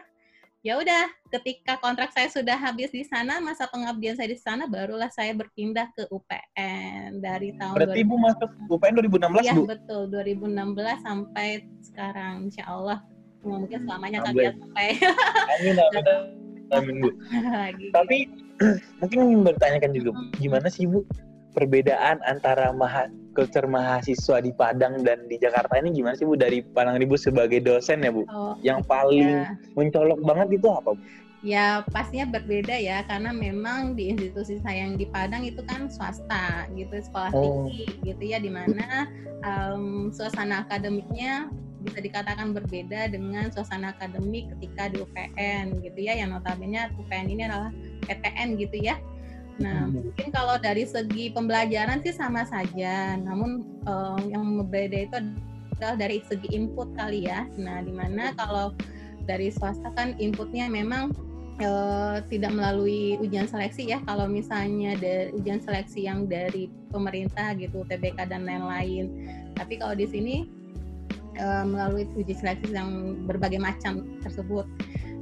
Ya 0.62 0.78
udah, 0.78 1.10
ketika 1.34 1.74
kontrak 1.82 2.14
saya 2.14 2.30
sudah 2.30 2.54
habis 2.54 2.94
di 2.94 3.02
sana, 3.02 3.42
masa 3.42 3.66
pengabdian 3.66 4.14
saya 4.14 4.30
di 4.30 4.38
sana, 4.38 4.70
barulah 4.70 5.10
saya 5.10 5.34
berpindah 5.34 5.90
ke 5.90 6.06
UPN 6.06 7.18
dari 7.18 7.50
tahun 7.58 7.74
Berarti 7.82 8.06
Ibu 8.06 8.14
masuk 8.14 8.50
UPN 8.70 8.94
2016 9.02 9.42
Iya 9.42 9.54
Bu? 9.58 9.66
betul 9.66 10.02
2016 10.14 11.02
sampai 11.02 11.66
sekarang 11.82 12.46
Insya 12.46 12.70
Allah 12.70 13.02
mungkin 13.42 13.90
selamanya 13.90 14.22
kali 14.22 14.38
ya 14.46 14.54
sampai 14.54 14.86
Amin 15.58 15.74
amin. 15.82 16.04
Amin 16.70 16.94
Bu. 17.02 17.10
lagi. 17.42 17.86
Tapi 17.90 18.18
mungkin 19.02 19.18
bertanyakan 19.42 19.90
juga 19.98 20.10
Bu, 20.14 20.22
gimana 20.38 20.70
sih 20.70 20.86
Bu 20.86 21.02
perbedaan 21.58 22.22
antara 22.22 22.70
maha, 22.70 23.10
culture 23.32 23.66
mahasiswa 23.66 24.38
di 24.38 24.52
Padang 24.52 25.00
dan 25.02 25.26
di 25.26 25.36
Jakarta 25.36 25.76
ini 25.76 25.90
gimana 25.90 26.14
sih 26.14 26.24
Bu 26.24 26.36
dari 26.36 26.60
Padang 26.60 26.96
Ibu 26.96 27.16
sebagai 27.16 27.58
dosen 27.58 28.04
ya 28.04 28.12
Bu? 28.12 28.22
Oh, 28.28 28.54
Yang 28.60 28.84
paling 28.86 29.28
ya. 29.42 29.56
mencolok 29.74 30.20
banget 30.22 30.48
itu 30.56 30.68
apa 30.68 30.92
Bu? 30.92 31.02
ya 31.42 31.82
pastinya 31.90 32.38
berbeda 32.38 32.70
ya 32.78 33.02
karena 33.02 33.34
memang 33.34 33.98
di 33.98 34.14
institusi 34.14 34.62
saya 34.62 34.86
yang 34.86 34.94
di 34.94 35.10
Padang 35.10 35.42
itu 35.42 35.58
kan 35.66 35.90
swasta 35.90 36.70
gitu 36.78 36.94
sekolah 37.02 37.34
Oh. 37.34 37.66
tinggi 37.66 37.82
gitu 38.06 38.22
ya 38.30 38.38
di 38.38 38.46
mana 38.46 39.10
em, 39.42 40.14
suasana 40.14 40.62
akademiknya 40.62 41.50
bisa 41.82 41.98
dikatakan 41.98 42.54
berbeda 42.54 43.10
dengan 43.10 43.50
suasana 43.50 43.90
akademik 43.90 44.54
ketika 44.54 44.86
di 44.94 45.02
UPN 45.02 45.82
gitu 45.82 45.98
ya 45.98 46.14
yang 46.14 46.30
notabene 46.30 46.78
UPN 46.94 47.26
ini 47.26 47.42
adalah 47.50 47.74
PTN 48.06 48.54
gitu 48.62 48.78
ya 48.78 48.94
Nah, 49.60 49.84
Hmm. 49.84 50.00
mungkin 50.00 50.28
kalau 50.32 50.56
dari 50.56 50.88
segi 50.88 51.28
pembelajaran 51.34 52.00
sih 52.00 52.14
sama 52.16 52.46
saja, 52.48 53.20
namun 53.20 53.66
eh, 53.84 54.20
yang 54.32 54.64
berbeda 54.64 54.98
itu 55.10 55.16
adalah 55.76 55.96
dari 55.98 56.22
segi 56.24 56.48
input 56.54 56.94
kali 56.96 57.26
ya. 57.28 57.44
Nah, 57.58 57.82
di 57.84 57.92
mana 57.92 58.32
kalau 58.38 58.72
dari 59.28 59.52
swasta 59.52 59.92
kan 59.92 60.16
inputnya 60.16 60.70
memang 60.70 61.12
eh, 61.60 62.18
tidak 62.32 62.52
melalui 62.56 63.20
ujian 63.20 63.44
seleksi 63.44 63.92
ya. 63.92 63.98
Kalau 64.08 64.24
misalnya 64.30 64.96
dari 64.96 65.34
ujian 65.36 65.60
seleksi 65.60 66.08
yang 66.08 66.24
dari 66.30 66.72
pemerintah 66.88 67.52
gitu, 67.58 67.84
TBK 67.86 68.24
dan 68.30 68.48
lain-lain. 68.48 69.12
Tapi 69.52 69.76
kalau 69.76 69.92
di 69.92 70.08
sini 70.08 70.36
eh, 71.36 71.64
melalui 71.68 72.08
uji 72.16 72.32
seleksi 72.32 72.72
yang 72.72 73.20
berbagai 73.28 73.60
macam 73.60 74.16
tersebut. 74.24 74.64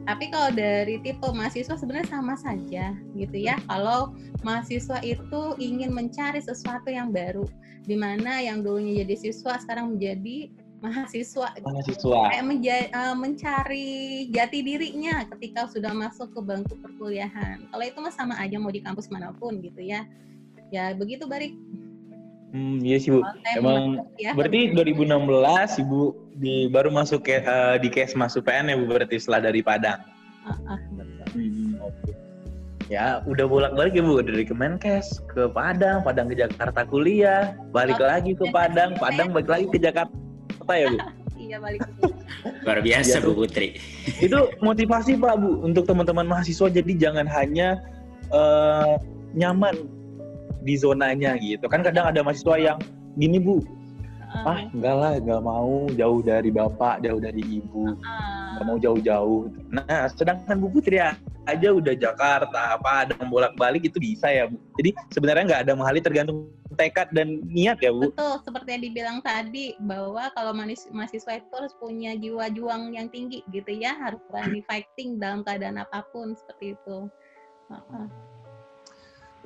Tapi 0.09 0.33
kalau 0.33 0.51
dari 0.53 0.99
tipe 1.05 1.29
mahasiswa 1.31 1.77
sebenarnya 1.77 2.09
sama 2.09 2.35
saja 2.37 2.97
gitu 3.15 3.37
ya. 3.37 3.61
Kalau 3.69 4.17
mahasiswa 4.41 4.99
itu 5.05 5.43
ingin 5.61 5.93
mencari 5.93 6.41
sesuatu 6.41 6.89
yang 6.89 7.13
baru, 7.13 7.45
di 7.85 7.97
mana 7.97 8.41
yang 8.41 8.65
dulunya 8.65 9.05
jadi 9.05 9.17
siswa 9.17 9.61
sekarang 9.61 9.97
menjadi 9.97 10.51
mahasiswa 10.81 11.53
mahasiswa 11.61 12.21
kayak 12.33 12.45
menja- 12.49 12.91
uh, 12.97 13.13
mencari 13.13 14.29
jati 14.33 14.65
dirinya 14.65 15.29
ketika 15.37 15.69
sudah 15.69 15.93
masuk 15.93 16.33
ke 16.33 16.41
bangku 16.41 16.75
perkuliahan. 16.81 17.69
Kalau 17.69 17.85
itu 17.85 17.99
mah 18.01 18.15
sama 18.17 18.35
aja 18.41 18.57
mau 18.57 18.73
di 18.73 18.81
kampus 18.81 19.13
mana 19.13 19.37
pun 19.37 19.61
gitu 19.61 19.85
ya. 19.85 20.09
Ya 20.73 20.97
begitu 20.97 21.29
Barik. 21.29 21.53
Hmm, 22.51 22.83
iya 22.83 22.99
sih 22.99 23.15
Bu. 23.15 23.23
Saya 23.23 23.63
Emang 23.63 24.11
ya, 24.19 24.35
berarti 24.35 24.75
2016 24.75 25.87
Ibu 25.87 26.03
di 26.43 26.67
baru 26.67 26.91
masuk 26.91 27.23
ke 27.23 27.39
eh, 27.47 27.77
di 27.79 27.89
Kesmas 27.91 28.35
UPN 28.35 28.75
ya 28.75 28.77
Bu 28.79 28.91
berarti 28.91 29.23
setelah 29.23 29.51
dari 29.51 29.63
Padang. 29.63 30.03
Hmm, 31.31 31.79
oke. 31.79 32.11
Ya, 32.91 33.23
udah 33.23 33.47
bolak-balik 33.47 33.95
ya 33.95 34.03
Bu 34.03 34.19
dari 34.19 34.43
Kemenkes 34.43 35.23
ke 35.31 35.47
Padang, 35.47 36.03
Padang 36.03 36.27
ke 36.27 36.35
Jakarta 36.35 36.83
kuliah, 36.83 37.55
balik 37.71 38.03
Oh, 38.03 38.11
lagi 38.11 38.35
ke 38.35 38.51
ya, 38.51 38.51
Padang, 38.51 38.91
ya. 38.95 38.99
Padang 38.99 39.29
balik 39.31 39.51
lagi 39.51 39.67
ke 39.71 39.79
Jakarta 39.79 40.73
ya 40.75 40.89
Bu. 40.91 40.99
Iya 41.41 41.57
balik. 41.57 41.83
Luar 42.69 42.79
biasa 42.85 43.17
Iya, 43.17 43.25
Bu 43.25 43.33
Putri. 43.33 43.81
Itu 44.27 44.53
motivasi 44.61 45.17
Pak 45.17 45.35
Bu 45.41 45.65
untuk 45.65 45.89
teman-teman 45.89 46.29
mahasiswa 46.29 46.69
jadi 46.69 46.93
jangan 46.99 47.25
hanya 47.25 47.81
eh, 48.29 48.95
nyaman 49.33 50.00
di 50.63 50.75
zonanya 50.77 51.37
gitu. 51.41 51.67
Kan 51.67 51.85
kadang 51.85 52.11
ada 52.13 52.21
mahasiswa 52.25 52.57
yang 52.57 52.79
gini 53.19 53.41
Bu, 53.43 53.61
Ah, 54.31 54.47
ah 54.47 54.59
enggak 54.71 54.95
lah, 54.95 55.13
enggak 55.19 55.43
mau 55.43 55.91
jauh 55.91 56.21
dari 56.23 56.55
bapak, 56.55 57.03
jauh 57.03 57.19
dari 57.19 57.43
ibu, 57.43 57.99
ah. 58.07 58.55
nggak 58.55 58.65
mau 58.71 58.79
jauh-jauh. 58.79 59.51
Nah, 59.75 60.07
sedangkan 60.07 60.63
Bu 60.63 60.71
Putri 60.71 61.03
aja 61.03 61.69
udah 61.75 61.95
Jakarta, 61.99 62.79
Padang 62.79 63.27
bolak-balik 63.27 63.91
itu 63.91 63.99
bisa 63.99 64.31
ya 64.31 64.47
Bu. 64.47 64.55
Jadi 64.79 64.95
sebenarnya 65.11 65.45
nggak 65.51 65.63
ada 65.67 65.75
mahali 65.75 65.99
tergantung 65.99 66.47
tekad 66.79 67.11
dan 67.11 67.43
niat 67.51 67.83
ya 67.83 67.91
Bu. 67.91 68.15
Betul, 68.15 68.39
seperti 68.47 68.69
yang 68.71 68.83
dibilang 68.87 69.19
tadi 69.27 69.75
bahwa 69.83 70.31
kalau 70.39 70.55
mahasiswa 70.55 71.43
itu 71.43 71.51
harus 71.51 71.75
punya 71.83 72.15
jiwa 72.15 72.55
juang 72.55 72.95
yang 72.95 73.11
tinggi 73.11 73.43
gitu 73.51 73.75
ya, 73.75 73.99
harus 73.99 74.23
berani 74.31 74.63
fighting 74.71 75.19
dalam 75.19 75.43
keadaan 75.43 75.83
apa 75.83 76.07
pun 76.15 76.39
seperti 76.39 76.79
itu. 76.79 77.11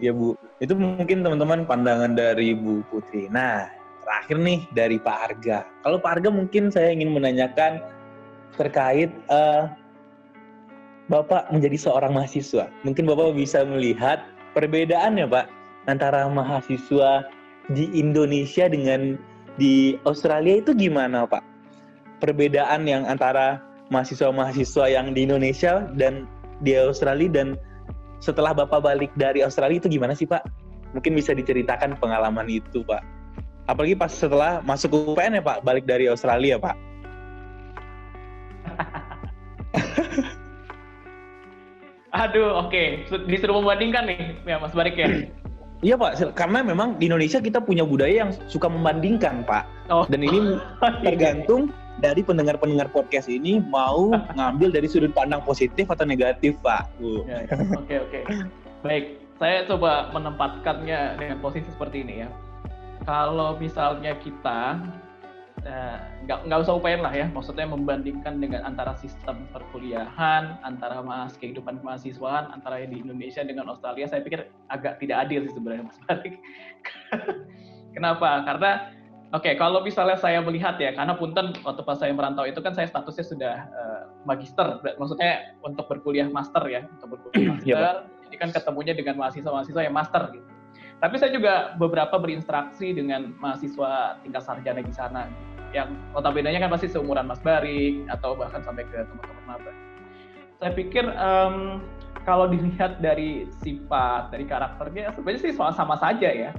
Ya 0.02 0.10
Bu, 0.10 0.34
itu 0.58 0.74
mungkin 0.74 1.22
teman-teman 1.22 1.62
pandangan 1.70 2.18
dari 2.18 2.50
Bu 2.50 2.82
Putri. 2.90 3.30
Nah, 3.30 3.70
terakhir 4.02 4.36
nih 4.42 4.60
dari 4.74 4.96
Pak 4.98 5.18
Arga. 5.30 5.62
Kalau 5.86 5.98
Pak 6.02 6.18
Arga 6.18 6.30
mungkin 6.34 6.74
saya 6.74 6.90
ingin 6.90 7.14
menanyakan 7.14 7.78
terkait 8.58 9.10
eh, 9.30 9.62
Bapak 11.06 11.52
menjadi 11.52 11.76
seorang 11.76 12.16
mahasiswa. 12.16 12.66
Mungkin 12.82 13.04
Bapak 13.04 13.36
bisa 13.36 13.62
melihat 13.62 14.24
perbedaan 14.56 15.20
ya 15.20 15.28
Pak 15.28 15.46
antara 15.84 16.24
mahasiswa 16.26 17.28
di 17.70 17.92
Indonesia 17.92 18.66
dengan 18.66 19.20
di 19.60 20.00
Australia 20.08 20.64
itu 20.64 20.72
gimana 20.72 21.28
Pak? 21.28 21.44
Perbedaan 22.24 22.88
yang 22.88 23.04
antara 23.04 23.60
mahasiswa-mahasiswa 23.92 24.88
yang 24.88 25.12
di 25.12 25.28
Indonesia 25.28 25.84
dan 25.92 26.24
di 26.64 26.72
Australia 26.72 27.28
dan 27.28 27.60
setelah 28.22 28.52
Bapak 28.54 28.82
balik 28.82 29.10
dari 29.18 29.42
Australia 29.42 29.78
itu 29.78 29.88
gimana 29.88 30.14
sih 30.14 30.26
Pak? 30.26 30.42
Mungkin 30.94 31.14
bisa 31.18 31.34
diceritakan 31.34 31.98
pengalaman 31.98 32.46
itu 32.46 32.86
Pak. 32.86 33.02
Apalagi 33.64 33.96
pas 33.96 34.12
setelah 34.12 34.60
masuk 34.60 34.92
ke 34.92 34.98
UPN 35.16 35.40
ya 35.40 35.42
Pak, 35.42 35.64
balik 35.64 35.88
dari 35.88 36.06
Australia 36.06 36.60
Pak. 36.60 36.76
Aduh, 42.14 42.62
oke. 42.62 43.10
Disuruh 43.26 43.58
membandingkan 43.58 44.06
nih, 44.06 44.38
ya 44.46 44.62
Mas 44.62 44.70
Barik 44.70 44.94
ya. 44.94 45.08
Iya 45.84 46.00
Pak, 46.00 46.32
karena 46.32 46.64
memang 46.64 46.96
di 46.96 47.12
Indonesia 47.12 47.44
kita 47.44 47.60
punya 47.60 47.84
budaya 47.84 48.24
yang 48.24 48.32
suka 48.48 48.72
membandingkan 48.72 49.44
Pak. 49.44 49.68
Oh. 49.92 50.08
Dan 50.08 50.24
ini 50.24 50.56
tergantung 51.04 51.68
dari 52.04 52.20
pendengar-pendengar 52.20 52.92
podcast 52.92 53.32
ini 53.32 53.64
mau 53.64 54.12
ngambil 54.36 54.76
dari 54.76 54.84
sudut 54.84 55.16
pandang 55.16 55.40
positif 55.40 55.88
atau 55.88 56.04
negatif 56.04 56.60
Pak. 56.60 56.92
Bu. 57.00 57.24
Ya, 57.24 57.48
ya. 57.48 57.56
Oke 57.80 57.96
oke. 58.04 58.20
Baik, 58.84 59.16
saya 59.40 59.64
coba 59.64 60.12
menempatkannya 60.12 61.16
dengan 61.16 61.40
posisi 61.40 61.64
seperti 61.72 62.04
ini 62.04 62.28
ya. 62.28 62.30
Kalau 63.08 63.56
misalnya 63.56 64.12
kita 64.20 64.84
eh, 65.64 65.98
nggak 66.28 66.44
nggak 66.44 66.60
usah 66.60 66.76
UPN 66.76 67.00
lah 67.00 67.12
ya, 67.16 67.26
maksudnya 67.32 67.64
membandingkan 67.64 68.36
dengan 68.36 68.68
antara 68.68 68.92
sistem 69.00 69.48
perkuliahan, 69.48 70.60
antara 70.60 71.00
mas 71.00 71.40
kehidupan 71.40 71.80
kemahasiswaan, 71.80 72.52
antara 72.52 72.84
di 72.84 73.00
Indonesia 73.00 73.40
dengan 73.40 73.72
Australia, 73.72 74.04
saya 74.04 74.20
pikir 74.20 74.44
agak 74.68 75.00
tidak 75.00 75.24
adil 75.24 75.48
sih 75.48 75.56
sebenarnya 75.56 75.88
Mas 75.88 75.98
Barik. 76.04 76.36
Kenapa? 77.96 78.44
Karena 78.44 78.92
Oke, 79.34 79.58
kalau 79.58 79.82
misalnya 79.82 80.14
saya 80.14 80.38
melihat 80.38 80.78
ya, 80.78 80.94
karena 80.94 81.10
punten 81.18 81.58
waktu 81.66 81.82
pas 81.82 81.98
saya 81.98 82.14
merantau 82.14 82.46
itu 82.46 82.62
kan 82.62 82.70
saya 82.70 82.86
statusnya 82.86 83.26
sudah 83.26 83.54
eh, 83.66 84.02
magister, 84.22 84.78
maksudnya 84.94 85.58
untuk 85.66 85.90
berkuliah 85.90 86.30
master 86.30 86.62
ya, 86.70 86.86
untuk 86.86 87.18
berkuliah 87.18 87.58
Iya, 87.66 87.74
master. 87.74 87.96
Jadi 88.30 88.36
kan 88.38 88.48
ketemunya 88.54 88.94
dengan 88.94 89.18
mahasiswa-mahasiswa 89.18 89.82
yang 89.82 89.94
master 89.94 90.22
gitu. 90.38 90.46
Tapi 91.02 91.14
saya 91.18 91.34
juga 91.34 91.74
beberapa 91.74 92.14
berinteraksi 92.14 92.94
dengan 92.94 93.34
mahasiswa 93.42 94.22
tingkat 94.22 94.42
sarjana 94.46 94.78
di 94.78 94.94
sana, 94.94 95.26
yang 95.74 95.90
notabene 96.14 96.54
kan 96.54 96.70
pasti 96.70 96.86
seumuran 96.86 97.26
Mas 97.26 97.42
Barik 97.42 98.06
atau 98.06 98.38
bahkan 98.38 98.62
sampai 98.62 98.86
ke 98.86 99.02
teman-teman 99.02 99.44
maba. 99.50 99.72
Saya 100.62 100.70
pikir 100.78 101.10
em, 101.10 101.82
kalau 102.22 102.46
dilihat 102.46 103.02
dari 103.02 103.50
sifat, 103.66 104.30
dari 104.30 104.46
karakternya, 104.46 105.10
sebenarnya 105.10 105.50
sih 105.50 105.52
soal 105.58 105.74
sama 105.74 105.98
saja 105.98 106.30
ya 106.30 106.54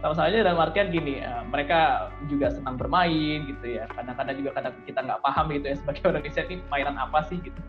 sama 0.00 0.14
saja 0.16 0.40
dalam 0.40 0.56
artian 0.56 0.88
gini 0.88 1.20
eh, 1.20 1.42
mereka 1.44 2.08
juga 2.24 2.48
senang 2.48 2.80
bermain 2.80 3.44
gitu 3.44 3.66
ya. 3.68 3.84
Kadang-kadang 3.92 4.36
juga 4.40 4.50
kadang 4.56 4.74
kita 4.88 5.00
nggak 5.04 5.20
paham 5.20 5.44
gitu 5.52 5.66
ya 5.68 5.76
sebagai 5.76 6.02
orang 6.08 6.24
Indonesia 6.24 6.42
ini 6.48 6.56
mainan 6.72 6.96
apa 6.96 7.18
sih 7.28 7.38
gitu. 7.40 7.60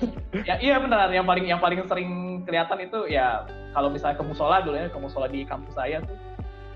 Ya 0.48 0.60
iya 0.60 0.76
benar. 0.76 1.08
Yang 1.08 1.26
paling 1.26 1.44
yang 1.48 1.60
paling 1.60 1.80
sering 1.88 2.10
kelihatan 2.44 2.78
itu 2.84 3.08
ya 3.08 3.48
kalau 3.72 3.88
misalnya 3.88 4.20
ke 4.20 4.24
musola 4.24 4.60
dulu 4.60 4.76
ya 4.76 4.88
ke 4.92 4.98
musola 5.00 5.26
di 5.32 5.48
kampus 5.48 5.74
saya 5.76 6.04
tuh 6.04 6.16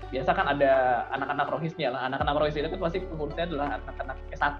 biasa 0.09 0.29
kan 0.33 0.45
ada 0.49 1.05
anak-anak 1.13 1.47
rohisnya 1.53 1.93
lah. 1.93 2.09
Anak-anak 2.09 2.33
rohis 2.41 2.57
itu 2.57 2.65
kan 2.65 2.81
pasti 2.81 2.97
pengurusnya 3.05 3.45
adalah 3.49 3.77
anak-anak 3.81 4.17
S1 4.33 4.59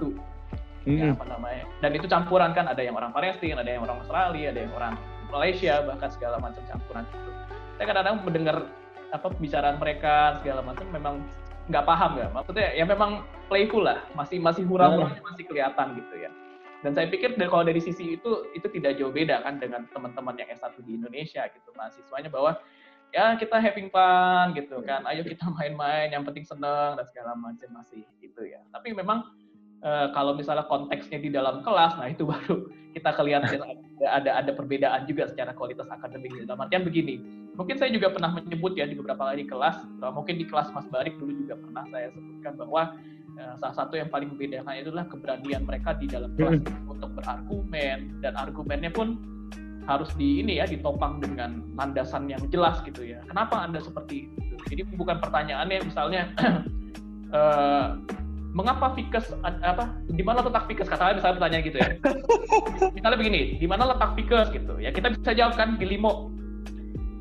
ya 0.84 1.08
Hmm. 1.08 1.16
apa 1.16 1.24
namanya. 1.32 1.64
Dan 1.80 1.95
itu 1.95 2.12
campuran 2.12 2.51
kan 2.51 2.68
ada 2.68 2.84
yang 2.84 2.99
orang 2.99 3.16
Palestina 3.16 3.64
ada 3.64 3.72
yang 3.72 3.88
orang 3.88 4.04
Australia 4.04 4.51
ada 4.51 4.60
yang 4.68 4.74
orang 4.76 4.93
Malaysia 5.32 5.80
bahkan 5.88 6.12
segala 6.12 6.38
macam 6.43 6.60
campuran 6.68 7.08
itu. 7.08 7.32
Saya 7.80 7.86
kadang-kadang 7.88 8.18
mendengar 8.28 8.58
apa 9.14 9.30
pembicaraan 9.30 9.78
mereka 9.78 10.41
segala 10.41 10.66
macam 10.66 10.89
memang 10.89 11.16
nggak 11.70 11.86
paham 11.86 12.11
ya. 12.18 12.28
Maksudnya 12.34 12.68
ya 12.74 12.86
memang 12.89 13.22
playful 13.47 13.86
lah. 13.86 14.01
Masih 14.18 14.41
masih 14.41 14.66
hura-huranya 14.66 15.22
masih 15.22 15.45
kelihatan 15.45 15.93
gitu 16.01 16.16
ya. 16.18 16.34
Dan 16.84 16.91
saya 16.91 17.07
pikir 17.07 17.39
dari- 17.39 17.47
kalau 17.47 17.64
dari 17.64 17.80
sisi 17.80 18.20
itu 18.20 18.32
itu 18.51 18.68
tidak 18.74 18.99
jauh 18.99 19.14
beda 19.14 19.39
kan 19.45 19.61
dengan 19.61 19.88
teman-teman 19.93 20.36
yang 20.36 20.49
S1 20.51 20.76
di 20.84 20.99
Indonesia 20.99 21.45
gitu. 21.47 21.70
Mahasiswanya 21.78 22.28
bahwa 22.28 22.59
ya 23.14 23.38
kita 23.39 23.55
having 23.61 23.88
fun 23.93 24.57
gitu 24.57 24.82
kan. 24.84 25.05
Ayo 25.07 25.24
kita 25.24 25.47
main-main 25.47 26.11
yang 26.11 26.26
penting 26.28 26.43
seneng 26.43 26.99
dan 26.99 27.05
segala 27.07 27.38
macam 27.38 27.70
masih 27.72 28.03
gitu 28.20 28.43
ya. 28.43 28.59
Tapi 28.74 28.91
memang 28.91 29.24
eh, 29.86 30.07
kalau 30.11 30.36
misalnya 30.36 30.66
konteksnya 30.68 31.22
di 31.22 31.30
dalam 31.30 31.61
kelas 31.64 31.95
nah 32.01 32.09
itu 32.09 32.28
baru 32.34 32.68
kita 32.91 33.09
kelihatan 33.16 33.61
ada 34.03 34.07
ada 34.20 34.32
ada 34.43 34.51
perbedaan 34.51 35.07
juga 35.07 35.32
secara 35.32 35.55
kualitas 35.55 35.88
akademik. 35.88 36.34
Dalam 36.43 36.59
artian 36.68 36.84
begini 36.84 37.42
mungkin 37.54 37.76
saya 37.78 37.93
juga 37.93 38.10
pernah 38.10 38.34
menyebut 38.34 38.74
ya 38.74 38.89
di 38.89 38.97
beberapa 38.97 39.30
kali 39.30 39.45
kelas 39.45 39.86
atau 39.99 40.10
mungkin 40.14 40.41
di 40.41 40.45
kelas 40.49 40.74
Mas 40.74 40.89
Barik 40.89 41.18
dulu 41.22 41.38
juga 41.45 41.56
pernah 41.62 41.86
saya 41.93 42.10
sebutkan 42.10 42.54
bahwa 42.58 42.82
eh, 43.38 43.54
salah 43.62 43.76
satu 43.78 43.93
yang 43.97 44.10
paling 44.10 44.34
membedakan 44.34 44.74
itu 44.74 44.89
adalah 44.89 45.08
keberanian 45.10 45.62
mereka 45.66 45.93
di 45.97 46.10
dalam 46.10 46.34
kelas 46.34 46.60
untuk 46.89 47.10
berargumen 47.14 48.22
dan 48.26 48.34
argumennya 48.38 48.89
pun 48.89 49.22
harus 49.84 50.10
di 50.16 50.39
ini 50.39 50.64
ya 50.64 50.66
ditopang 50.66 51.20
dengan 51.20 51.60
landasan 51.76 52.32
yang 52.32 52.39
jelas 52.49 52.80
gitu 52.88 53.04
ya. 53.04 53.20
Kenapa 53.28 53.68
Anda 53.68 53.84
seperti 53.84 54.32
itu? 54.32 54.56
Jadi 54.72 54.82
bukan 54.95 55.20
pertanyaannya 55.20 55.80
misalnya 55.84 56.32
eh, 57.38 57.88
mengapa 58.54 58.93
Fikes 58.93 59.34
ad- 59.43 59.62
apa 59.66 59.97
di 60.08 60.22
mana 60.22 60.45
letak 60.45 60.70
Fikes 60.70 60.88
katakanlah 60.88 61.20
misalnya 61.20 61.38
pertanyaan 61.41 61.64
gitu 61.68 61.78
ya. 61.82 61.89
misalnya 62.95 63.18
begini, 63.18 63.41
di 63.58 63.68
mana 63.68 63.84
letak 63.93 64.14
Fikes 64.18 64.47
gitu. 64.54 64.74
Ya 64.80 64.89
kita 64.93 65.14
bisa 65.14 65.34
jawab 65.38 65.54
kan 65.58 65.76
di 65.78 65.86
Limo. 65.86 66.32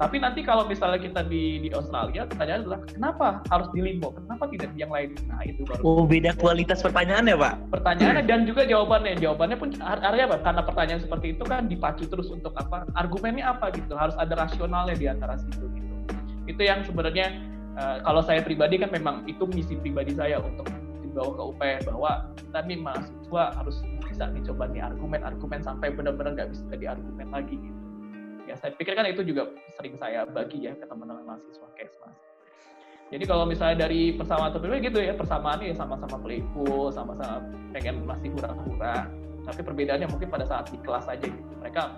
Tapi 0.02 0.18
nanti 0.18 0.42
kalau 0.42 0.66
misalnya 0.66 0.98
kita 0.98 1.22
di 1.30 1.62
di 1.62 1.70
Australia, 1.70 2.26
pertanyaannya 2.26 2.66
adalah 2.66 2.80
kenapa 2.90 3.26
harus 3.54 3.70
di 3.70 3.86
Limo? 3.86 4.10
Kenapa 4.10 4.50
tidak 4.50 4.74
di 4.74 4.82
yang 4.82 4.90
lain? 4.90 5.14
Nah, 5.30 5.46
itu 5.46 5.62
baru. 5.62 5.78
Oh, 5.86 6.02
beda 6.02 6.34
kualitas 6.34 6.82
pertanyaan 6.82 7.30
ya 7.30 7.38
Pak? 7.38 7.54
pertanyaannya 7.70 8.26
dan 8.26 8.42
juga 8.42 8.66
jawabannya. 8.66 9.14
Jawabannya 9.22 9.56
pun 9.62 9.70
ar- 9.78 10.02
artinya 10.02 10.34
apa? 10.34 10.38
Karena 10.42 10.62
pertanyaan 10.66 11.00
seperti 11.06 11.38
itu 11.38 11.46
kan 11.46 11.70
dipacu 11.70 12.02
terus 12.10 12.34
untuk 12.34 12.50
apa? 12.58 12.82
Argumennya 12.98 13.54
apa 13.54 13.70
gitu? 13.78 13.94
Harus 13.94 14.18
ada 14.18 14.34
rasionalnya 14.34 14.98
di 14.98 15.06
antara 15.06 15.38
situ 15.38 15.70
gitu. 15.70 15.94
Itu 16.50 16.66
yang 16.66 16.82
sebenarnya 16.82 17.38
eh, 17.78 17.96
kalau 18.02 18.26
saya 18.26 18.42
pribadi 18.42 18.82
kan 18.82 18.90
memang 18.90 19.22
itu 19.30 19.46
misi 19.54 19.78
pribadi 19.78 20.18
saya 20.18 20.42
untuk 20.42 20.66
dibawa 21.06 21.30
ke 21.30 21.42
UPN 21.54 21.80
bahwa 21.86 22.10
kita 22.42 22.58
nih 22.66 22.78
mahasiswa 22.82 23.44
harus 23.54 23.76
bisa 24.02 24.24
dicoba 24.34 24.66
nih 24.66 24.82
argumen-argumen 24.82 25.62
sampai 25.62 25.94
benar-benar 25.94 26.34
nggak 26.34 26.50
bisa 26.50 26.74
diargumen 26.74 27.28
lagi 27.30 27.54
gitu 27.54 27.81
ya 28.52 28.54
saya 28.60 28.76
pikir 28.76 28.92
kan 28.92 29.08
itu 29.08 29.24
juga 29.24 29.48
sering 29.80 29.96
saya 29.96 30.28
bagi 30.28 30.68
ya 30.68 30.76
ke 30.76 30.84
teman-teman 30.84 31.24
mahasiswa 31.24 31.68
kesmas 31.72 32.16
Jadi 33.12 33.28
kalau 33.28 33.44
misalnya 33.44 33.84
dari 33.84 34.16
persamaan 34.16 34.56
atau 34.56 34.64
gitu 34.64 34.96
ya, 34.96 35.12
persamaan 35.12 35.60
ya 35.60 35.76
sama-sama 35.76 36.16
playful, 36.16 36.88
sama-sama 36.88 37.44
pengen 37.76 38.08
masih 38.08 38.32
hura-hura. 38.32 39.04
Tapi 39.44 39.60
perbedaannya 39.60 40.08
mungkin 40.08 40.32
pada 40.32 40.48
saat 40.48 40.72
di 40.72 40.80
kelas 40.80 41.04
aja 41.12 41.20
gitu. 41.20 41.52
Mereka 41.60 41.92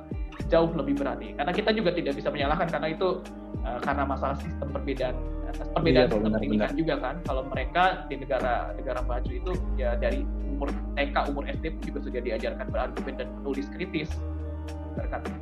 jauh 0.51 0.75
lebih 0.75 0.99
berani. 0.99 1.39
Karena 1.39 1.55
kita 1.55 1.71
juga 1.71 1.95
tidak 1.95 2.19
bisa 2.19 2.35
menyalahkan 2.35 2.67
karena 2.67 2.99
itu 2.99 3.23
uh, 3.63 3.79
karena 3.87 4.03
masalah 4.03 4.35
sistem 4.43 4.75
perbedaan 4.75 5.15
perbedaan 5.55 6.11
iya, 6.11 6.11
sistem 6.11 6.33
pendidikan 6.35 6.73
juga 6.75 6.95
kan. 6.99 7.15
Kalau 7.23 7.43
mereka 7.47 7.85
di 8.11 8.15
negara 8.19 8.75
negara 8.75 9.01
maju 9.07 9.31
itu 9.31 9.53
ya 9.79 9.95
dari 9.95 10.27
umur 10.55 10.75
TK, 10.99 11.17
umur 11.31 11.47
SD 11.47 11.79
juga 11.87 11.99
sudah 12.11 12.21
diajarkan 12.27 12.67
berargumen 12.75 13.15
dan 13.15 13.29
menulis 13.39 13.71
kritis. 13.71 14.11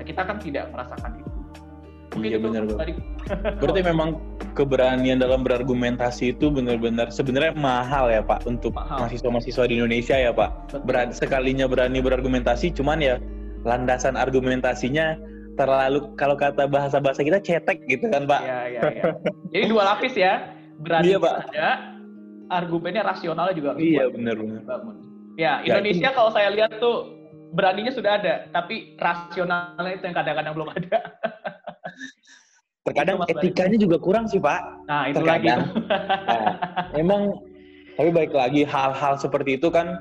Kita 0.02 0.22
kan 0.26 0.36
tidak 0.40 0.68
merasakan 0.72 1.10
itu. 1.18 1.30
Mungkin 2.12 2.28
iya 2.28 2.38
benar 2.38 2.62
Berarti 3.60 3.80
memang 3.80 4.20
keberanian 4.52 5.16
dalam 5.16 5.40
berargumentasi 5.40 6.36
itu 6.36 6.52
benar-benar 6.52 7.08
sebenarnya 7.08 7.56
mahal 7.56 8.12
ya 8.12 8.20
Pak 8.20 8.44
untuk 8.44 8.76
mahasiswa-mahasiswa 8.76 9.64
di 9.64 9.80
Indonesia 9.80 10.16
ya 10.20 10.28
Pak. 10.28 10.76
Berani 10.84 11.16
sekalinya 11.16 11.64
berani 11.64 12.04
berargumentasi, 12.04 12.76
cuman 12.76 13.00
ya 13.00 13.16
landasan 13.64 14.20
argumentasinya 14.20 15.16
terlalu 15.56 16.12
kalau 16.20 16.36
kata 16.36 16.68
bahasa-bahasa 16.68 17.24
kita 17.24 17.40
cetek 17.40 17.80
gitu 17.88 18.12
kan 18.12 18.28
Pak. 18.28 18.40
Iya 18.44 18.60
iya 18.68 18.80
iya. 18.92 19.04
Jadi 19.56 19.64
dua 19.72 19.82
lapis 19.96 20.12
ya. 20.12 20.52
Berani 20.82 21.14
iya, 21.14 21.18
Pak. 21.20 21.34
ada, 21.54 21.68
argumennya 22.50 23.02
rasionalnya 23.06 23.54
juga 23.56 23.78
Iya 23.78 24.10
benar 24.12 24.36
benar. 24.36 24.62
Ya, 25.40 25.64
ya 25.64 25.80
Indonesia 25.80 26.12
ya, 26.12 26.16
kalau 26.16 26.28
saya 26.28 26.52
lihat 26.52 26.76
tuh 26.76 27.21
beraninya 27.52 27.92
sudah 27.92 28.18
ada, 28.18 28.34
tapi 28.50 28.96
rasionalnya 28.96 29.92
itu 29.92 30.04
yang 30.08 30.16
kadang-kadang 30.16 30.52
belum 30.56 30.68
ada. 30.72 30.98
Terkadang 32.88 33.22
etikanya 33.30 33.78
juga 33.78 33.96
kurang 34.02 34.26
sih 34.26 34.42
Pak. 34.42 34.90
Nah 34.90 35.06
itu 35.06 35.22
Terkadang. 35.22 35.60
lagi. 35.70 35.86
nah, 36.32 36.44
emang 36.98 37.22
tapi 37.94 38.10
baik 38.10 38.32
lagi 38.34 38.66
hal-hal 38.66 39.14
seperti 39.20 39.60
itu 39.60 39.70
kan 39.70 40.00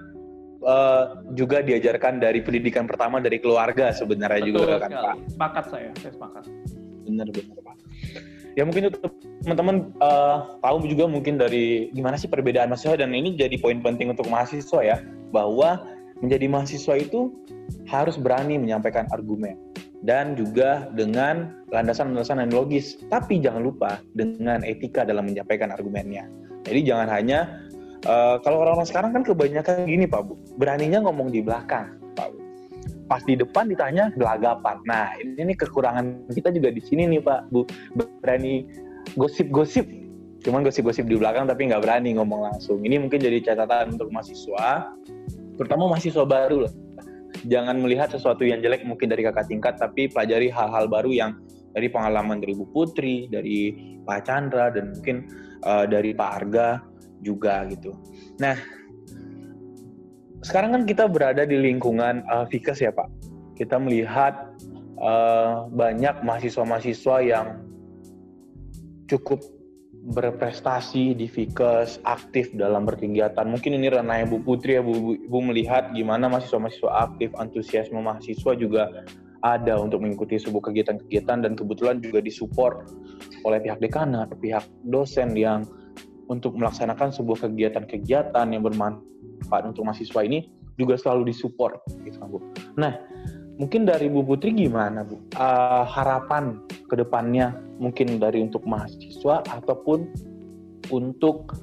uh, 0.65 1.21
juga 1.37 1.61
diajarkan 1.61 2.17
dari 2.17 2.41
pendidikan 2.41 2.89
pertama 2.89 3.21
dari 3.21 3.37
keluarga 3.37 3.93
sebenarnya 3.93 4.41
Betul 4.41 4.65
juga 4.65 4.75
kan 4.81 4.89
Pak. 4.89 5.15
Sepakat 5.29 5.65
saya, 5.69 5.89
saya 6.01 6.11
sepakat. 6.17 6.43
Benar 7.05 7.27
benar 7.29 7.57
Pak. 7.61 7.75
Ya 8.57 8.63
mungkin 8.67 8.89
itu 8.89 8.97
teman-teman 9.45 9.93
uh, 10.01 10.59
tahu 10.59 10.83
juga 10.89 11.05
mungkin 11.07 11.37
dari 11.39 11.87
gimana 11.95 12.17
sih 12.17 12.27
perbedaan 12.27 12.67
mahasiswa 12.73 12.99
dan 12.99 13.13
ini 13.15 13.37
jadi 13.37 13.55
poin 13.61 13.79
penting 13.79 14.11
untuk 14.11 14.27
mahasiswa 14.27 14.81
ya 14.81 14.97
bahwa 15.31 15.79
menjadi 16.21 16.45
mahasiswa 16.47 16.95
itu 16.97 17.33
harus 17.89 18.15
berani 18.15 18.61
menyampaikan 18.61 19.09
argumen 19.09 19.57
dan 20.01 20.33
juga 20.33 20.89
dengan 20.97 21.61
landasan-landasan 21.69 22.41
yang 22.45 22.53
logis. 22.53 22.97
Tapi 23.09 23.41
jangan 23.41 23.61
lupa 23.61 24.01
dengan 24.17 24.65
etika 24.65 25.05
dalam 25.05 25.29
menyampaikan 25.29 25.69
argumennya. 25.69 26.25
Jadi 26.65 26.79
jangan 26.85 27.09
hanya 27.09 27.61
uh, 28.05 28.37
kalau 28.41 28.65
orang-orang 28.65 28.89
sekarang 28.89 29.11
kan 29.13 29.23
kebanyakan 29.25 29.85
gini 29.85 30.05
Pak 30.09 30.21
Bu, 30.25 30.33
beraninya 30.57 31.05
ngomong 31.05 31.33
di 31.33 31.41
belakang 31.41 31.97
Pak 32.17 32.27
Bu. 32.33 32.37
Pas 33.09 33.21
di 33.25 33.37
depan 33.37 33.69
ditanya 33.69 34.09
gelagapan. 34.17 34.81
Nah 34.85 35.13
ini, 35.21 35.37
ini 35.37 35.53
kekurangan 35.57 36.29
kita 36.33 36.49
juga 36.53 36.69
di 36.73 36.81
sini 36.81 37.09
nih 37.09 37.21
Pak 37.21 37.41
Bu, 37.53 37.65
berani 38.21 38.65
gosip-gosip. 39.17 39.85
Cuman 40.41 40.65
gosip-gosip 40.65 41.05
di 41.05 41.21
belakang 41.21 41.45
tapi 41.45 41.69
nggak 41.69 41.85
berani 41.85 42.17
ngomong 42.17 42.49
langsung. 42.49 42.81
Ini 42.81 42.97
mungkin 42.97 43.21
jadi 43.21 43.53
catatan 43.53 43.93
untuk 43.93 44.09
mahasiswa, 44.09 44.89
terutama 45.61 45.93
mahasiswa 45.93 46.25
baru 46.25 46.65
lah 46.65 46.73
jangan 47.47 47.81
melihat 47.81 48.13
sesuatu 48.13 48.45
yang 48.45 48.61
jelek 48.61 48.85
mungkin 48.85 49.09
dari 49.09 49.25
kakak 49.25 49.49
tingkat, 49.49 49.79
tapi 49.79 50.11
pelajari 50.11 50.51
hal-hal 50.51 50.85
baru 50.85 51.09
yang 51.09 51.31
dari 51.71 51.87
pengalaman 51.87 52.43
dari 52.43 52.53
Bu 52.53 52.67
Putri, 52.69 53.31
dari 53.31 53.73
Pak 54.03 54.27
Chandra, 54.27 54.69
dan 54.69 54.93
mungkin 54.93 55.25
uh, 55.63 55.87
dari 55.87 56.11
Pak 56.11 56.29
Arga 56.43 56.83
juga 57.23 57.63
gitu. 57.71 57.95
Nah, 58.41 58.57
sekarang 60.41 60.75
kan 60.75 60.83
kita 60.83 61.05
berada 61.07 61.47
di 61.47 61.57
lingkungan 61.57 62.25
uh, 62.27 62.45
Fikes 62.49 62.83
ya 62.83 62.91
Pak. 62.91 63.07
Kita 63.55 63.77
melihat 63.77 64.51
uh, 64.99 65.69
banyak 65.69 66.25
mahasiswa-mahasiswa 66.25 67.15
yang 67.23 67.47
cukup 69.05 69.39
berprestasi 70.01 71.13
di 71.13 71.29
Fikes, 71.29 72.01
aktif 72.09 72.49
dalam 72.57 72.89
berkegiatan. 72.89 73.45
Mungkin 73.45 73.77
ini 73.77 73.93
ranahnya 73.93 74.25
Bu 74.25 74.41
Putri 74.41 74.77
ya, 74.77 74.81
Bu, 74.81 74.97
Bu, 74.97 75.11
Bu 75.29 75.37
melihat 75.45 75.93
gimana 75.93 76.25
mahasiswa-mahasiswa 76.25 76.91
aktif, 77.05 77.29
antusiasme 77.37 78.01
mahasiswa 78.01 78.51
juga 78.57 79.05
ada 79.45 79.77
untuk 79.77 80.01
mengikuti 80.01 80.41
sebuah 80.41 80.73
kegiatan-kegiatan 80.73 81.45
dan 81.45 81.53
kebetulan 81.53 82.01
juga 82.01 82.21
disupport 82.21 82.85
oleh 83.45 83.61
pihak 83.61 83.81
dekanat, 83.81 84.29
pihak 84.41 84.65
dosen 84.89 85.37
yang 85.37 85.65
untuk 86.29 86.57
melaksanakan 86.57 87.13
sebuah 87.13 87.49
kegiatan-kegiatan 87.49 88.45
yang 88.49 88.63
bermanfaat 88.65 89.63
untuk 89.69 89.85
mahasiswa 89.85 90.21
ini 90.25 90.49
juga 90.79 90.97
selalu 90.97 91.29
disupport 91.29 91.77
gitu 92.05 92.17
kan 92.17 92.27
Bu. 92.29 92.39
Nah, 92.77 92.97
mungkin 93.61 93.85
dari 93.85 94.09
Bu 94.09 94.25
Putri 94.25 94.57
gimana 94.57 95.05
Bu? 95.05 95.21
Uh, 95.37 95.85
harapan 95.85 96.57
ke 96.89 96.97
depannya 96.97 97.53
mungkin 97.77 98.17
dari 98.17 98.41
untuk 98.41 98.65
mahasiswa 98.65 99.45
ataupun 99.45 100.09
untuk 100.89 101.53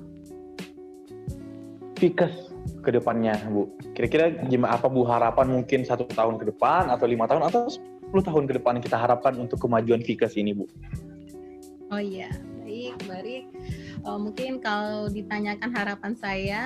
Fikes 1.98 2.54
ke 2.86 2.94
depannya 2.94 3.34
Bu. 3.50 3.66
Kira-kira 3.98 4.30
gimana 4.46 4.78
apa 4.78 4.86
Bu 4.86 5.02
harapan 5.02 5.50
mungkin 5.50 5.82
satu 5.82 6.06
tahun 6.06 6.38
ke 6.38 6.54
depan 6.54 6.86
atau 6.86 7.10
lima 7.10 7.26
tahun 7.26 7.50
atau 7.50 7.66
10 7.66 8.14
tahun 8.24 8.44
ke 8.46 8.62
depan 8.62 8.78
kita 8.78 8.94
harapkan 8.94 9.34
untuk 9.34 9.58
kemajuan 9.58 9.98
Fikes 10.06 10.38
ini 10.38 10.54
Bu? 10.54 10.70
Oh 11.90 11.98
iya, 11.98 12.30
baik, 12.62 12.94
baik. 13.10 13.44
Uh, 14.06 14.20
mungkin 14.22 14.62
kalau 14.62 15.10
ditanyakan 15.10 15.74
harapan 15.74 16.12
saya 16.14 16.62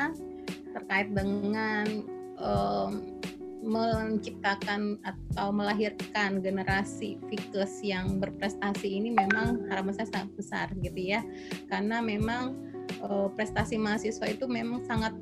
terkait 0.76 1.08
dengan 1.16 2.04
um, 2.36 3.16
menciptakan 3.62 4.98
atau 5.06 5.54
melahirkan 5.54 6.42
generasi 6.42 7.16
Fikes 7.30 7.78
yang 7.80 8.18
berprestasi 8.18 8.98
ini 8.98 9.14
memang 9.14 9.70
harapan 9.70 9.94
saya 9.94 10.08
sangat 10.10 10.30
besar 10.34 10.66
gitu 10.82 10.98
ya 10.98 11.22
karena 11.70 12.02
memang 12.02 12.58
uh, 13.06 13.30
prestasi 13.32 13.78
mahasiswa 13.78 14.26
itu 14.26 14.50
memang 14.50 14.82
sangat 14.82 15.14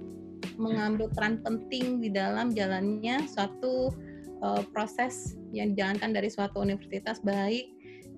mengambil 0.56 1.12
peran 1.12 1.40
penting 1.44 2.00
di 2.00 2.08
dalam 2.08 2.52
jalannya 2.56 3.28
suatu 3.28 3.92
uh, 4.40 4.64
proses 4.72 5.36
yang 5.52 5.76
dijalankan 5.76 6.16
dari 6.16 6.32
suatu 6.32 6.64
universitas 6.64 7.20
baik 7.20 7.68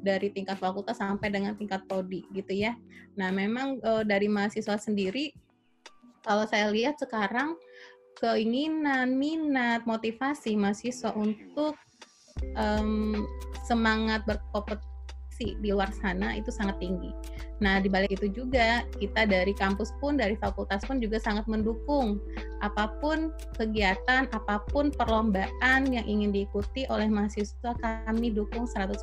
dari 0.03 0.35
tingkat 0.35 0.59
fakultas 0.59 0.99
sampai 0.99 1.31
dengan 1.31 1.55
tingkat 1.55 1.87
prodi 1.87 2.27
gitu 2.35 2.51
ya. 2.51 2.75
Nah, 3.15 3.31
memang 3.31 3.79
uh, 3.87 4.03
dari 4.03 4.27
mahasiswa 4.27 4.75
sendiri 4.75 5.31
kalau 6.27 6.47
saya 6.47 6.71
lihat 6.71 6.99
sekarang 6.99 7.55
keinginan, 8.23 9.19
minat, 9.19 9.83
motivasi 9.83 10.55
mahasiswa 10.55 11.11
untuk 11.19 11.75
um, 12.55 13.27
semangat 13.67 14.23
berkompetisi 14.23 15.59
di 15.59 15.75
luar 15.75 15.91
sana 15.91 16.39
itu 16.39 16.55
sangat 16.55 16.79
tinggi. 16.79 17.11
Nah, 17.59 17.83
di 17.83 17.91
balik 17.91 18.15
itu 18.15 18.31
juga 18.31 18.87
kita 18.99 19.27
dari 19.27 19.51
kampus 19.55 19.91
pun, 19.99 20.15
dari 20.15 20.39
fakultas 20.39 20.87
pun 20.87 21.03
juga 21.03 21.19
sangat 21.19 21.51
mendukung 21.51 22.23
apa 22.63 22.95
pun 23.03 23.35
kegiatan, 23.59 24.31
apa 24.31 24.63
pun 24.71 24.95
perlombaan 24.95 25.91
yang 25.91 26.07
ingin 26.07 26.31
diikuti 26.31 26.87
oleh 26.91 27.11
mahasiswa 27.11 27.75
kami 27.83 28.31
dukung 28.31 28.71
100% 28.71 29.03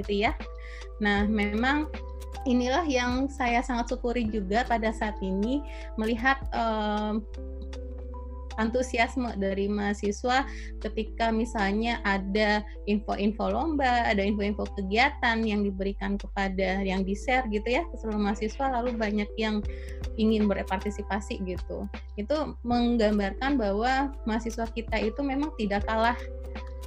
gitu 0.00 0.12
ya. 0.12 0.32
Nah, 1.04 1.28
memang 1.28 1.92
inilah 2.48 2.86
yang 2.86 3.26
saya 3.26 3.60
sangat 3.60 3.90
syukuri 3.92 4.24
juga 4.30 4.62
pada 4.64 4.94
saat 4.94 5.18
ini 5.20 5.60
melihat 5.98 6.38
um, 6.54 7.20
antusiasme 8.56 9.36
dari 9.36 9.68
mahasiswa 9.68 10.44
ketika 10.80 11.32
misalnya 11.32 12.00
ada 12.04 12.64
info-info 12.88 13.52
lomba, 13.52 14.04
ada 14.08 14.20
info-info 14.20 14.68
kegiatan 14.76 15.44
yang 15.44 15.64
diberikan 15.64 16.16
kepada 16.16 16.80
yang 16.82 17.04
di-share 17.06 17.46
gitu 17.52 17.66
ya 17.66 17.82
ke 17.88 17.94
seluruh 18.00 18.20
mahasiswa 18.20 18.66
lalu 18.80 18.96
banyak 18.96 19.28
yang 19.36 19.60
ingin 20.16 20.48
berpartisipasi 20.48 21.40
gitu. 21.44 21.88
Itu 22.16 22.56
menggambarkan 22.64 23.60
bahwa 23.60 24.12
mahasiswa 24.24 24.66
kita 24.72 24.96
itu 25.00 25.20
memang 25.20 25.52
tidak 25.60 25.84
kalah 25.84 26.16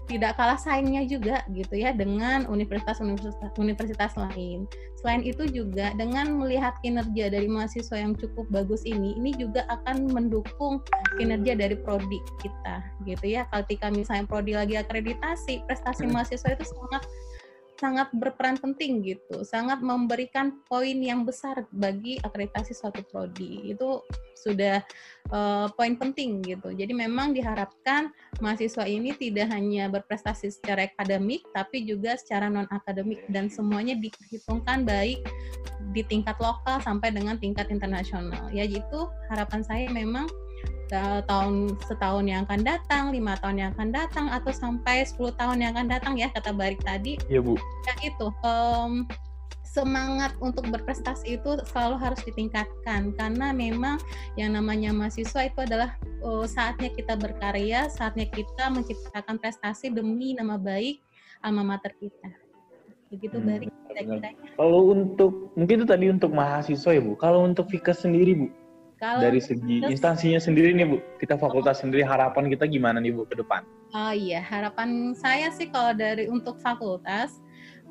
tidak 0.09 0.41
kalah 0.41 0.57
saingnya 0.57 1.05
juga 1.05 1.45
gitu 1.53 1.77
ya 1.77 1.93
dengan 1.93 2.49
universitas-universitas 2.49 3.53
universitas 3.61 4.11
lain. 4.17 4.65
Selain 4.97 5.21
itu 5.21 5.45
juga 5.47 5.93
dengan 5.95 6.41
melihat 6.41 6.75
kinerja 6.81 7.29
dari 7.29 7.45
mahasiswa 7.45 7.95
yang 7.95 8.17
cukup 8.17 8.49
bagus 8.49 8.81
ini, 8.83 9.15
ini 9.15 9.31
juga 9.37 9.63
akan 9.69 10.09
mendukung 10.09 10.81
kinerja 11.15 11.55
dari 11.55 11.77
prodi 11.77 12.19
kita 12.41 12.81
gitu 13.05 13.37
ya. 13.37 13.45
Ketika 13.53 13.93
misalnya 13.93 14.25
prodi 14.25 14.57
lagi 14.57 14.75
akreditasi, 14.75 15.63
prestasi 15.69 16.09
hmm. 16.09 16.17
mahasiswa 16.17 16.49
itu 16.57 16.65
sangat 16.65 17.05
sangat 17.79 18.11
berperan 18.11 18.59
penting 18.59 18.99
gitu, 19.01 19.47
sangat 19.47 19.79
memberikan 19.79 20.59
poin 20.67 20.99
yang 20.99 21.23
besar 21.23 21.63
bagi 21.71 22.19
akreditasi 22.19 22.75
suatu 22.75 22.99
prodi. 23.07 23.71
Itu 23.71 24.03
sudah 24.35 24.83
uh, 25.31 25.71
poin 25.79 25.95
penting 25.95 26.43
gitu. 26.43 26.75
Jadi 26.75 26.91
memang 26.91 27.31
diharapkan 27.31 28.11
mahasiswa 28.43 28.83
ini 28.83 29.15
tidak 29.15 29.47
hanya 29.55 29.87
berprestasi 29.87 30.51
secara 30.51 30.91
akademik, 30.91 31.47
tapi 31.55 31.87
juga 31.87 32.19
secara 32.19 32.51
non 32.51 32.67
akademik 32.67 33.23
dan 33.31 33.47
semuanya 33.47 33.95
diperhitungkan 33.95 34.83
baik 34.83 35.23
di 35.95 36.03
tingkat 36.03 36.35
lokal 36.43 36.83
sampai 36.83 37.15
dengan 37.15 37.39
tingkat 37.39 37.71
internasional. 37.71 38.51
Ya 38.51 38.67
itu 38.67 39.07
harapan 39.31 39.63
saya 39.63 39.87
memang 39.87 40.27
tahun 40.89 41.77
setahun 41.85 42.25
yang 42.25 42.49
akan 42.49 42.65
datang, 42.65 43.13
lima 43.13 43.37
tahun 43.37 43.61
yang 43.61 43.69
akan 43.77 43.89
datang, 43.93 44.25
atau 44.33 44.49
sampai 44.49 45.05
10 45.05 45.37
tahun 45.37 45.57
yang 45.61 45.71
akan 45.77 45.87
datang 45.87 46.13
ya 46.17 46.33
kata 46.33 46.49
Barik 46.49 46.81
tadi. 46.81 47.21
Iya 47.29 47.45
Bu. 47.45 47.53
Ya 47.85 47.93
itu 48.01 48.33
um, 48.41 49.05
semangat 49.61 50.33
untuk 50.41 50.65
berprestasi 50.65 51.37
itu 51.37 51.61
selalu 51.69 51.95
harus 52.01 52.21
ditingkatkan 52.25 53.13
karena 53.13 53.53
memang 53.53 54.01
yang 54.33 54.57
namanya 54.57 54.89
mahasiswa 54.89 55.45
itu 55.45 55.59
adalah 55.61 55.93
uh, 56.25 56.49
saatnya 56.49 56.89
kita 56.89 57.13
berkarya, 57.13 57.85
saatnya 57.93 58.25
kita 58.33 58.73
menciptakan 58.73 59.37
prestasi 59.37 59.93
demi 59.93 60.33
nama 60.33 60.57
baik 60.57 61.05
alma 61.45 61.61
mater 61.77 61.93
kita. 62.01 62.33
Begitu 63.13 63.37
hmm, 63.37 63.45
Barik. 63.45 63.71
Kalau 64.57 64.93
untuk 64.93 65.53
mungkin 65.57 65.81
itu 65.81 65.87
tadi 65.89 66.05
untuk 66.13 66.31
mahasiswa 66.33 66.91
ya 66.93 67.01
Bu. 67.01 67.17
Kalau 67.17 67.45
untuk 67.45 67.69
Vika 67.69 67.93
sendiri 67.93 68.37
Bu, 68.37 68.47
kalau 68.99 69.23
dari 69.23 69.39
segi 69.39 69.79
instansinya 69.87 70.43
sendiri 70.43 70.75
nih 70.75 70.85
Bu, 70.91 70.97
kita 71.23 71.39
fakultas 71.39 71.79
sendiri 71.79 72.03
harapan 72.03 72.51
kita 72.51 72.67
gimana 72.67 72.99
nih 72.99 73.15
Bu 73.15 73.23
ke 73.23 73.39
depan? 73.39 73.63
Oh 73.95 74.11
iya, 74.11 74.43
harapan 74.43 75.15
saya 75.15 75.47
sih 75.55 75.71
kalau 75.71 75.95
dari 75.95 76.27
untuk 76.27 76.59
fakultas 76.59 77.39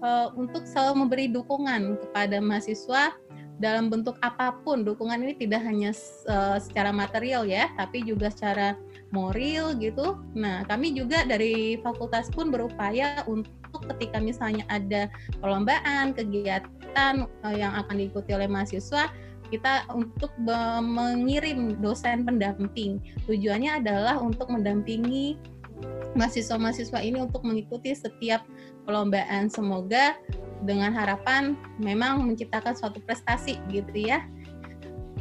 uh, 0.05 0.29
untuk 0.37 0.69
selalu 0.69 1.09
memberi 1.09 1.27
dukungan 1.33 1.97
kepada 1.97 2.39
mahasiswa 2.45 3.17
dalam 3.59 3.91
bentuk 3.91 4.21
apa 4.23 4.55
pun. 4.63 4.87
Dukungan 4.87 5.25
ini 5.25 5.35
tidak 5.35 5.67
hanya 5.67 5.91
uh, 6.31 6.61
secara 6.61 6.95
material 6.95 7.49
ya, 7.49 7.73
tapi 7.75 8.07
juga 8.07 8.31
secara 8.31 8.79
moral 9.11 9.81
gitu. 9.81 10.21
Nah, 10.37 10.63
kami 10.69 10.95
juga 10.95 11.27
dari 11.27 11.81
fakultas 11.83 12.31
pun 12.31 12.53
berupaya 12.53 13.25
untuk 13.27 13.51
ketika 13.97 14.21
misalnya 14.23 14.65
ada 14.71 15.09
perlombaan, 15.43 16.15
kegiatan 16.15 17.27
uh, 17.45 17.55
yang 17.55 17.75
akan 17.75 17.97
diikuti 17.97 18.33
oleh 18.33 18.47
mahasiswa 18.47 19.11
kita 19.49 19.89
untuk 19.93 20.33
mengirim 20.41 21.77
dosen 21.81 22.25
pendamping. 22.25 23.01
Tujuannya 23.25 23.81
adalah 23.85 24.21
untuk 24.21 24.53
mendampingi 24.53 25.37
mahasiswa-mahasiswa 26.17 26.99
ini 27.01 27.23
untuk 27.23 27.45
mengikuti 27.45 27.93
setiap 27.93 28.45
perlombaan. 28.85 29.49
Semoga 29.49 30.17
dengan 30.65 30.91
harapan 30.93 31.55
memang 31.79 32.25
menciptakan 32.27 32.75
suatu 32.75 32.99
prestasi 33.05 33.61
gitu 33.73 33.95
ya. 33.95 34.25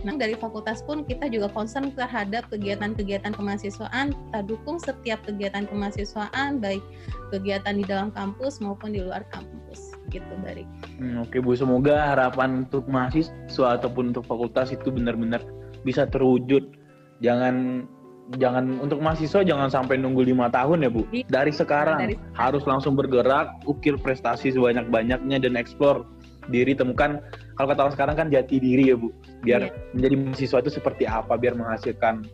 Nah, 0.06 0.14
dari 0.14 0.38
fakultas 0.38 0.86
pun 0.86 1.02
kita 1.04 1.26
juga 1.26 1.50
concern 1.50 1.90
terhadap 1.90 2.46
kegiatan-kegiatan 2.54 3.34
kemahasiswaan. 3.34 4.14
Kita 4.14 4.40
dukung 4.46 4.78
setiap 4.78 5.26
kegiatan 5.26 5.66
kemahasiswaan, 5.66 6.62
baik 6.62 6.86
kegiatan 7.34 7.82
di 7.82 7.84
dalam 7.84 8.14
kampus 8.14 8.62
maupun 8.62 8.94
di 8.94 9.02
luar 9.02 9.26
kampus 9.34 9.87
gitu 10.10 10.28
dari. 10.44 10.64
Hmm, 10.98 11.24
Oke 11.24 11.44
Bu, 11.44 11.54
semoga 11.54 12.16
harapan 12.16 12.66
untuk 12.68 12.88
mahasiswa 12.88 13.68
ataupun 13.78 14.16
untuk 14.16 14.24
fakultas 14.26 14.72
itu 14.72 14.90
benar-benar 14.90 15.44
bisa 15.84 16.08
terwujud. 16.08 16.74
Jangan 17.20 17.88
jangan 18.36 18.84
untuk 18.84 19.00
mahasiswa 19.00 19.40
jangan 19.48 19.72
sampai 19.72 19.96
nunggu 19.96 20.28
lima 20.28 20.52
tahun 20.52 20.84
ya 20.84 20.92
Bu. 20.92 21.04
Iya. 21.16 21.26
Dari 21.32 21.52
sekarang 21.56 22.00
Dari 22.04 22.16
harus 22.36 22.64
langsung 22.68 23.00
bergerak, 23.00 23.64
ukir 23.64 23.96
prestasi 23.96 24.52
sebanyak-banyaknya 24.52 25.40
dan 25.40 25.56
eksplor 25.56 26.04
diri 26.48 26.72
temukan 26.72 27.20
kalau 27.60 27.68
kata 27.72 27.80
orang 27.88 27.96
sekarang 27.96 28.16
kan 28.16 28.28
jati 28.32 28.60
diri 28.60 28.92
ya 28.92 28.96
Bu. 29.00 29.12
Biar 29.44 29.68
iya. 29.68 29.72
menjadi 29.96 30.16
mahasiswa 30.20 30.58
itu 30.60 30.72
seperti 30.72 31.04
apa 31.08 31.34
biar 31.40 31.56
menghasilkan 31.56 32.28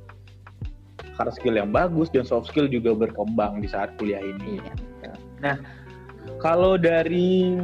hard 1.14 1.34
skill 1.38 1.54
yang 1.58 1.70
bagus 1.70 2.10
dan 2.10 2.26
soft 2.26 2.50
skill 2.50 2.66
juga 2.66 2.98
berkembang 2.98 3.62
di 3.62 3.70
saat 3.70 3.94
kuliah 4.02 4.22
ini. 4.22 4.58
Iya. 4.58 4.74
Nah, 5.44 5.56
kalau 6.40 6.76
dari 6.76 7.56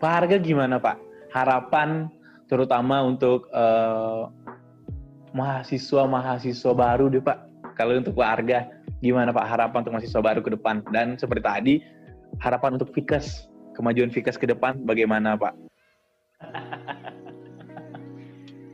Pak 0.00 0.10
Harga 0.10 0.36
gimana 0.36 0.76
Pak? 0.76 1.00
Harapan 1.32 2.12
terutama 2.46 3.02
untuk 3.02 3.48
uh, 3.50 4.30
mahasiswa-mahasiswa 5.34 6.72
baru 6.72 7.10
deh 7.10 7.24
Pak. 7.24 7.38
Kalau 7.74 7.98
untuk 7.98 8.14
Pak 8.14 8.28
Harga 8.28 8.70
gimana 9.02 9.34
Pak 9.34 9.44
harapan 9.44 9.82
untuk 9.84 9.94
mahasiswa 9.98 10.22
baru 10.22 10.40
ke 10.40 10.50
depan? 10.54 10.80
Dan 10.94 11.18
seperti 11.18 11.42
tadi, 11.42 11.74
harapan 12.38 12.78
untuk 12.78 12.94
Vikas, 12.94 13.50
kemajuan 13.74 14.14
Vikas 14.14 14.38
ke 14.38 14.46
depan 14.46 14.78
bagaimana 14.86 15.34
Pak? 15.34 15.54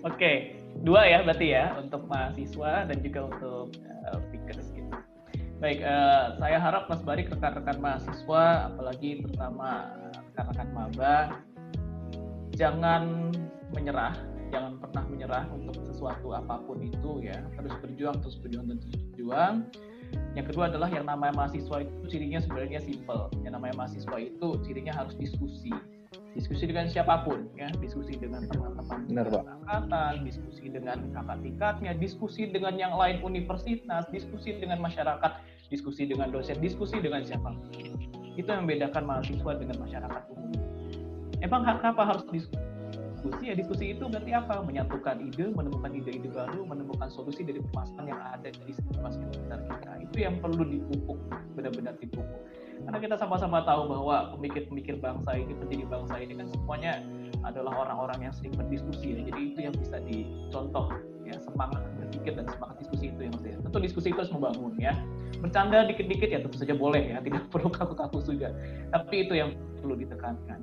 Oke, 0.08 0.56
dua 0.80 1.04
ya 1.04 1.20
berarti 1.20 1.52
ya 1.52 1.76
untuk 1.76 2.08
mahasiswa 2.08 2.88
dan 2.88 2.96
juga 3.04 3.28
untuk 3.28 3.76
uh, 4.08 4.20
Baik, 5.60 5.84
uh, 5.84 6.40
saya 6.40 6.56
harap 6.56 6.88
Mas 6.88 7.04
Barik, 7.04 7.28
rekan-rekan 7.28 7.84
mahasiswa, 7.84 8.72
apalagi 8.72 9.20
terutama 9.20 9.92
rekan-rekan 10.32 10.68
maba, 10.72 11.16
jangan 12.56 13.28
menyerah, 13.68 14.16
jangan 14.48 14.80
pernah 14.80 15.04
menyerah 15.12 15.44
untuk 15.52 15.76
sesuatu 15.84 16.32
apa 16.32 16.64
pun 16.64 16.80
itu 16.80 17.28
ya, 17.28 17.44
terus 17.60 17.76
berjuang, 17.76 18.16
terus 18.24 18.40
berjuang, 18.40 18.72
terus 18.72 18.96
berjuang. 19.12 19.68
Yang 20.32 20.46
kedua 20.48 20.72
adalah 20.72 20.88
yang 20.88 21.04
namanya 21.04 21.44
mahasiswa 21.44 21.84
itu 21.84 22.08
cirinya 22.08 22.40
sebenarnya 22.40 22.80
simple. 22.80 23.28
Yang 23.44 23.52
namanya 23.60 23.74
mahasiswa 23.84 24.16
itu 24.16 24.48
cirinya 24.64 24.96
harus 24.96 25.12
diskusi. 25.20 25.76
Diskusi 26.34 26.66
dengan 26.66 26.90
siapa 26.90 27.22
pun 27.22 27.46
ya, 27.54 27.70
diskusi 27.78 28.18
dengan 28.18 28.42
teman-teman 28.50 29.06
angkatan, 29.46 30.26
diskusi 30.26 30.66
dengan 30.66 31.06
kakak 31.14 31.38
tingkatnya, 31.38 31.92
diskusi 31.94 32.50
dengan 32.50 32.74
yang 32.74 32.98
lain 32.98 33.22
universitas, 33.22 34.10
diskusi 34.10 34.58
dengan 34.58 34.82
masyarakat 34.82 35.32
diskusi 35.70 36.02
dengan 36.04 36.28
dosen, 36.34 36.58
diskusi 36.58 36.98
dengan 36.98 37.22
siapa. 37.22 37.54
Itu 38.34 38.50
yang 38.50 38.66
membedakan 38.66 39.06
mahasiswa 39.06 39.52
dengan 39.56 39.76
masyarakat 39.78 40.22
umum. 40.34 40.52
Emang 41.40 41.62
kenapa 41.64 42.02
harus 42.04 42.26
diskusi? 42.34 42.58
Ya 43.44 43.54
diskusi 43.54 43.94
itu 43.94 44.04
berarti 44.08 44.32
apa? 44.34 44.64
Menyatukan 44.66 45.22
ide, 45.22 45.52
menemukan 45.54 45.92
ide-ide 45.94 46.28
baru, 46.32 46.66
menemukan 46.66 47.08
solusi 47.12 47.46
dari 47.46 47.62
permasalahan 47.70 48.06
yang 48.10 48.20
ada 48.20 48.48
di 48.50 48.72
sekitar 48.74 49.60
kita. 49.68 49.90
Itu 50.10 50.16
yang 50.24 50.40
perlu 50.42 50.64
dipupuk, 50.66 51.18
benar-benar 51.54 51.94
dipupuk. 52.00 52.40
Karena 52.84 52.98
kita 52.98 53.16
sama-sama 53.20 53.62
tahu 53.62 53.86
bahwa 53.86 54.34
pemikir-pemikir 54.36 54.98
bangsa 54.98 55.36
ini, 55.36 55.52
pendiri 55.56 55.84
bangsa 55.86 56.16
ini 56.18 56.32
kan 56.34 56.46
semuanya 56.48 56.92
adalah 57.44 57.86
orang-orang 57.86 58.28
yang 58.28 58.34
sering 58.34 58.52
berdiskusi 58.56 59.16
ya. 59.16 59.20
Jadi 59.28 59.40
itu 59.52 59.58
yang 59.64 59.74
bisa 59.76 59.96
dicontoh 60.04 60.92
ya 61.24 61.36
semangat 61.40 61.80
berpikir 62.00 62.32
dan 62.34 62.46
semangat 62.50 62.76
diskusi 62.82 63.12
itu 63.12 63.20
yang 63.22 63.32
maksudnya. 63.36 63.58
Tentu 63.62 63.78
diskusi 63.80 64.06
itu 64.10 64.18
harus 64.18 64.32
membangun 64.34 64.72
ya. 64.76 64.94
Bercanda 65.40 65.86
dikit-dikit 65.88 66.28
ya 66.28 66.40
tentu 66.42 66.56
saja 66.58 66.74
boleh 66.74 67.16
ya, 67.16 67.18
tidak 67.22 67.42
perlu 67.52 67.68
kaku-kaku 67.70 68.18
juga. 68.24 68.52
Tapi 68.90 69.14
itu 69.28 69.34
yang 69.36 69.54
perlu 69.80 69.94
ditekankan. 69.96 70.60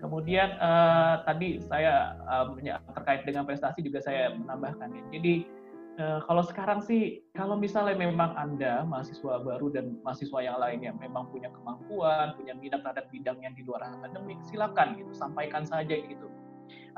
Kemudian 0.00 0.56
uh, 0.56 1.20
tadi 1.28 1.60
saya 1.60 2.16
uh, 2.24 2.48
terkait 2.96 3.20
dengan 3.28 3.44
prestasi 3.44 3.84
juga 3.84 4.00
saya 4.00 4.32
menambahkan 4.32 4.88
ya. 4.88 5.02
Jadi 5.20 5.59
uh, 6.00 6.24
kalau 6.24 6.40
sekarang 6.40 6.80
sih 6.80 7.20
kalau 7.36 7.60
misalnya 7.60 7.94
memang 7.94 8.32
Anda 8.40 8.88
mahasiswa 8.88 9.44
baru 9.44 9.68
dan 9.68 10.00
mahasiswa 10.00 10.40
yang 10.40 10.56
lain 10.56 10.80
yang 10.80 10.96
memang 10.96 11.28
punya 11.28 11.52
kemampuan, 11.52 12.32
punya 12.40 12.56
minat 12.56 12.80
terhadap 12.80 13.12
bidang 13.12 13.36
yang 13.44 13.52
di 13.52 13.62
luar 13.68 13.84
akademik, 13.84 14.40
silakan 14.48 14.96
gitu, 14.96 15.12
sampaikan 15.12 15.68
saja 15.68 15.92
gitu 15.92 16.32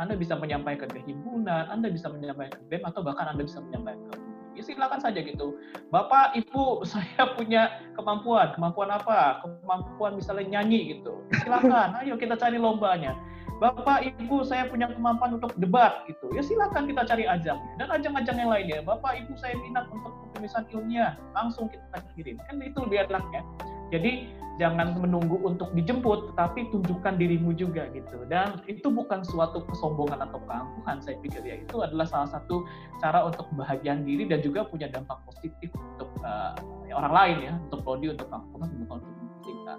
anda 0.01 0.17
bisa 0.17 0.37
menyampaikan 0.37 0.89
ke 0.89 1.01
himpunan, 1.05 1.69
Anda 1.69 1.93
bisa 1.93 2.09
menyampaikan 2.09 2.57
ke 2.57 2.65
BEM, 2.73 2.83
atau 2.89 3.05
bahkan 3.05 3.29
Anda 3.29 3.45
bisa 3.45 3.61
menyampaikan 3.61 4.09
ke 4.09 4.17
ya 4.53 4.63
silakan 4.65 5.01
saja 5.01 5.21
gitu. 5.25 5.57
Bapak, 5.89 6.37
Ibu, 6.37 6.81
saya 6.93 7.25
punya 7.37 7.81
kemampuan. 7.97 8.53
Kemampuan 8.57 8.93
apa? 8.93 9.41
Kemampuan 9.45 10.17
misalnya 10.17 10.61
nyanyi 10.61 10.97
gitu. 10.99 11.25
Silakan, 11.45 11.97
ayo 12.01 12.17
kita 12.21 12.37
cari 12.37 12.61
lombanya. 12.61 13.17
Bapak, 13.63 14.03
Ibu, 14.03 14.43
saya 14.43 14.67
punya 14.67 14.91
kemampuan 14.91 15.39
untuk 15.39 15.55
debat 15.55 16.03
gitu. 16.11 16.35
Ya 16.35 16.43
silakan 16.43 16.91
kita 16.91 17.07
cari 17.07 17.31
ajang 17.31 17.63
dan 17.79 17.95
ajang-ajang 17.95 18.35
yang 18.43 18.51
lainnya. 18.51 18.83
Bapak, 18.83 19.23
Ibu, 19.23 19.39
saya 19.39 19.55
minat 19.55 19.87
untuk 19.95 20.11
penulisan 20.35 20.67
ilmiah. 20.75 21.15
Langsung 21.31 21.71
kita 21.71 22.03
kirim. 22.19 22.43
Kan 22.43 22.59
itu 22.59 22.83
lebih 22.83 23.07
enaknya. 23.07 23.47
Jadi 23.95 24.35
jangan 24.59 24.99
menunggu 24.99 25.39
untuk 25.47 25.71
dijemput, 25.79 26.35
tetapi 26.35 26.75
tunjukkan 26.75 27.15
dirimu 27.23 27.55
juga 27.55 27.87
gitu. 27.95 28.27
Dan 28.27 28.59
itu 28.67 28.91
bukan 28.91 29.23
suatu 29.23 29.63
kesombongan 29.71 30.27
atau 30.27 30.43
keangkuhan 30.43 30.99
saya 30.99 31.23
pikir 31.23 31.47
ya. 31.47 31.63
Itu 31.63 31.87
adalah 31.87 32.11
salah 32.11 32.35
satu 32.35 32.67
cara 32.99 33.23
untuk 33.23 33.47
kebahagiaan 33.55 34.03
diri 34.03 34.27
dan 34.27 34.43
juga 34.43 34.67
punya 34.67 34.91
dampak 34.91 35.23
positif 35.23 35.71
untuk 35.71 36.11
uh, 36.27 36.59
orang 36.91 37.15
lain 37.15 37.37
ya, 37.47 37.53
untuk 37.71 37.87
prodi, 37.87 38.11
untuk 38.11 38.27
fakultas, 38.27 38.75
untuk 38.75 39.07
universitas. 39.47 39.79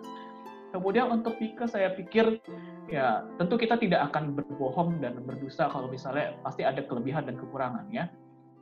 Kemudian 0.73 1.13
untuk 1.13 1.37
Pika 1.37 1.69
saya 1.69 1.93
pikir 1.93 2.41
ya 2.89 3.21
tentu 3.37 3.61
kita 3.61 3.77
tidak 3.77 4.09
akan 4.09 4.33
berbohong 4.33 4.97
dan 4.99 5.21
berdosa 5.21 5.69
kalau 5.69 5.85
misalnya 5.85 6.33
pasti 6.41 6.65
ada 6.65 6.81
kelebihan 6.81 7.29
dan 7.29 7.37
kekurangan 7.37 7.85
ya 7.93 8.09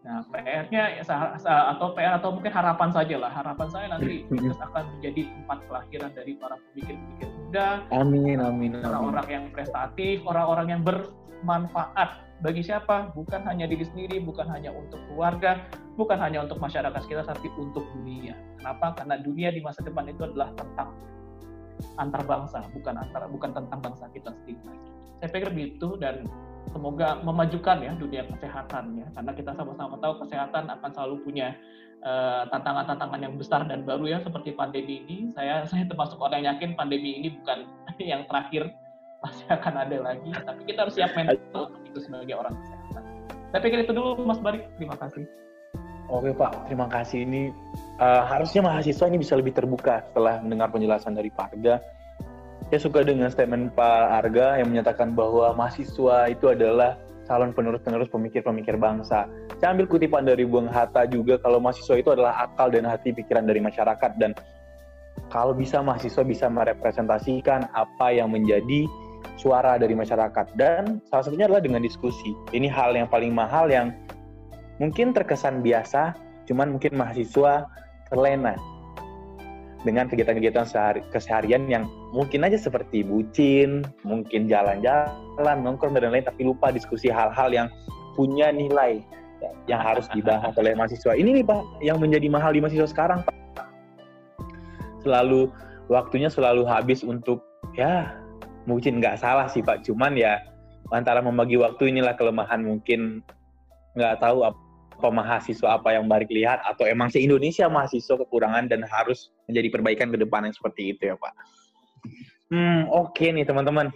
Nah, 0.02 0.26
PR-nya 0.34 0.98
ya, 0.98 1.04
atau 1.46 1.94
PR 1.94 2.18
atau 2.18 2.34
mungkin 2.34 2.50
harapan 2.50 2.90
saja 2.90 3.22
lah. 3.22 3.30
Harapan 3.30 3.68
saya 3.70 3.86
nanti 3.94 4.26
Fikas 4.26 4.58
akan 4.72 4.98
menjadi 4.98 5.30
tempat 5.30 5.58
kelahiran 5.70 6.12
dari 6.18 6.34
para 6.42 6.56
pemikir-pemikir 6.58 7.30
muda. 7.30 7.68
Amin, 7.94 8.42
amin, 8.42 8.82
Orang-orang 8.82 9.28
yang 9.30 9.46
prestatif, 9.54 10.26
orang-orang 10.26 10.68
yang 10.74 10.82
bermanfaat. 10.82 12.10
Bagi 12.42 12.66
siapa? 12.66 13.14
Bukan 13.14 13.46
hanya 13.46 13.70
diri 13.70 13.86
sendiri, 13.86 14.18
bukan 14.26 14.50
hanya 14.50 14.74
untuk 14.74 14.98
keluarga, 15.06 15.62
bukan 15.94 16.18
hanya 16.18 16.50
untuk 16.50 16.58
masyarakat 16.58 17.04
kita, 17.06 17.22
tapi 17.22 17.54
untuk 17.62 17.86
dunia. 17.94 18.34
Kenapa? 18.58 18.98
Karena 18.98 19.22
dunia 19.22 19.54
di 19.54 19.62
masa 19.62 19.86
depan 19.86 20.10
itu 20.10 20.26
adalah 20.26 20.50
tentang 20.58 20.98
antar 21.98 22.22
bangsa, 22.26 22.66
bukan 22.72 22.96
antara 22.98 23.26
bukan 23.28 23.52
tentang 23.52 23.80
bangsa 23.82 24.06
kita 24.14 24.32
sendiri. 24.42 24.62
Saya 25.22 25.30
pikir 25.30 25.50
begitu 25.54 26.00
dan 26.02 26.26
semoga 26.70 27.20
memajukan 27.22 27.82
ya 27.82 27.92
dunia 27.98 28.24
kesehatan 28.30 29.02
ya 29.02 29.08
karena 29.18 29.32
kita 29.34 29.52
sama-sama 29.58 29.98
tahu 29.98 30.14
kesehatan 30.26 30.70
akan 30.70 30.90
selalu 30.94 31.16
punya 31.26 31.54
eh, 32.06 32.44
tantangan-tantangan 32.54 33.20
yang 33.22 33.34
besar 33.38 33.66
dan 33.66 33.86
baru 33.86 34.06
ya 34.08 34.20
seperti 34.22 34.54
pandemi 34.54 35.06
ini. 35.06 35.30
Saya 35.34 35.64
saya 35.70 35.86
termasuk 35.86 36.18
orang 36.22 36.46
yang 36.46 36.58
yakin 36.58 36.74
pandemi 36.74 37.22
ini 37.22 37.34
bukan 37.42 37.70
yang 38.02 38.26
terakhir 38.26 38.72
pasti 39.22 39.46
akan 39.50 39.74
ada 39.78 39.98
lagi. 40.02 40.32
Tapi 40.34 40.62
kita 40.66 40.88
harus 40.88 40.96
siap 40.98 41.14
mental 41.14 41.70
itu 41.86 42.00
sebagai 42.02 42.34
orang 42.34 42.56
kesehatan. 42.58 43.04
Saya 43.52 43.62
pikir 43.62 43.80
itu 43.84 43.92
dulu 43.94 44.24
Mas 44.24 44.40
Barik. 44.40 44.66
Terima 44.80 44.96
kasih 44.96 45.28
Oke 46.12 46.36
Pak, 46.36 46.68
terima 46.68 46.92
kasih. 46.92 47.24
Ini 47.24 47.56
uh, 48.04 48.28
harusnya 48.28 48.68
mahasiswa 48.68 49.08
ini 49.08 49.24
bisa 49.24 49.40
lebih 49.40 49.56
terbuka 49.56 50.04
setelah 50.12 50.44
mendengar 50.44 50.68
penjelasan 50.68 51.16
dari 51.16 51.32
Pak 51.32 51.56
Arga 51.56 51.80
saya 52.72 52.88
suka 52.88 53.04
dengan 53.04 53.28
statement 53.28 53.76
Pak 53.76 54.24
Arga 54.24 54.56
yang 54.64 54.72
menyatakan 54.72 55.12
bahwa 55.12 55.52
mahasiswa 55.60 56.32
itu 56.32 56.56
adalah 56.56 56.96
calon 57.28 57.52
penerus-penerus 57.52 58.08
pemikir-pemikir 58.08 58.80
bangsa. 58.80 59.28
Saya 59.60 59.76
ambil 59.76 59.92
kutipan 59.92 60.24
dari 60.24 60.48
Bung 60.48 60.72
Hatta 60.72 61.04
juga 61.04 61.36
kalau 61.44 61.60
mahasiswa 61.60 62.00
itu 62.00 62.16
adalah 62.16 62.48
akal 62.48 62.72
dan 62.72 62.88
hati 62.88 63.12
pikiran 63.12 63.44
dari 63.44 63.60
masyarakat 63.60 64.16
dan 64.16 64.32
kalau 65.28 65.52
bisa 65.52 65.84
mahasiswa 65.84 66.24
bisa 66.24 66.48
merepresentasikan 66.48 67.68
apa 67.76 68.16
yang 68.16 68.32
menjadi 68.32 68.88
suara 69.36 69.76
dari 69.76 69.92
masyarakat 69.92 70.56
dan 70.56 71.04
salah 71.12 71.28
satunya 71.28 71.52
adalah 71.52 71.60
dengan 71.60 71.84
diskusi. 71.84 72.32
Ini 72.56 72.72
hal 72.72 72.96
yang 72.96 73.12
paling 73.12 73.36
mahal 73.36 73.68
yang 73.68 73.92
mungkin 74.82 75.14
terkesan 75.14 75.62
biasa, 75.62 76.18
cuman 76.50 76.74
mungkin 76.74 76.98
mahasiswa 76.98 77.70
terlena 78.10 78.58
dengan 79.86 80.10
kegiatan-kegiatan 80.10 80.66
sehari, 80.66 81.06
keseharian 81.14 81.70
yang 81.70 81.86
mungkin 82.10 82.42
aja 82.42 82.58
seperti 82.58 83.06
bucin, 83.06 83.86
mungkin 84.02 84.50
jalan-jalan, 84.50 85.58
nongkrong 85.62 85.94
dan 85.94 86.10
lain-lain, 86.10 86.26
tapi 86.26 86.50
lupa 86.50 86.74
diskusi 86.74 87.14
hal-hal 87.14 87.54
yang 87.54 87.68
punya 88.18 88.50
nilai 88.50 89.06
ya, 89.42 89.78
yang 89.78 89.82
harus 89.82 90.10
dibahas 90.18 90.54
oleh 90.58 90.74
mahasiswa. 90.74 91.14
Ini 91.14 91.30
nih 91.42 91.46
Pak, 91.46 91.62
yang 91.86 92.02
menjadi 92.02 92.26
mahal 92.30 92.54
di 92.54 92.62
mahasiswa 92.62 92.90
sekarang 92.90 93.22
Pak. 93.26 93.38
Selalu 95.06 95.50
waktunya 95.90 96.30
selalu 96.30 96.66
habis 96.66 97.02
untuk 97.02 97.42
ya 97.74 98.14
mungkin 98.70 99.02
nggak 99.02 99.18
salah 99.18 99.50
sih 99.50 99.62
Pak, 99.66 99.86
cuman 99.86 100.14
ya 100.14 100.42
antara 100.94 101.22
membagi 101.26 101.58
waktu 101.58 101.90
inilah 101.90 102.14
kelemahan 102.18 102.62
mungkin 102.62 103.26
nggak 103.98 104.22
tahu 104.22 104.46
apa 104.46 104.71
mahasiswa 105.10 105.82
apa 105.82 105.98
yang 105.98 106.06
Barik 106.06 106.30
lihat 106.30 106.62
atau 106.68 106.86
emang 106.86 107.10
se 107.10 107.18
Indonesia 107.18 107.66
mahasiswa 107.66 108.20
kekurangan 108.22 108.70
dan 108.70 108.86
harus 108.86 109.34
menjadi 109.50 109.74
perbaikan 109.74 110.08
ke 110.14 110.18
depan 110.22 110.46
yang 110.46 110.54
seperti 110.54 110.94
itu 110.94 111.10
ya 111.10 111.16
Pak. 111.18 111.34
Hmm 112.52 112.86
oke 112.92 113.16
okay 113.16 113.34
nih 113.34 113.48
teman-teman. 113.48 113.90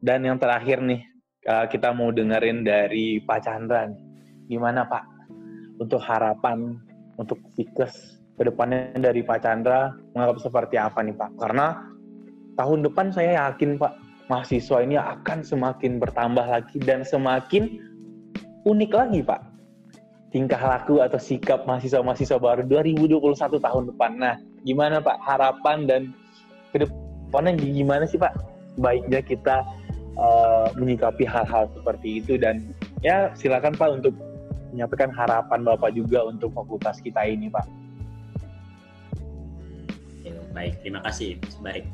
Dan 0.00 0.26
yang 0.26 0.36
terakhir 0.36 0.82
nih 0.84 1.00
uh, 1.48 1.64
kita 1.70 1.94
mau 1.96 2.12
dengerin 2.12 2.66
dari 2.66 3.22
Pak 3.24 3.40
Chandra. 3.46 3.88
Nih. 3.88 4.00
Gimana 4.50 4.84
Pak 4.84 5.04
untuk 5.80 6.02
harapan 6.02 6.76
untuk 7.16 7.40
Fikes 7.56 8.20
ke 8.36 8.42
depannya 8.44 8.92
dari 8.98 9.24
Pak 9.24 9.40
Chandra 9.40 9.94
menganggap 10.12 10.42
seperti 10.42 10.76
apa 10.76 11.00
nih 11.00 11.16
Pak? 11.16 11.30
Karena 11.38 11.86
tahun 12.58 12.84
depan 12.84 13.14
saya 13.14 13.48
yakin 13.48 13.78
Pak 13.78 13.92
mahasiswa 14.28 14.78
ini 14.84 14.96
akan 14.98 15.42
semakin 15.42 15.98
bertambah 15.98 16.46
lagi 16.46 16.76
dan 16.82 17.02
semakin 17.02 17.78
unik 18.64 18.92
lagi 18.94 19.20
Pak 19.26 19.49
tingkah 20.30 20.58
laku 20.62 21.02
atau 21.02 21.18
sikap 21.18 21.66
mahasiswa-mahasiswa 21.66 22.38
baru 22.38 22.62
2021 22.66 23.58
tahun 23.58 23.84
depan. 23.94 24.10
Nah, 24.18 24.34
gimana 24.62 25.02
Pak 25.02 25.18
harapan 25.26 25.86
dan 25.90 26.02
ke 26.70 26.86
depannya 26.86 27.58
gimana 27.58 28.06
sih 28.06 28.18
Pak 28.18 28.38
baiknya 28.78 29.20
kita 29.26 29.66
uh, 30.14 30.70
menyikapi 30.78 31.26
hal-hal 31.26 31.66
seperti 31.74 32.22
itu 32.22 32.38
dan 32.38 32.62
ya 33.02 33.34
silakan 33.34 33.74
Pak 33.74 33.90
untuk 34.02 34.14
menyampaikan 34.70 35.10
harapan 35.10 35.66
Bapak 35.66 35.90
juga 35.98 36.22
untuk 36.30 36.54
fakultas 36.54 37.02
kita 37.02 37.26
ini 37.26 37.50
Pak. 37.50 37.66
Baik, 40.50 40.82
terima 40.82 40.98
kasih 41.06 41.38
Baik. 41.62 41.86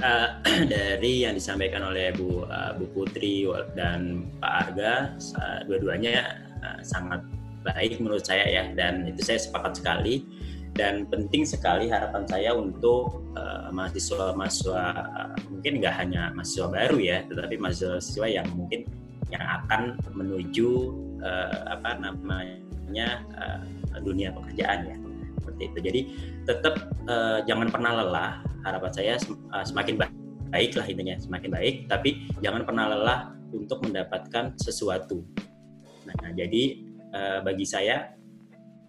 Uh, 0.00 0.40
dari 0.72 1.24
yang 1.24 1.36
disampaikan 1.36 1.84
oleh 1.84 2.12
Bu 2.16 2.48
uh, 2.48 2.72
Bu 2.76 2.88
Putri 2.96 3.44
dan 3.76 4.28
Pak 4.40 4.52
Arga, 4.68 4.92
uh, 5.36 5.60
dua-duanya 5.68 6.51
uh, 6.62 6.80
sangat 6.80 7.20
baik 7.62 8.02
menurut 8.02 8.26
saya 8.26 8.46
ya 8.46 8.64
dan 8.74 9.06
itu 9.06 9.22
saya 9.22 9.38
sepakat 9.38 9.78
sekali. 9.78 10.26
Dan 10.72 11.04
penting 11.04 11.44
sekali 11.44 11.92
harapan 11.92 12.24
saya 12.24 12.56
untuk 12.56 13.28
uh, 13.36 13.68
mahasiswa-mahasiswa 13.76 14.84
uh, 15.04 15.36
mungkin 15.52 15.84
nggak 15.84 15.94
hanya 16.00 16.32
mahasiswa 16.32 16.64
baru 16.72 16.96
ya 16.96 17.28
tetapi 17.28 17.60
mahasiswa-mahasiswa 17.60 18.26
yang 18.32 18.48
mungkin 18.56 18.88
yang 19.28 19.44
akan 19.44 20.00
menuju 20.16 20.96
uh, 21.20 21.76
apa 21.76 22.00
namanya 22.00 23.20
uh, 23.36 23.60
dunia 24.00 24.32
pekerjaan 24.32 24.88
ya 24.88 24.96
seperti 25.44 25.62
itu. 25.68 25.78
Jadi 25.84 26.00
tetap 26.48 26.74
uh, 27.04 27.44
jangan 27.44 27.68
pernah 27.68 27.92
lelah. 28.00 28.32
Harapan 28.62 28.92
saya 28.94 29.14
semakin 29.66 29.98
baik 30.54 30.72
lah 30.78 30.86
intinya 30.88 31.20
semakin 31.20 31.50
baik. 31.52 31.74
Tapi 31.90 32.32
jangan 32.40 32.64
pernah 32.64 32.96
lelah 32.96 33.20
untuk 33.52 33.84
mendapatkan 33.84 34.56
sesuatu 34.56 35.20
Nah, 36.06 36.30
jadi 36.34 36.62
uh, 37.14 37.38
bagi 37.46 37.66
saya 37.66 38.14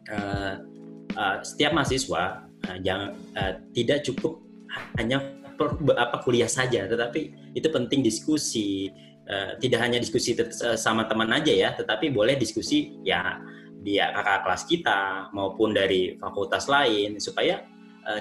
uh, 0.09 0.53
uh, 1.13 1.37
setiap 1.45 1.71
mahasiswa 1.75 2.47
uh, 2.47 2.77
jangan 2.81 3.13
uh, 3.37 3.53
tidak 3.75 4.01
cukup 4.05 4.41
hanya 4.97 5.21
per, 5.53 5.77
apa 5.93 6.17
kuliah 6.25 6.49
saja, 6.49 6.89
tetapi 6.89 7.53
itu 7.53 7.67
penting 7.69 8.01
diskusi. 8.01 8.89
Uh, 9.23 9.55
tidak 9.55 9.79
hanya 9.79 10.03
diskusi 10.03 10.35
sama 10.75 11.07
teman 11.07 11.31
aja 11.31 11.47
ya, 11.47 11.69
tetapi 11.71 12.11
boleh 12.11 12.35
diskusi 12.35 12.99
ya 13.07 13.39
dia 13.79 14.11
kakak 14.11 14.43
kelas 14.43 14.63
kita 14.67 14.99
maupun 15.31 15.71
dari 15.71 16.19
fakultas 16.19 16.67
lain 16.67 17.23
supaya 17.23 17.63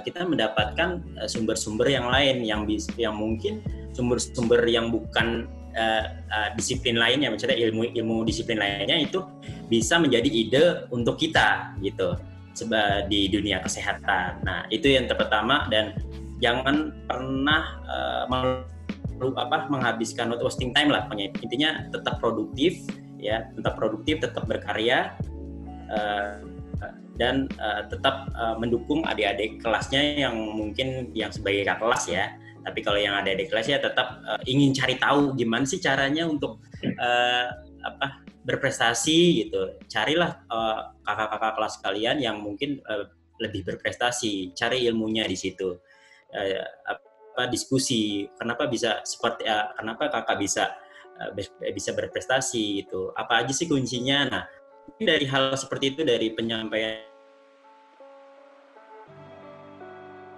kita 0.06 0.22
mendapatkan 0.22 1.02
sumber-sumber 1.26 1.90
yang 1.90 2.06
lain 2.06 2.46
yang 2.46 2.62
bis, 2.70 2.86
yang 2.94 3.18
mungkin 3.18 3.66
sumber-sumber 3.90 4.62
yang 4.70 4.94
bukan 4.94 5.50
uh, 5.76 6.04
uh, 6.30 6.48
disiplin 6.54 6.96
lainnya, 6.96 7.32
misalnya 7.32 7.58
ilmu 7.58 7.92
ilmu 7.92 8.16
disiplin 8.24 8.60
lainnya 8.60 8.98
itu 9.00 9.24
bisa 9.66 9.96
menjadi 9.96 10.28
ide 10.28 10.64
untuk 10.92 11.16
kita 11.16 11.76
gitu 11.80 12.16
seba 12.52 13.08
di 13.08 13.28
dunia 13.32 13.64
kesehatan. 13.64 14.44
Nah 14.44 14.68
itu 14.68 14.92
yang 14.92 15.08
pertama 15.08 15.68
dan 15.72 15.96
jangan 16.42 16.92
pernah 17.08 17.80
uh, 17.88 18.24
apa 19.22 19.70
menghabiskan 19.70 20.34
waktu 20.34 20.42
wasting 20.42 20.74
time 20.74 20.90
lah 20.90 21.06
pokoknya 21.06 21.30
intinya 21.46 21.86
tetap 21.94 22.18
produktif 22.18 22.82
ya 23.22 23.46
tetap 23.54 23.78
produktif 23.78 24.18
tetap 24.18 24.50
berkarya 24.50 25.14
uh, 25.94 26.42
dan 27.20 27.46
uh, 27.62 27.86
tetap 27.86 28.26
uh, 28.34 28.58
mendukung 28.58 29.06
adik-adik 29.06 29.62
kelasnya 29.62 30.26
yang 30.26 30.34
mungkin 30.34 31.14
yang 31.14 31.30
sebagai 31.30 31.70
kelas 31.70 32.10
ya 32.10 32.34
tapi 32.62 32.80
kalau 32.80 32.98
yang 32.98 33.18
ada 33.18 33.34
di 33.34 33.44
kelas 33.50 33.66
ya 33.66 33.78
tetap 33.82 34.22
uh, 34.22 34.40
ingin 34.46 34.70
cari 34.72 34.96
tahu 34.96 35.34
gimana 35.34 35.66
sih 35.66 35.82
caranya 35.82 36.26
untuk 36.26 36.62
uh, 36.82 37.48
apa 37.82 38.22
berprestasi 38.42 39.46
gitu. 39.46 39.78
Carilah 39.86 40.42
kakak 40.46 40.78
kakak-kakak 41.06 41.52
kelas 41.58 41.74
kalian 41.82 42.16
yang 42.18 42.36
mungkin 42.42 42.82
uh, 42.86 43.06
lebih 43.38 43.66
berprestasi. 43.66 44.54
Cari 44.54 44.86
ilmunya 44.86 45.26
di 45.26 45.38
situ. 45.38 45.78
Uh, 46.30 46.62
apa 47.32 47.48
diskusi. 47.50 48.26
Kenapa 48.38 48.66
bisa 48.66 49.02
seperti 49.06 49.46
uh, 49.46 49.74
kenapa 49.78 50.10
kakak 50.10 50.38
bisa 50.42 50.74
uh, 51.22 51.30
bisa 51.70 51.90
berprestasi 51.94 52.86
itu 52.86 53.10
apa 53.14 53.46
aja 53.46 53.54
sih 53.54 53.70
kuncinya? 53.70 54.26
Nah 54.26 54.44
dari 54.98 55.26
hal 55.26 55.54
seperti 55.54 55.94
itu 55.94 56.02
dari 56.02 56.34
penyampaian 56.34 57.11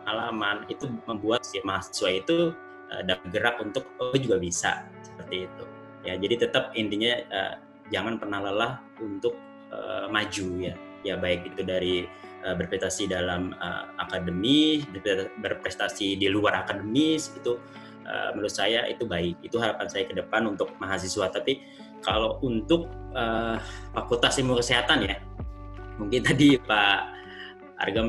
pengalaman 0.05 0.69
itu 0.69 0.85
membuat 1.09 1.49
si 1.49 1.65
mahasiswa 1.65 2.13
itu 2.13 2.53
uh, 2.93 3.03
gerak 3.33 3.57
untuk 3.65 3.89
oh 3.97 4.13
juga 4.13 4.37
bisa 4.37 4.85
seperti 5.01 5.49
itu. 5.49 5.65
Ya 6.05 6.21
jadi 6.21 6.45
tetap 6.45 6.77
intinya 6.77 7.17
uh, 7.33 7.55
jangan 7.89 8.21
pernah 8.21 8.45
lelah 8.45 8.73
untuk 9.01 9.33
uh, 9.73 10.07
maju 10.13 10.47
ya. 10.61 10.77
Ya 11.05 11.17
baik 11.17 11.57
itu 11.57 11.65
dari 11.65 11.97
uh, 12.45 12.53
berprestasi 12.53 13.09
dalam 13.09 13.57
uh, 13.57 13.89
akademi 13.97 14.85
berprestasi 15.41 16.21
di 16.21 16.29
luar 16.29 16.65
akademis 16.65 17.33
itu 17.33 17.57
uh, 18.05 18.29
menurut 18.37 18.53
saya 18.53 18.85
itu 18.85 19.09
baik. 19.09 19.41
Itu 19.41 19.57
harapan 19.57 19.89
saya 19.89 20.05
ke 20.05 20.13
depan 20.13 20.45
untuk 20.45 20.77
mahasiswa. 20.77 21.33
Tapi 21.33 21.65
kalau 22.05 22.37
untuk 22.45 22.93
uh, 23.17 23.57
Fakultas 23.97 24.37
Ilmu 24.37 24.61
Kesehatan 24.61 25.09
ya, 25.09 25.17
mungkin 25.97 26.21
tadi 26.21 26.61
Pak 26.61 27.01
Arga 27.81 28.01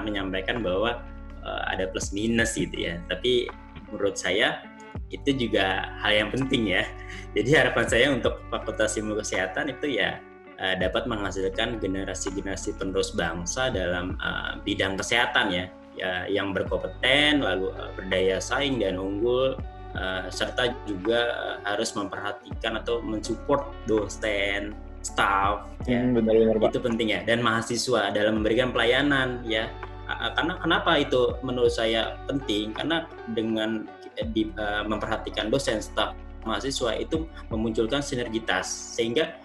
menyampaikan 0.00 0.62
bahwa 0.62 1.02
uh, 1.48 1.64
ada 1.72 1.88
plus 1.88 2.12
minus 2.12 2.60
gitu 2.60 2.76
ya. 2.76 3.00
Tapi 3.08 3.48
menurut 3.88 4.20
saya 4.20 4.60
itu 5.08 5.48
juga 5.48 5.88
hal 6.04 6.12
yang 6.26 6.28
penting 6.28 6.68
ya. 6.68 6.84
Jadi 7.36 7.50
harapan 7.56 7.86
saya 7.88 8.06
untuk 8.12 8.44
Fakultas 8.52 9.00
Ilmu 9.00 9.16
Kesehatan 9.16 9.72
itu 9.72 9.96
ya 9.96 10.20
uh, 10.60 10.74
dapat 10.76 11.08
menghasilkan 11.08 11.80
generasi-generasi 11.80 12.76
penerus 12.76 13.16
bangsa 13.16 13.72
dalam 13.72 14.20
uh, 14.20 14.60
bidang 14.62 15.00
kesehatan 15.00 15.48
ya, 15.48 15.64
ya 15.96 16.12
yang 16.28 16.52
berkompeten 16.52 17.40
lalu 17.40 17.72
uh, 17.72 17.90
berdaya 17.96 18.36
saing 18.42 18.76
dan 18.76 19.00
unggul 19.00 19.56
uh, 19.96 20.28
serta 20.28 20.76
juga 20.84 21.20
uh, 21.32 21.56
harus 21.64 21.94
memperhatikan 21.96 22.76
atau 22.76 23.00
mensupport 23.00 23.72
dosen, 23.88 24.76
staff, 25.00 25.64
ya. 25.86 26.02
hmm, 26.02 26.12
ya. 26.12 26.20
Benar, 26.20 26.34
benar, 26.36 26.56
itu 26.68 26.80
penting 26.82 27.08
ya. 27.14 27.20
Dan 27.24 27.40
mahasiswa 27.40 28.12
dalam 28.12 28.42
memberikan 28.42 28.74
pelayanan, 28.74 29.40
ya. 29.46 29.70
Karena 30.08 30.56
kenapa 30.56 30.96
itu 30.96 31.36
menurut 31.44 31.68
saya 31.68 32.16
penting? 32.24 32.72
Karena 32.72 33.04
dengan 33.36 33.84
di, 34.32 34.48
uh, 34.56 34.82
memperhatikan 34.88 35.52
dosen, 35.52 35.84
staff, 35.84 36.16
mahasiswa 36.48 36.96
itu 36.96 37.28
memunculkan 37.52 38.00
sinergitas 38.00 38.66
sehingga 38.96 39.36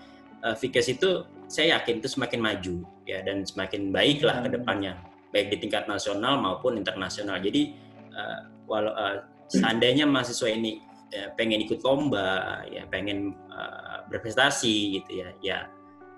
uh, 0.42 0.56
Vikes 0.56 0.88
itu 0.88 1.28
saya 1.52 1.78
yakin 1.78 2.02
itu 2.02 2.10
semakin 2.10 2.40
maju 2.42 2.76
ya 3.06 3.22
dan 3.22 3.44
semakin 3.44 3.92
baik 3.92 4.24
lah 4.24 4.42
ke 4.42 4.50
hmm. 4.50 4.56
depannya 4.58 4.94
baik 5.36 5.52
di 5.54 5.58
tingkat 5.68 5.90
nasional 5.90 6.40
maupun 6.40 6.80
internasional. 6.80 7.42
Jadi 7.42 7.76
uh, 8.14 8.48
walau 8.70 8.94
uh, 8.94 9.26
seandainya 9.50 10.08
mahasiswa 10.08 10.50
ini 10.50 10.80
ya, 11.10 11.34
pengen 11.36 11.62
ikut 11.66 11.82
lomba, 11.82 12.64
ya 12.70 12.86
pengen 12.88 13.36
uh, 13.50 14.06
berprestasi 14.08 15.02
gitu 15.02 15.12
ya, 15.26 15.30
ya 15.42 15.58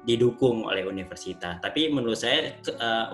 didukung 0.06 0.70
oleh 0.70 0.86
universitas. 0.86 1.58
Tapi 1.60 1.90
menurut 1.90 2.22
saya 2.22 2.62
uh, 2.78 3.10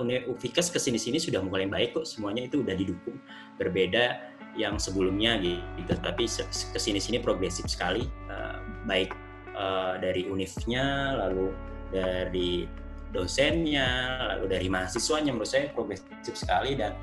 ke 0.51 0.79
sini-sini 0.79 1.17
sudah 1.17 1.39
mulai 1.39 1.65
baik 1.65 1.95
kok, 1.95 2.05
semuanya 2.05 2.45
itu 2.45 2.61
udah 2.61 2.75
didukung. 2.75 3.15
Berbeda 3.55 4.31
yang 4.59 4.75
sebelumnya 4.75 5.39
gitu, 5.39 5.95
tapi 6.03 6.27
ke 6.27 6.79
sini-sini 6.79 7.23
progresif 7.23 7.71
sekali, 7.71 8.03
uh, 8.27 8.59
baik 8.83 9.15
uh, 9.55 9.95
dari 10.03 10.27
univnya, 10.27 11.15
lalu 11.15 11.55
dari 11.95 12.67
dosennya, 13.15 13.87
lalu 14.35 14.51
dari 14.51 14.67
mahasiswanya. 14.67 15.31
Menurut 15.31 15.47
saya 15.47 15.71
progresif 15.71 16.35
sekali 16.35 16.75
dan 16.75 16.93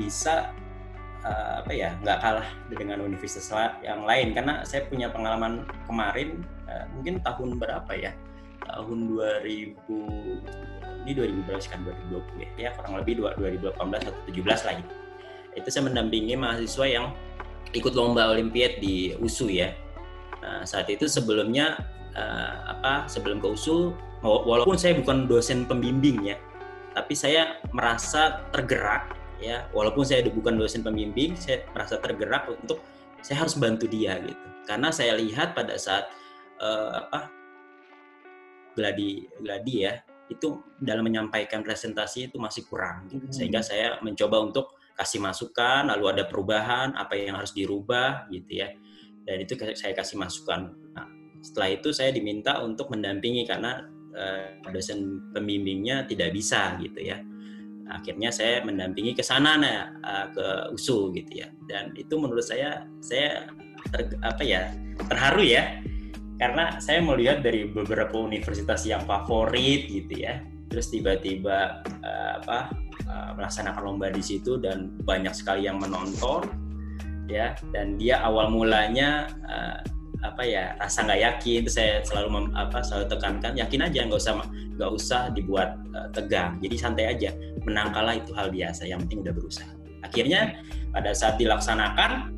bisa 0.00 0.48
uh, 1.26 1.60
apa 1.60 1.72
ya 1.74 1.92
nggak 2.00 2.18
kalah 2.22 2.48
dengan 2.70 3.02
universitas 3.02 3.50
yang 3.82 4.06
lain. 4.06 4.30
Karena 4.30 4.62
saya 4.62 4.86
punya 4.86 5.10
pengalaman 5.10 5.66
kemarin 5.84 6.40
uh, 6.70 6.86
mungkin 6.94 7.18
tahun 7.20 7.58
berapa 7.58 7.92
ya 7.98 8.14
tahun 8.66 8.98
2000 9.14 11.06
ini 11.06 11.12
2000 11.14 11.46
berapa 11.46 11.62
kan 11.70 11.80
2020 12.10 12.58
ya, 12.58 12.74
kurang 12.74 12.94
lebih 12.98 13.22
2018 13.22 13.78
atau 13.78 14.22
17 14.26 14.66
lah 14.66 14.74
gitu. 14.82 14.94
itu 15.56 15.68
saya 15.72 15.84
mendampingi 15.88 16.34
mahasiswa 16.36 16.84
yang 16.84 17.06
ikut 17.72 17.96
lomba 17.96 18.28
olimpiad 18.28 18.78
di 18.78 19.16
USU 19.16 19.48
ya. 19.48 19.72
Nah, 20.44 20.68
saat 20.68 20.86
itu 20.92 21.08
sebelumnya 21.08 21.80
uh, 22.12 22.76
apa 22.76 23.08
sebelum 23.08 23.40
ke 23.40 23.48
USU 23.48 23.96
walaupun 24.20 24.76
saya 24.76 24.98
bukan 25.00 25.24
dosen 25.24 25.64
pembimbing 25.64 26.34
ya 26.34 26.36
tapi 26.96 27.12
saya 27.12 27.60
merasa 27.76 28.48
tergerak 28.48 29.12
ya. 29.36 29.68
Walaupun 29.76 30.08
saya 30.08 30.24
bukan 30.32 30.56
dosen 30.56 30.80
pembimbing 30.80 31.36
saya 31.36 31.68
merasa 31.76 32.00
tergerak 32.00 32.48
untuk 32.48 32.80
saya 33.20 33.44
harus 33.44 33.52
bantu 33.60 33.84
dia 33.84 34.16
gitu. 34.24 34.46
Karena 34.64 34.88
saya 34.88 35.12
lihat 35.20 35.52
pada 35.52 35.76
saat 35.76 36.08
uh, 36.56 37.04
apa 37.04 37.28
gladi 38.76 39.24
gladi 39.40 39.88
ya 39.88 39.96
itu 40.26 40.58
dalam 40.76 41.06
menyampaikan 41.06 41.62
presentasi 41.62 42.30
itu 42.30 42.36
masih 42.36 42.66
kurang 42.66 43.06
gitu. 43.08 43.26
Hmm. 43.26 43.34
sehingga 43.34 43.60
saya 43.62 43.98
mencoba 44.02 44.42
untuk 44.42 44.76
kasih 44.96 45.22
masukan 45.22 45.86
lalu 45.86 46.12
ada 46.12 46.24
perubahan 46.26 46.96
apa 46.96 47.14
yang 47.16 47.36
harus 47.36 47.52
dirubah 47.52 48.28
gitu 48.32 48.64
ya. 48.64 48.72
Dan 49.26 49.42
itu 49.42 49.58
saya 49.74 49.92
kasih 49.92 50.16
masukan. 50.16 50.72
Nah 50.94 51.06
setelah 51.44 51.68
itu 51.74 51.92
saya 51.92 52.10
diminta 52.10 52.58
untuk 52.64 52.88
mendampingi 52.88 53.44
karena 53.44 53.84
uh, 54.16 54.70
dosen 54.72 55.30
pembimbingnya 55.36 56.08
tidak 56.08 56.32
bisa 56.32 56.74
gitu 56.80 57.12
ya. 57.12 57.20
Akhirnya 57.86 58.34
saya 58.34 58.66
mendampingi 58.66 59.14
ke 59.14 59.22
sana 59.22 59.54
nah, 59.54 60.26
ke 60.34 60.74
USU 60.74 61.14
gitu 61.14 61.44
ya. 61.44 61.48
Dan 61.70 61.94
itu 61.94 62.18
menurut 62.18 62.42
saya 62.42 62.82
saya 62.98 63.46
ter, 63.94 64.10
apa 64.26 64.42
ya 64.42 64.74
terharu 65.06 65.44
ya 65.46 65.78
karena 66.36 66.76
saya 66.78 67.00
melihat 67.00 67.40
dari 67.40 67.68
beberapa 67.68 68.16
universitas 68.20 68.84
yang 68.84 69.04
favorit 69.08 69.88
gitu 69.88 70.24
ya 70.24 70.44
terus 70.66 70.90
tiba-tiba 70.90 71.80
uh, 72.02 72.30
apa 72.42 72.74
uh, 73.06 73.30
melaksanakan 73.38 73.82
lomba 73.86 74.10
di 74.10 74.22
situ 74.22 74.58
dan 74.58 74.92
banyak 75.06 75.32
sekali 75.32 75.66
yang 75.66 75.78
menonton 75.78 76.46
ya. 77.30 77.54
Dan 77.70 77.98
dia 77.98 78.22
awal 78.22 78.50
mulanya 78.50 79.30
uh, 79.46 79.78
apa 80.24 80.42
ya 80.42 80.74
rasa 80.80 81.06
nggak 81.06 81.20
yakin 81.22 81.58
itu 81.62 81.70
saya 81.70 82.02
selalu 82.02 82.28
mem, 82.32 82.46
apa 82.56 82.82
selalu 82.82 83.14
tekankan 83.14 83.52
yakin 83.54 83.84
aja 83.84 84.00
nggak 84.08 84.18
usah 84.18 84.34
nggak 84.74 84.90
usah 84.90 85.20
dibuat 85.34 85.78
uh, 85.94 86.08
tegang. 86.10 86.58
Jadi 86.62 86.76
santai 86.76 87.06
aja 87.14 87.30
menang 87.62 87.94
kalah 87.94 88.18
itu 88.18 88.34
hal 88.34 88.50
biasa 88.50 88.88
yang 88.90 89.02
penting 89.06 89.22
udah 89.22 89.34
berusaha. 89.34 89.70
Akhirnya 90.02 90.58
pada 90.90 91.14
saat 91.14 91.38
dilaksanakan 91.38 92.34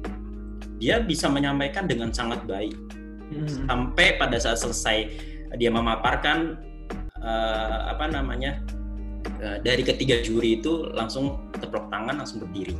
dia 0.79 1.03
bisa 1.03 1.27
menyampaikan 1.27 1.91
dengan 1.91 2.15
sangat 2.15 2.45
baik 2.47 2.77
hmm. 3.33 3.69
sampai 3.69 4.17
pada 4.17 4.37
saat 4.41 4.61
selesai 4.61 5.09
dia 5.57 5.71
memaparkan 5.73 6.61
uh, 7.21 7.93
apa 7.93 8.09
namanya 8.09 8.61
uh, 9.41 9.59
dari 9.65 9.81
ketiga 9.85 10.21
juri 10.21 10.61
itu 10.61 10.89
langsung 10.93 11.53
tepuk 11.57 11.89
tangan 11.89 12.21
langsung 12.21 12.45
berdiri 12.45 12.77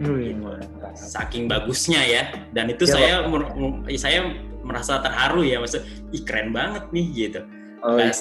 gitu. 0.00 0.48
Saking 0.96 1.44
bagusnya 1.44 2.00
ya. 2.08 2.22
Dan 2.56 2.72
itu 2.72 2.88
ya, 2.88 2.92
saya 2.96 3.12
Pak. 3.28 4.00
saya 4.00 4.20
merasa 4.64 5.00
terharu 5.04 5.44
ya, 5.44 5.60
maksud, 5.60 5.82
ih 6.12 6.22
keren 6.24 6.56
banget 6.56 6.88
nih 6.88 7.06
gitu. 7.12 7.40
Oh, 7.80 7.96
iya. 7.96 8.12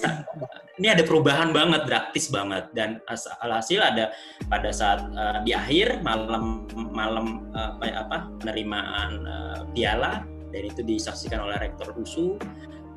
Ini 0.80 0.95
ada 0.95 1.03
perubahan 1.03 1.51
banget, 1.51 1.84
drastis 1.84 2.32
banget 2.32 2.71
dan 2.71 3.03
alhasil 3.43 3.84
ada 3.84 4.15
pada 4.47 4.71
saat 4.71 5.03
uh, 5.11 5.43
di 5.43 5.51
akhir 5.51 5.99
malam 5.99 6.63
malam 6.95 7.51
uh, 7.51 7.75
apa 7.84 8.32
penerimaan 8.39 9.11
uh, 9.27 9.59
piala 9.75 10.23
dan 10.50 10.62
itu 10.66 10.82
disaksikan 10.82 11.45
oleh 11.45 11.58
rektor 11.62 11.93
USU, 11.95 12.36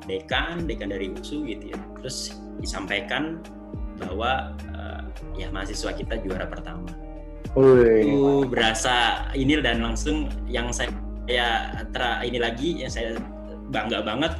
dekan, 0.09 0.65
dekan 0.65 0.89
dari 0.91 1.13
USU 1.13 1.45
gitu 1.45 1.73
ya. 1.73 1.79
Terus 2.01 2.37
disampaikan 2.59 3.41
bahwa 4.01 4.53
uh, 4.73 5.01
ya 5.37 5.49
mahasiswa 5.53 5.93
kita 5.93 6.17
juara 6.25 6.49
pertama 6.49 6.89
itu 8.01 8.49
berasa 8.49 9.29
ini 9.37 9.61
dan 9.61 9.85
langsung 9.85 10.25
yang 10.49 10.73
saya 10.73 10.89
ya 11.29 11.77
tra 11.93 12.25
ini 12.25 12.41
lagi 12.41 12.81
yang 12.81 12.89
saya 12.89 13.13
bangga 13.69 14.01
banget 14.01 14.33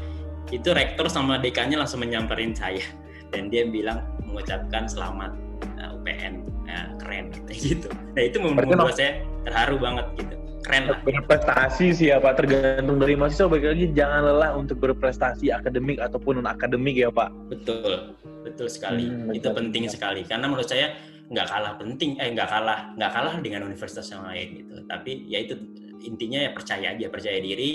itu 0.49 0.73
rektor 0.73 1.07
sama 1.07 1.37
dekannya 1.37 1.77
langsung 1.77 2.01
menyamperin 2.01 2.57
saya 2.57 2.81
dan 3.29 3.53
dia 3.53 3.69
bilang 3.69 4.01
mengucapkan 4.25 4.89
selamat 4.89 5.31
uh, 5.77 5.95
UPN 5.95 6.41
uh, 6.69 6.97
keren 6.97 7.29
gitu. 7.53 7.87
Nah 8.17 8.23
itu 8.25 8.37
membuat 8.41 8.97
saya 8.97 9.21
terharu 9.45 9.77
banget 9.77 10.05
gitu. 10.17 10.35
Keren 10.63 10.83
lah. 10.89 10.99
Berprestasi 11.03 11.91
sih 11.91 12.07
ya 12.09 12.23
Pak, 12.23 12.39
tergantung 12.39 12.97
dari 12.97 13.19
mahasiswa. 13.19 13.51
Bagi 13.51 13.67
lagi 13.67 13.85
jangan 13.91 14.21
lelah 14.23 14.51
untuk 14.55 14.79
berprestasi 14.79 15.51
akademik 15.51 15.99
ataupun 15.99 16.39
non 16.39 16.47
akademik 16.47 16.95
ya 16.95 17.11
Pak. 17.11 17.29
Betul, 17.51 18.15
betul 18.47 18.67
sekali. 18.71 19.11
Hmm, 19.11 19.35
itu 19.35 19.51
penting 19.51 19.91
sekali. 19.91 20.23
Karena 20.23 20.47
menurut 20.47 20.65
saya 20.65 20.95
nggak 21.27 21.47
kalah 21.49 21.73
penting 21.79 22.19
eh 22.19 22.29
nggak 22.31 22.47
kalah 22.51 22.91
nggak 22.95 23.11
kalah 23.11 23.35
dengan 23.43 23.67
universitas 23.67 24.07
yang 24.07 24.23
lain 24.23 24.63
gitu. 24.63 24.73
Tapi 24.87 25.11
ya 25.27 25.43
itu 25.43 25.59
intinya 26.07 26.39
ya 26.39 26.51
percaya 26.55 26.95
aja. 26.95 27.05
Percaya 27.11 27.37
diri 27.43 27.71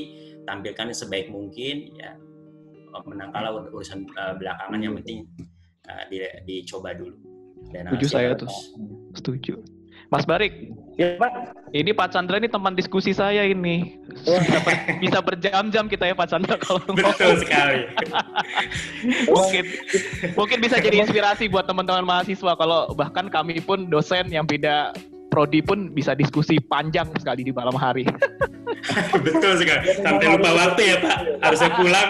tampilkan 0.49 0.89
sebaik 0.97 1.29
mungkin 1.29 1.93
ya. 1.93 2.17
Menang 3.05 3.31
kalah 3.31 3.53
urusan 3.69 4.09
uh, 4.17 4.35
belakangan 4.41 4.81
yang 4.81 4.97
penting 4.99 5.29
uh, 5.87 6.03
di, 6.09 6.25
dicoba 6.49 6.97
dulu. 6.97 7.15
Dan 7.69 7.93
setuju 7.93 8.07
saya 8.09 8.33
tuh 8.33 8.49
setuju 9.13 9.61
Mas 10.09 10.25
Barik. 10.25 10.73
Ya 10.97 11.15
Pak. 11.21 11.55
Ini 11.71 11.93
Pak 11.93 12.11
Chandra 12.11 12.41
ini 12.41 12.49
teman 12.49 12.73
diskusi 12.73 13.13
saya 13.13 13.45
ini. 13.45 14.01
Bisa, 14.25 14.59
ber, 14.65 14.75
bisa 14.99 15.19
berjam-jam 15.21 15.85
kita 15.87 16.11
ya 16.11 16.15
Pak 16.17 16.29
Chandra 16.33 16.57
kalau 16.59 16.83
Betul 16.97 17.39
sekali. 17.45 17.87
mungkin 19.37 19.65
mungkin 20.35 20.59
bisa 20.65 20.81
jadi 20.81 21.05
inspirasi 21.05 21.47
buat 21.53 21.69
teman-teman 21.69 22.09
mahasiswa 22.09 22.57
kalau 22.57 22.91
bahkan 22.97 23.29
kami 23.29 23.61
pun 23.63 23.87
dosen 23.93 24.33
yang 24.33 24.49
beda 24.49 24.97
prodi 25.29 25.61
pun 25.61 25.93
bisa 25.93 26.17
diskusi 26.17 26.57
panjang 26.59 27.07
sekali 27.21 27.45
di 27.45 27.53
malam 27.53 27.77
hari. 27.77 28.09
Betul 29.29 29.61
sekali. 29.61 29.93
Sampai 30.03 30.25
lupa 30.35 30.51
waktu 30.57 30.83
ya 30.89 30.97
Pak. 31.05 31.17
Harusnya 31.45 31.71
pulang 31.77 32.09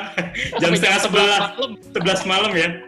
jam 0.62 0.70
setengah 0.72 1.00
sebelas, 1.02 1.42
sebelas 1.92 2.20
malam 2.24 2.54
ya. 2.54 2.87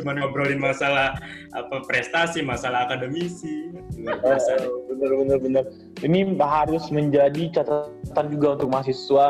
Cuma 0.00 0.12
ngobrolin 0.16 0.60
masalah 0.60 1.16
apa 1.52 1.82
prestasi, 1.84 2.40
masalah 2.40 2.88
akademisi. 2.88 3.72
Benar, 3.96 5.10
benar, 5.20 5.38
benar. 5.40 5.64
Ini 6.00 6.36
harus 6.40 6.88
menjadi 6.88 7.52
catatan 7.52 8.26
juga 8.32 8.56
untuk 8.60 8.68
mahasiswa. 8.72 9.26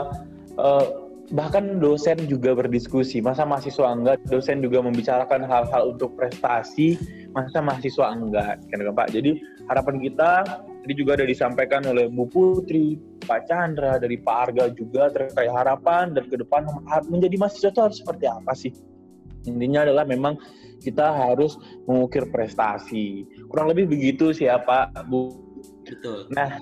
Uh, 0.57 1.07
bahkan 1.35 1.83
dosen 1.83 2.23
juga 2.31 2.55
berdiskusi. 2.55 3.19
Masa 3.19 3.43
mahasiswa 3.43 3.91
enggak? 3.91 4.23
Dosen 4.31 4.63
juga 4.63 4.83
membicarakan 4.83 5.43
hal-hal 5.47 5.97
untuk 5.97 6.15
prestasi. 6.15 6.99
Masa 7.35 7.59
mahasiswa 7.59 8.15
enggak? 8.15 8.63
Kan 8.71 8.87
pak. 8.95 9.11
Jadi 9.11 9.43
harapan 9.67 9.97
kita 9.99 10.31
tadi 10.87 11.03
juga 11.03 11.19
ada 11.19 11.27
disampaikan 11.27 11.83
oleh 11.91 12.07
Bu 12.07 12.31
Putri 12.31 12.95
Pak 13.27 13.51
Chandra 13.51 13.99
dari 13.99 14.23
Pak 14.23 14.37
Arga 14.39 14.71
juga 14.71 15.11
terkait 15.11 15.51
harapan 15.51 16.15
dan 16.15 16.31
ke 16.31 16.39
depan 16.39 16.63
menjadi 17.11 17.35
mahasiswa 17.43 17.75
itu 17.75 17.83
harus 17.83 17.99
seperti 17.99 18.31
apa 18.31 18.55
sih? 18.55 18.71
Intinya 19.51 19.83
adalah 19.83 20.07
memang 20.07 20.39
kita 20.79 21.11
harus 21.11 21.59
mengukir 21.91 22.31
prestasi. 22.31 23.27
Kurang 23.51 23.75
lebih 23.75 23.91
begitu 23.91 24.31
siapa 24.31 24.95
ya, 24.95 25.03
Bu. 25.03 25.35
Betul. 25.83 26.31
Nah 26.31 26.55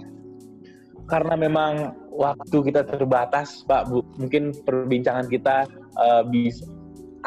karena 1.04 1.36
memang 1.36 1.92
waktu 2.08 2.64
kita 2.64 2.88
terbatas, 2.88 3.60
Pak 3.68 3.92
Bu. 3.92 4.08
Mungkin 4.16 4.56
perbincangan 4.64 5.28
kita 5.28 5.68
uh, 6.00 6.24
bisa 6.24 6.64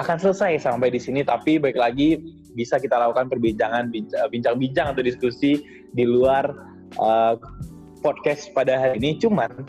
akan 0.02 0.18
selesai 0.18 0.66
sampai 0.66 0.90
di 0.90 0.98
sini, 0.98 1.22
tapi 1.22 1.62
baik 1.62 1.78
lagi 1.78 2.18
bisa 2.58 2.82
kita 2.82 2.98
lakukan 2.98 3.30
perbincangan, 3.30 3.94
bincang-bincang 4.34 4.98
atau 4.98 5.06
diskusi 5.06 5.62
di 5.94 6.06
luar 6.10 6.67
uh, 6.96 7.36
podcast 8.00 8.48
pada 8.56 8.80
hari 8.80 9.04
ini. 9.04 9.12
Cuman 9.20 9.68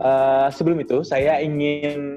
uh, 0.00 0.48
sebelum 0.48 0.80
itu 0.80 1.04
saya 1.04 1.38
ingin 1.44 2.16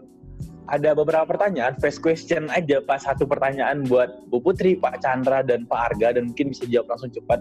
ada 0.66 0.98
beberapa 0.98 1.30
pertanyaan, 1.30 1.78
first 1.78 2.02
question 2.02 2.50
aja 2.50 2.82
Pak, 2.82 3.06
satu 3.06 3.30
pertanyaan 3.30 3.86
buat 3.86 4.26
Bu 4.34 4.42
Putri, 4.42 4.74
Pak 4.74 4.98
Chandra, 4.98 5.46
dan 5.46 5.70
Pak 5.70 5.94
Arga, 5.94 6.18
dan 6.18 6.34
mungkin 6.34 6.50
bisa 6.50 6.66
jawab 6.66 6.98
langsung 6.98 7.14
cepat. 7.14 7.38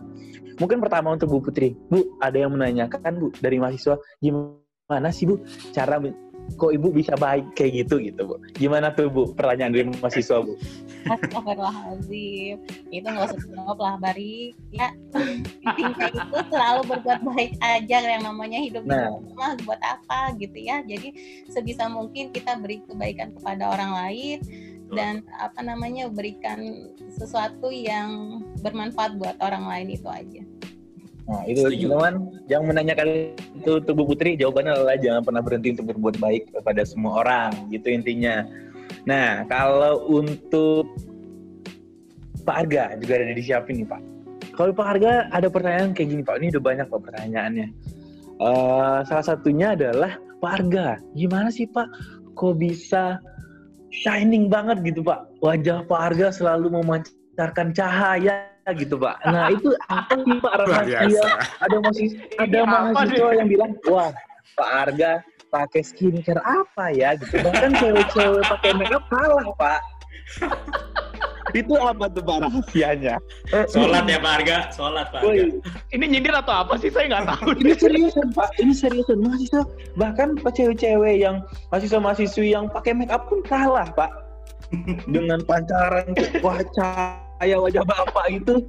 Mungkin 0.60 0.78
pertama 0.84 1.16
untuk 1.16 1.32
Bu 1.32 1.40
Putri, 1.40 1.72
Bu, 1.88 2.04
ada 2.20 2.36
yang 2.36 2.52
menanyakan 2.52 3.16
Bu 3.16 3.32
dari 3.40 3.56
mahasiswa, 3.56 3.96
gimana 4.20 5.08
sih 5.08 5.24
Bu 5.24 5.40
cara 5.72 5.96
kok 6.54 6.70
ibu 6.70 6.88
bisa 6.94 7.16
baik 7.18 7.44
kayak 7.58 7.84
gitu 7.84 7.98
gitu 8.00 8.20
bu? 8.24 8.36
Gimana 8.54 8.94
tuh 8.94 9.10
bu 9.10 9.32
pertanyaan 9.34 9.72
dari 9.74 9.84
mahasiswa 9.88 10.44
bu? 10.44 10.54
Astagfirullahaladzim 11.04 12.56
itu 12.88 13.04
nggak 13.04 13.28
usah 13.28 13.40
jawab 13.52 13.78
lah 13.80 13.96
Bari 14.00 14.56
ya 14.72 14.88
intinya 15.60 16.08
itu 16.08 16.38
selalu 16.48 16.80
berbuat 16.88 17.20
baik 17.28 17.52
aja 17.60 17.96
yang 18.00 18.24
namanya 18.24 18.58
hidup 18.60 18.88
nah. 18.88 19.12
mah 19.36 19.56
buat 19.68 19.80
apa 19.84 20.32
gitu 20.40 20.56
ya. 20.56 20.80
Jadi 20.86 21.12
sebisa 21.52 21.90
mungkin 21.92 22.32
kita 22.32 22.56
beri 22.56 22.80
kebaikan 22.88 23.36
kepada 23.36 23.68
orang 23.68 23.92
lain 23.92 24.38
dan 24.92 25.24
apa 25.40 25.64
namanya 25.64 26.12
berikan 26.12 26.92
sesuatu 27.08 27.72
yang 27.72 28.40
bermanfaat 28.60 29.16
buat 29.16 29.36
orang 29.40 29.64
lain 29.64 29.88
itu 29.96 30.06
aja 30.06 30.42
Nah, 31.24 31.40
itu 31.48 31.64
teman 31.88 32.28
yang 32.52 32.68
menanyakan 32.68 33.32
itu 33.56 33.80
Bu 33.96 34.04
Putri, 34.04 34.36
jawabannya 34.36 34.76
adalah 34.76 34.96
jangan 35.00 35.22
pernah 35.24 35.40
berhenti 35.40 35.72
untuk 35.72 35.96
berbuat 35.96 36.20
baik 36.20 36.52
kepada 36.52 36.84
semua 36.84 37.24
orang, 37.24 37.50
gitu 37.72 37.88
intinya. 37.88 38.44
Nah, 39.08 39.48
kalau 39.48 40.04
untuk 40.04 40.84
Pak 42.44 42.68
Arga 42.68 42.92
juga 43.00 43.24
ada 43.24 43.32
disiapin 43.32 43.80
nih 43.80 43.88
Pak. 43.88 44.00
Kalau 44.52 44.76
Pak 44.76 44.86
Arga 44.86 45.12
ada 45.32 45.48
pertanyaan 45.48 45.96
kayak 45.96 46.08
gini 46.12 46.22
Pak, 46.22 46.36
ini 46.44 46.52
udah 46.52 46.62
banyak 46.62 46.86
Pak 46.92 47.00
pertanyaannya. 47.08 47.68
Uh, 48.36 49.00
salah 49.08 49.24
satunya 49.24 49.72
adalah 49.72 50.20
Pak 50.44 50.52
Arga, 50.60 51.00
gimana 51.16 51.48
sih 51.48 51.64
Pak, 51.64 51.88
kok 52.36 52.60
bisa 52.60 53.16
shining 53.88 54.52
banget 54.52 54.84
gitu 54.84 55.00
Pak? 55.00 55.24
Wajah 55.40 55.88
Pak 55.88 56.00
Arga 56.12 56.28
selalu 56.28 56.68
memancarkan 56.84 57.72
cahaya 57.72 58.53
gitu 58.72 58.96
pak. 58.96 59.20
Nah 59.28 59.52
itu 59.52 59.76
apa 59.92 60.14
sih 60.16 60.36
pak 60.40 60.54
rahasia? 60.64 61.28
Ada 61.60 61.76
masih 61.84 62.08
ada 62.40 62.58
mahasiswa 62.64 63.30
yang 63.36 63.48
bilang, 63.52 63.72
wah 63.90 64.10
Pak 64.54 64.70
Arga 64.70 65.12
pakai 65.50 65.82
skincare 65.84 66.42
apa 66.42 66.90
ya 66.94 67.14
gitu. 67.18 67.38
Bahkan 67.42 67.70
cewek-cewek 67.78 68.42
pakai 68.48 68.70
makeup 68.74 69.04
kalah 69.12 69.46
pak. 69.54 69.80
itu 71.60 71.74
apa 71.78 72.10
tuh 72.10 72.22
pak 72.26 72.38
rahasianya? 72.48 73.14
Sholat 73.70 74.08
ya 74.10 74.18
Pak 74.18 74.32
Arga, 74.42 74.58
sholat 74.74 75.06
Pak 75.14 75.22
Arga. 75.22 75.46
Ini 75.94 76.04
nyindir 76.10 76.34
atau 76.34 76.66
apa 76.66 76.74
sih? 76.80 76.90
Saya 76.90 77.06
nggak 77.14 77.24
tahu. 77.30 77.54
ini 77.62 77.72
seriusan 77.78 78.34
Pak, 78.34 78.50
ini 78.58 78.72
seriusan 78.74 79.22
mahasiswa. 79.22 79.62
Bahkan 79.94 80.42
pak 80.42 80.52
cewek-cewek 80.58 81.22
yang 81.22 81.46
mahasiswa-mahasiswi 81.70 82.50
yang 82.50 82.66
pakai 82.66 82.96
makeup 82.96 83.30
pun 83.30 83.44
kalah 83.46 83.86
Pak. 83.94 84.10
Dengan 85.06 85.38
pancaran 85.46 86.10
wajah 86.42 87.22
kayak 87.44 87.60
wajah 87.60 87.84
bapak 87.84 88.26
itu 88.32 88.64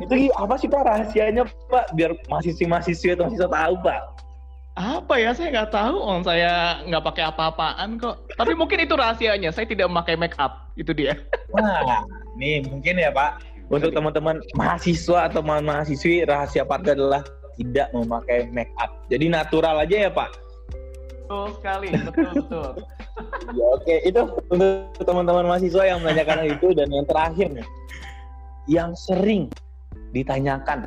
itu 0.00 0.28
apa 0.36 0.54
sih 0.60 0.68
pak? 0.68 0.84
Rahasianya 0.84 1.44
pak? 1.68 1.92
Biar 1.96 2.16
mahasiswa 2.28 2.68
mahasiswa 2.68 3.16
itu 3.16 3.22
mahasiswa 3.22 3.48
tahu 3.48 3.74
pak. 3.84 4.00
Apa 4.76 5.14
ya? 5.16 5.30
Saya 5.32 5.48
nggak 5.52 5.72
tahu 5.72 5.96
om. 5.96 6.20
Saya 6.20 6.84
nggak 6.84 7.04
pakai 7.04 7.24
apa-apaan 7.32 7.96
kok. 7.96 8.28
Tapi 8.36 8.52
mungkin 8.52 8.84
itu 8.84 8.92
rahasianya. 8.92 9.50
Saya 9.52 9.64
tidak 9.64 9.88
memakai 9.88 10.16
make 10.16 10.36
up. 10.36 10.68
Itu 10.76 10.92
dia. 10.92 11.16
Nah 11.56 12.04
nih 12.36 12.64
mungkin 12.68 13.00
ya 13.00 13.08
pak. 13.12 13.40
Untuk 13.66 13.90
teman-teman 13.90 14.38
mahasiswa 14.54 15.26
atau 15.26 15.42
mahasiswi 15.42 16.22
rahasia 16.22 16.62
Pak 16.62 16.86
adalah 16.86 17.26
tidak 17.58 17.90
memakai 17.90 18.46
make 18.54 18.70
up. 18.78 18.94
Jadi 19.10 19.26
natural 19.26 19.82
aja 19.82 20.06
ya 20.06 20.10
pak 20.12 20.45
betul 21.26 21.46
sekali 21.58 21.88
betul 22.06 22.30
betul. 22.38 22.70
Ya 23.58 23.66
oke 23.74 23.82
okay. 23.82 23.98
itu 24.06 24.22
untuk 24.54 25.02
teman-teman 25.02 25.44
mahasiswa 25.50 25.82
yang 25.82 25.98
menanyakan 26.06 26.46
itu 26.46 26.70
dan 26.78 26.88
yang 26.94 27.06
terakhir 27.10 27.48
nih. 27.50 27.68
Yang 28.70 28.90
sering 29.10 29.42
ditanyakan 30.14 30.86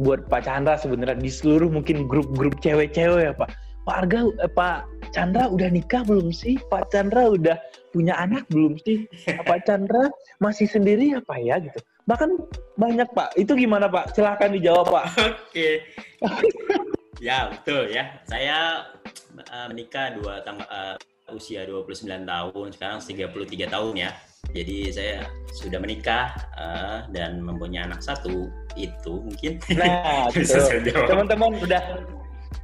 buat 0.00 0.26
Pak 0.32 0.48
Chandra 0.48 0.80
sebenarnya 0.80 1.20
di 1.20 1.28
seluruh 1.28 1.68
mungkin 1.68 2.08
grup-grup 2.08 2.56
cewek-cewek 2.64 3.30
ya 3.30 3.32
Pak. 3.36 3.52
Pak 3.84 3.96
Arga 4.08 4.32
eh, 4.40 4.48
Pak 4.48 4.88
Chandra 5.12 5.52
udah 5.52 5.68
nikah 5.68 6.02
belum 6.08 6.32
sih? 6.32 6.56
Pak 6.72 6.88
Chandra 6.88 7.28
udah 7.36 7.60
punya 7.92 8.16
anak 8.16 8.48
belum 8.48 8.80
sih? 8.82 9.04
Pak 9.28 9.68
Chandra 9.68 10.08
masih 10.40 10.64
sendiri 10.64 11.14
apa 11.14 11.36
ya 11.36 11.60
gitu. 11.60 11.78
Bahkan 12.08 12.30
banyak 12.80 13.08
Pak. 13.12 13.36
Itu 13.36 13.52
gimana 13.54 13.92
Pak? 13.92 14.16
Silahkan 14.16 14.50
dijawab 14.56 14.88
Pak. 14.88 15.04
Oke. 15.20 15.84
okay. 15.84 17.02
Ya 17.22 17.50
betul 17.50 17.90
ya 17.90 18.18
saya 18.26 18.88
uh, 19.50 19.66
menikah 19.70 20.14
dua 20.14 20.42
tanggal 20.42 20.66
uh, 20.70 20.96
usia 21.32 21.64
29 21.64 22.28
tahun, 22.28 22.66
sekarang 22.76 22.98
33 23.00 23.72
tahun 23.72 23.94
ya. 23.96 24.10
Jadi 24.52 24.92
saya 24.92 25.24
sudah 25.56 25.80
menikah 25.80 26.36
uh, 26.52 27.08
dan 27.16 27.40
mempunyai 27.40 27.88
anak 27.88 28.04
satu 28.04 28.52
itu 28.76 29.24
mungkin. 29.24 29.56
Nah, 29.72 30.28
teman-teman 31.08 31.56
udah 31.64 32.04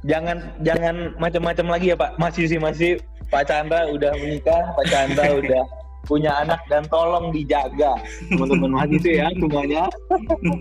jangan 0.05 0.37
jangan 0.61 1.17
macam-macam 1.17 1.65
lagi 1.73 1.91
ya 1.91 1.97
Pak. 1.97 2.21
Masih 2.21 2.45
sih 2.45 2.61
masih 2.61 3.01
Pak 3.33 3.49
Chandra 3.49 3.89
udah 3.89 4.13
menikah, 4.13 4.77
Pak 4.77 4.85
Chandra 4.93 5.25
udah 5.41 5.63
punya 6.05 6.33
anak 6.45 6.61
dan 6.69 6.85
tolong 6.89 7.29
dijaga 7.29 7.97
teman-teman 8.29 8.77
mahasiswa 8.77 9.25
ya 9.25 9.27
semuanya. 9.41 9.83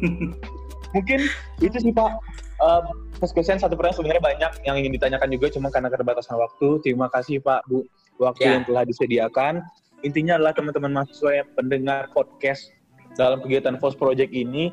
mungkin 0.97 1.21
itu 1.63 1.77
sih 1.79 1.93
Pak 1.93 2.11
uh, 2.65 2.83
first 3.21 3.37
question 3.37 3.61
satu 3.61 3.77
pertanyaan 3.77 3.99
sebenarnya 4.01 4.25
banyak 4.25 4.53
yang 4.65 4.77
ingin 4.81 4.93
ditanyakan 4.97 5.29
juga 5.37 5.47
cuma 5.53 5.69
karena 5.69 5.93
keterbatasan 5.93 6.41
waktu. 6.41 6.81
Terima 6.81 7.07
kasih 7.13 7.45
Pak 7.45 7.69
Bu 7.69 7.85
waktu 8.17 8.43
yeah. 8.49 8.53
yang 8.59 8.65
telah 8.65 8.83
disediakan. 8.89 9.61
Intinya 10.01 10.41
adalah 10.41 10.57
teman-teman 10.57 10.91
mahasiswa 10.97 11.45
yang 11.45 11.49
pendengar 11.53 12.09
podcast 12.17 12.73
dalam 13.21 13.45
kegiatan 13.45 13.77
Force 13.77 14.01
Project 14.01 14.33
ini 14.33 14.73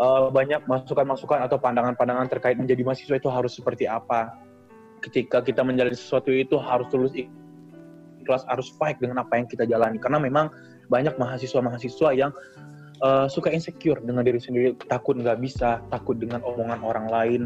uh, 0.00 0.32
banyak 0.32 0.64
masukan-masukan 0.64 1.44
atau 1.44 1.60
pandangan-pandangan 1.60 2.32
terkait 2.32 2.56
menjadi 2.56 2.80
mahasiswa 2.80 3.20
itu 3.20 3.28
harus 3.28 3.52
seperti 3.52 3.84
apa. 3.84 4.32
Ketika 5.04 5.44
kita 5.44 5.60
menjalani 5.60 5.92
sesuatu 5.92 6.32
itu 6.32 6.56
harus 6.56 6.88
tulus 6.88 7.12
ikhlas, 7.12 8.48
harus 8.48 8.72
fight 8.80 8.96
dengan 8.96 9.20
apa 9.20 9.36
yang 9.36 9.44
kita 9.44 9.68
jalani. 9.68 10.00
Karena 10.00 10.16
memang 10.16 10.48
banyak 10.88 11.20
mahasiswa-mahasiswa 11.20 12.16
yang 12.16 12.32
uh, 13.04 13.26
suka 13.28 13.52
insecure 13.52 14.00
dengan 14.00 14.24
diri 14.24 14.40
sendiri, 14.40 14.72
takut 14.88 15.20
nggak 15.20 15.38
bisa, 15.44 15.84
takut 15.92 16.16
dengan 16.16 16.40
omongan 16.40 16.80
orang 16.80 17.06
lain, 17.12 17.42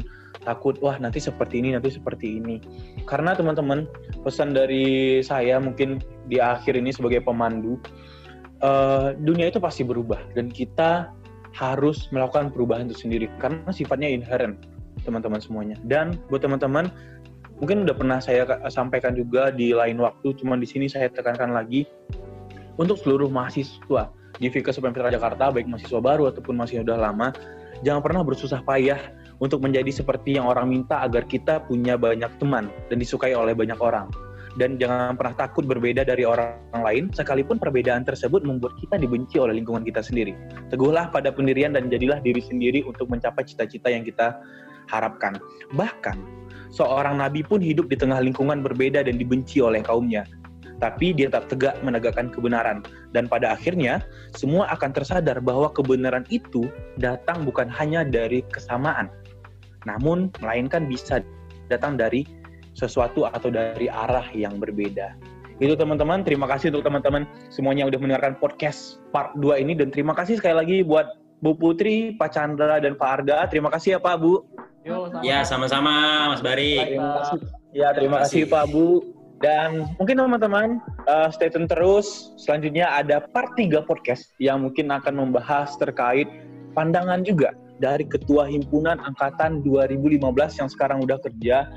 takut 0.46 0.78
wah 0.78 0.94
nanti 0.96 1.18
seperti 1.18 1.58
ini, 1.58 1.74
nanti 1.74 1.90
seperti 1.90 2.38
ini. 2.38 2.62
Karena 3.04 3.34
teman-teman 3.34 3.90
pesan 4.22 4.54
dari 4.54 5.18
saya 5.26 5.58
mungkin 5.58 5.98
di 6.30 6.38
akhir 6.38 6.78
ini 6.78 6.94
sebagai 6.94 7.26
pemandu, 7.26 7.76
uh, 8.62 9.18
dunia 9.18 9.50
itu 9.50 9.58
pasti 9.58 9.82
berubah 9.82 10.22
dan 10.38 10.48
kita 10.48 11.10
harus 11.56 12.06
melakukan 12.14 12.54
perubahan 12.54 12.86
itu 12.86 13.08
sendiri 13.08 13.26
karena 13.42 13.66
sifatnya 13.74 14.06
inherent 14.06 14.62
teman-teman 15.02 15.42
semuanya. 15.42 15.76
Dan 15.82 16.22
buat 16.30 16.46
teman-teman 16.46 16.86
mungkin 17.58 17.82
udah 17.82 17.96
pernah 17.98 18.18
saya 18.22 18.46
sampaikan 18.70 19.18
juga 19.18 19.50
di 19.50 19.74
lain 19.74 19.98
waktu, 19.98 20.38
cuman 20.38 20.62
di 20.62 20.68
sini 20.70 20.86
saya 20.86 21.10
tekankan 21.10 21.50
lagi 21.50 21.82
untuk 22.78 22.94
seluruh 23.02 23.26
mahasiswa 23.26 24.14
di 24.36 24.52
Vikas 24.52 24.76
Pemerintah 24.76 25.08
Jakarta, 25.08 25.48
baik 25.48 25.66
mahasiswa 25.66 26.00
baru 26.04 26.28
ataupun 26.28 26.54
masih 26.60 26.84
udah 26.84 27.00
lama, 27.00 27.32
jangan 27.80 28.04
pernah 28.04 28.20
bersusah 28.20 28.60
payah 28.60 29.00
untuk 29.40 29.64
menjadi 29.64 29.88
seperti 29.88 30.36
yang 30.36 30.44
orang 30.44 30.68
minta 30.68 31.00
agar 31.00 31.24
kita 31.24 31.64
punya 31.64 31.96
banyak 31.96 32.30
teman 32.36 32.68
dan 32.92 32.96
disukai 33.00 33.32
oleh 33.32 33.56
banyak 33.56 33.78
orang. 33.80 34.10
Dan 34.58 34.74
jangan 34.74 35.14
pernah 35.14 35.38
takut 35.38 35.62
berbeda 35.70 36.02
dari 36.02 36.26
orang 36.26 36.58
lain, 36.74 37.14
sekalipun 37.14 37.62
perbedaan 37.62 38.02
tersebut 38.02 38.42
membuat 38.42 38.74
kita 38.82 38.98
dibenci 38.98 39.38
oleh 39.38 39.54
lingkungan 39.54 39.86
kita 39.86 40.02
sendiri. 40.02 40.34
Teguhlah 40.66 41.14
pada 41.14 41.30
pendirian 41.30 41.78
dan 41.78 41.86
jadilah 41.86 42.18
diri 42.18 42.42
sendiri 42.42 42.82
untuk 42.82 43.06
mencapai 43.06 43.46
cita-cita 43.46 43.86
yang 43.86 44.02
kita 44.02 44.34
harapkan. 44.90 45.38
Bahkan, 45.78 46.16
seorang 46.74 47.22
nabi 47.22 47.46
pun 47.46 47.62
hidup 47.62 47.86
di 47.86 47.94
tengah 47.94 48.18
lingkungan 48.18 48.58
berbeda 48.64 49.06
dan 49.06 49.14
dibenci 49.14 49.62
oleh 49.62 49.78
kaumnya. 49.78 50.26
Tapi 50.78 51.10
dia 51.10 51.26
tetap 51.26 51.50
tegak 51.50 51.74
menegakkan 51.82 52.30
kebenaran. 52.30 52.86
Dan 53.10 53.26
pada 53.26 53.54
akhirnya, 53.58 54.02
semua 54.34 54.70
akan 54.70 54.94
tersadar 54.94 55.42
bahwa 55.42 55.70
kebenaran 55.74 56.22
itu 56.30 56.70
datang 57.02 57.42
bukan 57.42 57.66
hanya 57.66 58.06
dari 58.06 58.46
kesamaan, 58.54 59.10
namun 59.86 60.30
melainkan 60.38 60.86
bisa 60.86 61.18
datang 61.66 61.98
dari 61.98 62.22
sesuatu 62.78 63.26
atau 63.26 63.50
dari 63.50 63.90
arah 63.90 64.24
yang 64.30 64.62
berbeda. 64.62 65.18
Itu 65.58 65.74
teman-teman, 65.74 66.22
terima 66.22 66.46
kasih 66.46 66.70
untuk 66.70 66.86
teman-teman 66.86 67.26
semuanya 67.50 67.82
yang 67.82 67.90
udah 67.90 68.00
mendengarkan 68.00 68.34
podcast 68.38 69.02
part 69.10 69.34
2 69.42 69.58
ini 69.58 69.74
dan 69.74 69.90
terima 69.90 70.14
kasih 70.14 70.38
sekali 70.38 70.54
lagi 70.54 70.76
buat 70.86 71.18
Bu 71.42 71.58
Putri, 71.58 72.14
Pak 72.14 72.30
Chandra 72.30 72.78
dan 72.78 72.94
Pak 72.94 73.22
Arga. 73.22 73.46
Terima 73.50 73.66
kasih 73.66 73.98
ya 73.98 74.00
Pak 74.02 74.16
Bu. 74.22 74.46
Yo, 74.86 75.10
sama. 75.10 75.22
Ya, 75.26 75.38
sama-sama 75.42 75.94
Mas 76.30 76.42
Bari. 76.42 76.94
Terima 76.94 77.10
kasih. 77.18 77.38
Ya, 77.74 77.88
terima 77.90 78.16
kasih 78.22 78.42
Pak 78.46 78.64
Bu. 78.70 79.17
Dan 79.38 79.86
mungkin 80.02 80.18
teman-teman 80.18 80.82
uh, 81.06 81.30
stay 81.30 81.46
tune 81.46 81.70
terus. 81.70 82.34
Selanjutnya 82.42 82.90
ada 82.90 83.22
part 83.22 83.54
3 83.54 83.86
podcast 83.86 84.34
yang 84.42 84.66
mungkin 84.66 84.90
akan 84.90 85.14
membahas 85.14 85.78
terkait 85.78 86.26
pandangan 86.74 87.22
juga 87.22 87.54
dari 87.78 88.02
Ketua 88.02 88.50
Himpunan 88.50 88.98
Angkatan 88.98 89.62
2015 89.62 90.18
yang 90.58 90.68
sekarang 90.70 90.98
udah 91.06 91.22
kerja 91.22 91.70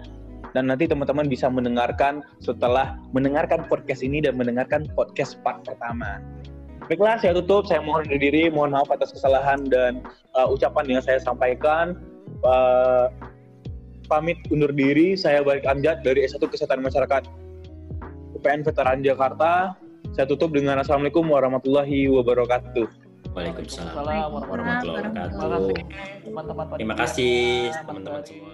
dan 0.58 0.68
nanti 0.68 0.90
teman-teman 0.90 1.30
bisa 1.30 1.48
mendengarkan 1.48 2.26
setelah 2.42 2.98
mendengarkan 3.14 3.64
podcast 3.70 4.02
ini 4.02 4.20
dan 4.20 4.36
mendengarkan 4.36 4.90
podcast 4.98 5.38
part 5.46 5.62
pertama. 5.64 6.20
Baiklah, 6.90 7.22
saya 7.22 7.38
tutup. 7.38 7.70
Saya 7.70 7.80
mohon 7.86 8.04
undur 8.10 8.20
diri, 8.20 8.52
mohon 8.52 8.74
maaf 8.76 8.90
atas 8.92 9.16
kesalahan 9.16 9.64
dan 9.70 10.04
uh, 10.36 10.50
ucapan 10.50 10.98
yang 10.98 11.02
saya 11.06 11.22
sampaikan. 11.22 11.96
Uh, 12.42 13.08
pamit 14.12 14.36
undur 14.52 14.74
diri, 14.76 15.16
saya 15.16 15.40
balik 15.40 15.64
Amjad 15.64 16.04
dari 16.04 16.28
S1 16.28 16.44
Kesehatan 16.44 16.84
Masyarakat 16.84 17.51
UPN 18.36 18.64
Veteran 18.64 19.00
Jakarta. 19.04 19.76
Saya 20.12 20.26
tutup 20.28 20.52
dengan 20.52 20.80
Assalamualaikum 20.82 21.24
warahmatullahi 21.24 22.10
wabarakatuh. 22.12 22.88
Waalaikumsalam 23.32 23.96
warahmatullahi 24.28 25.08
wabarakatuh. 25.08 25.72
Terima 25.72 25.80
kasih 25.80 26.28
teman-teman. 26.28 26.66
Terima 26.76 26.96
kasih 27.00 27.36
teman-teman 27.88 28.22
semua. 28.28 28.54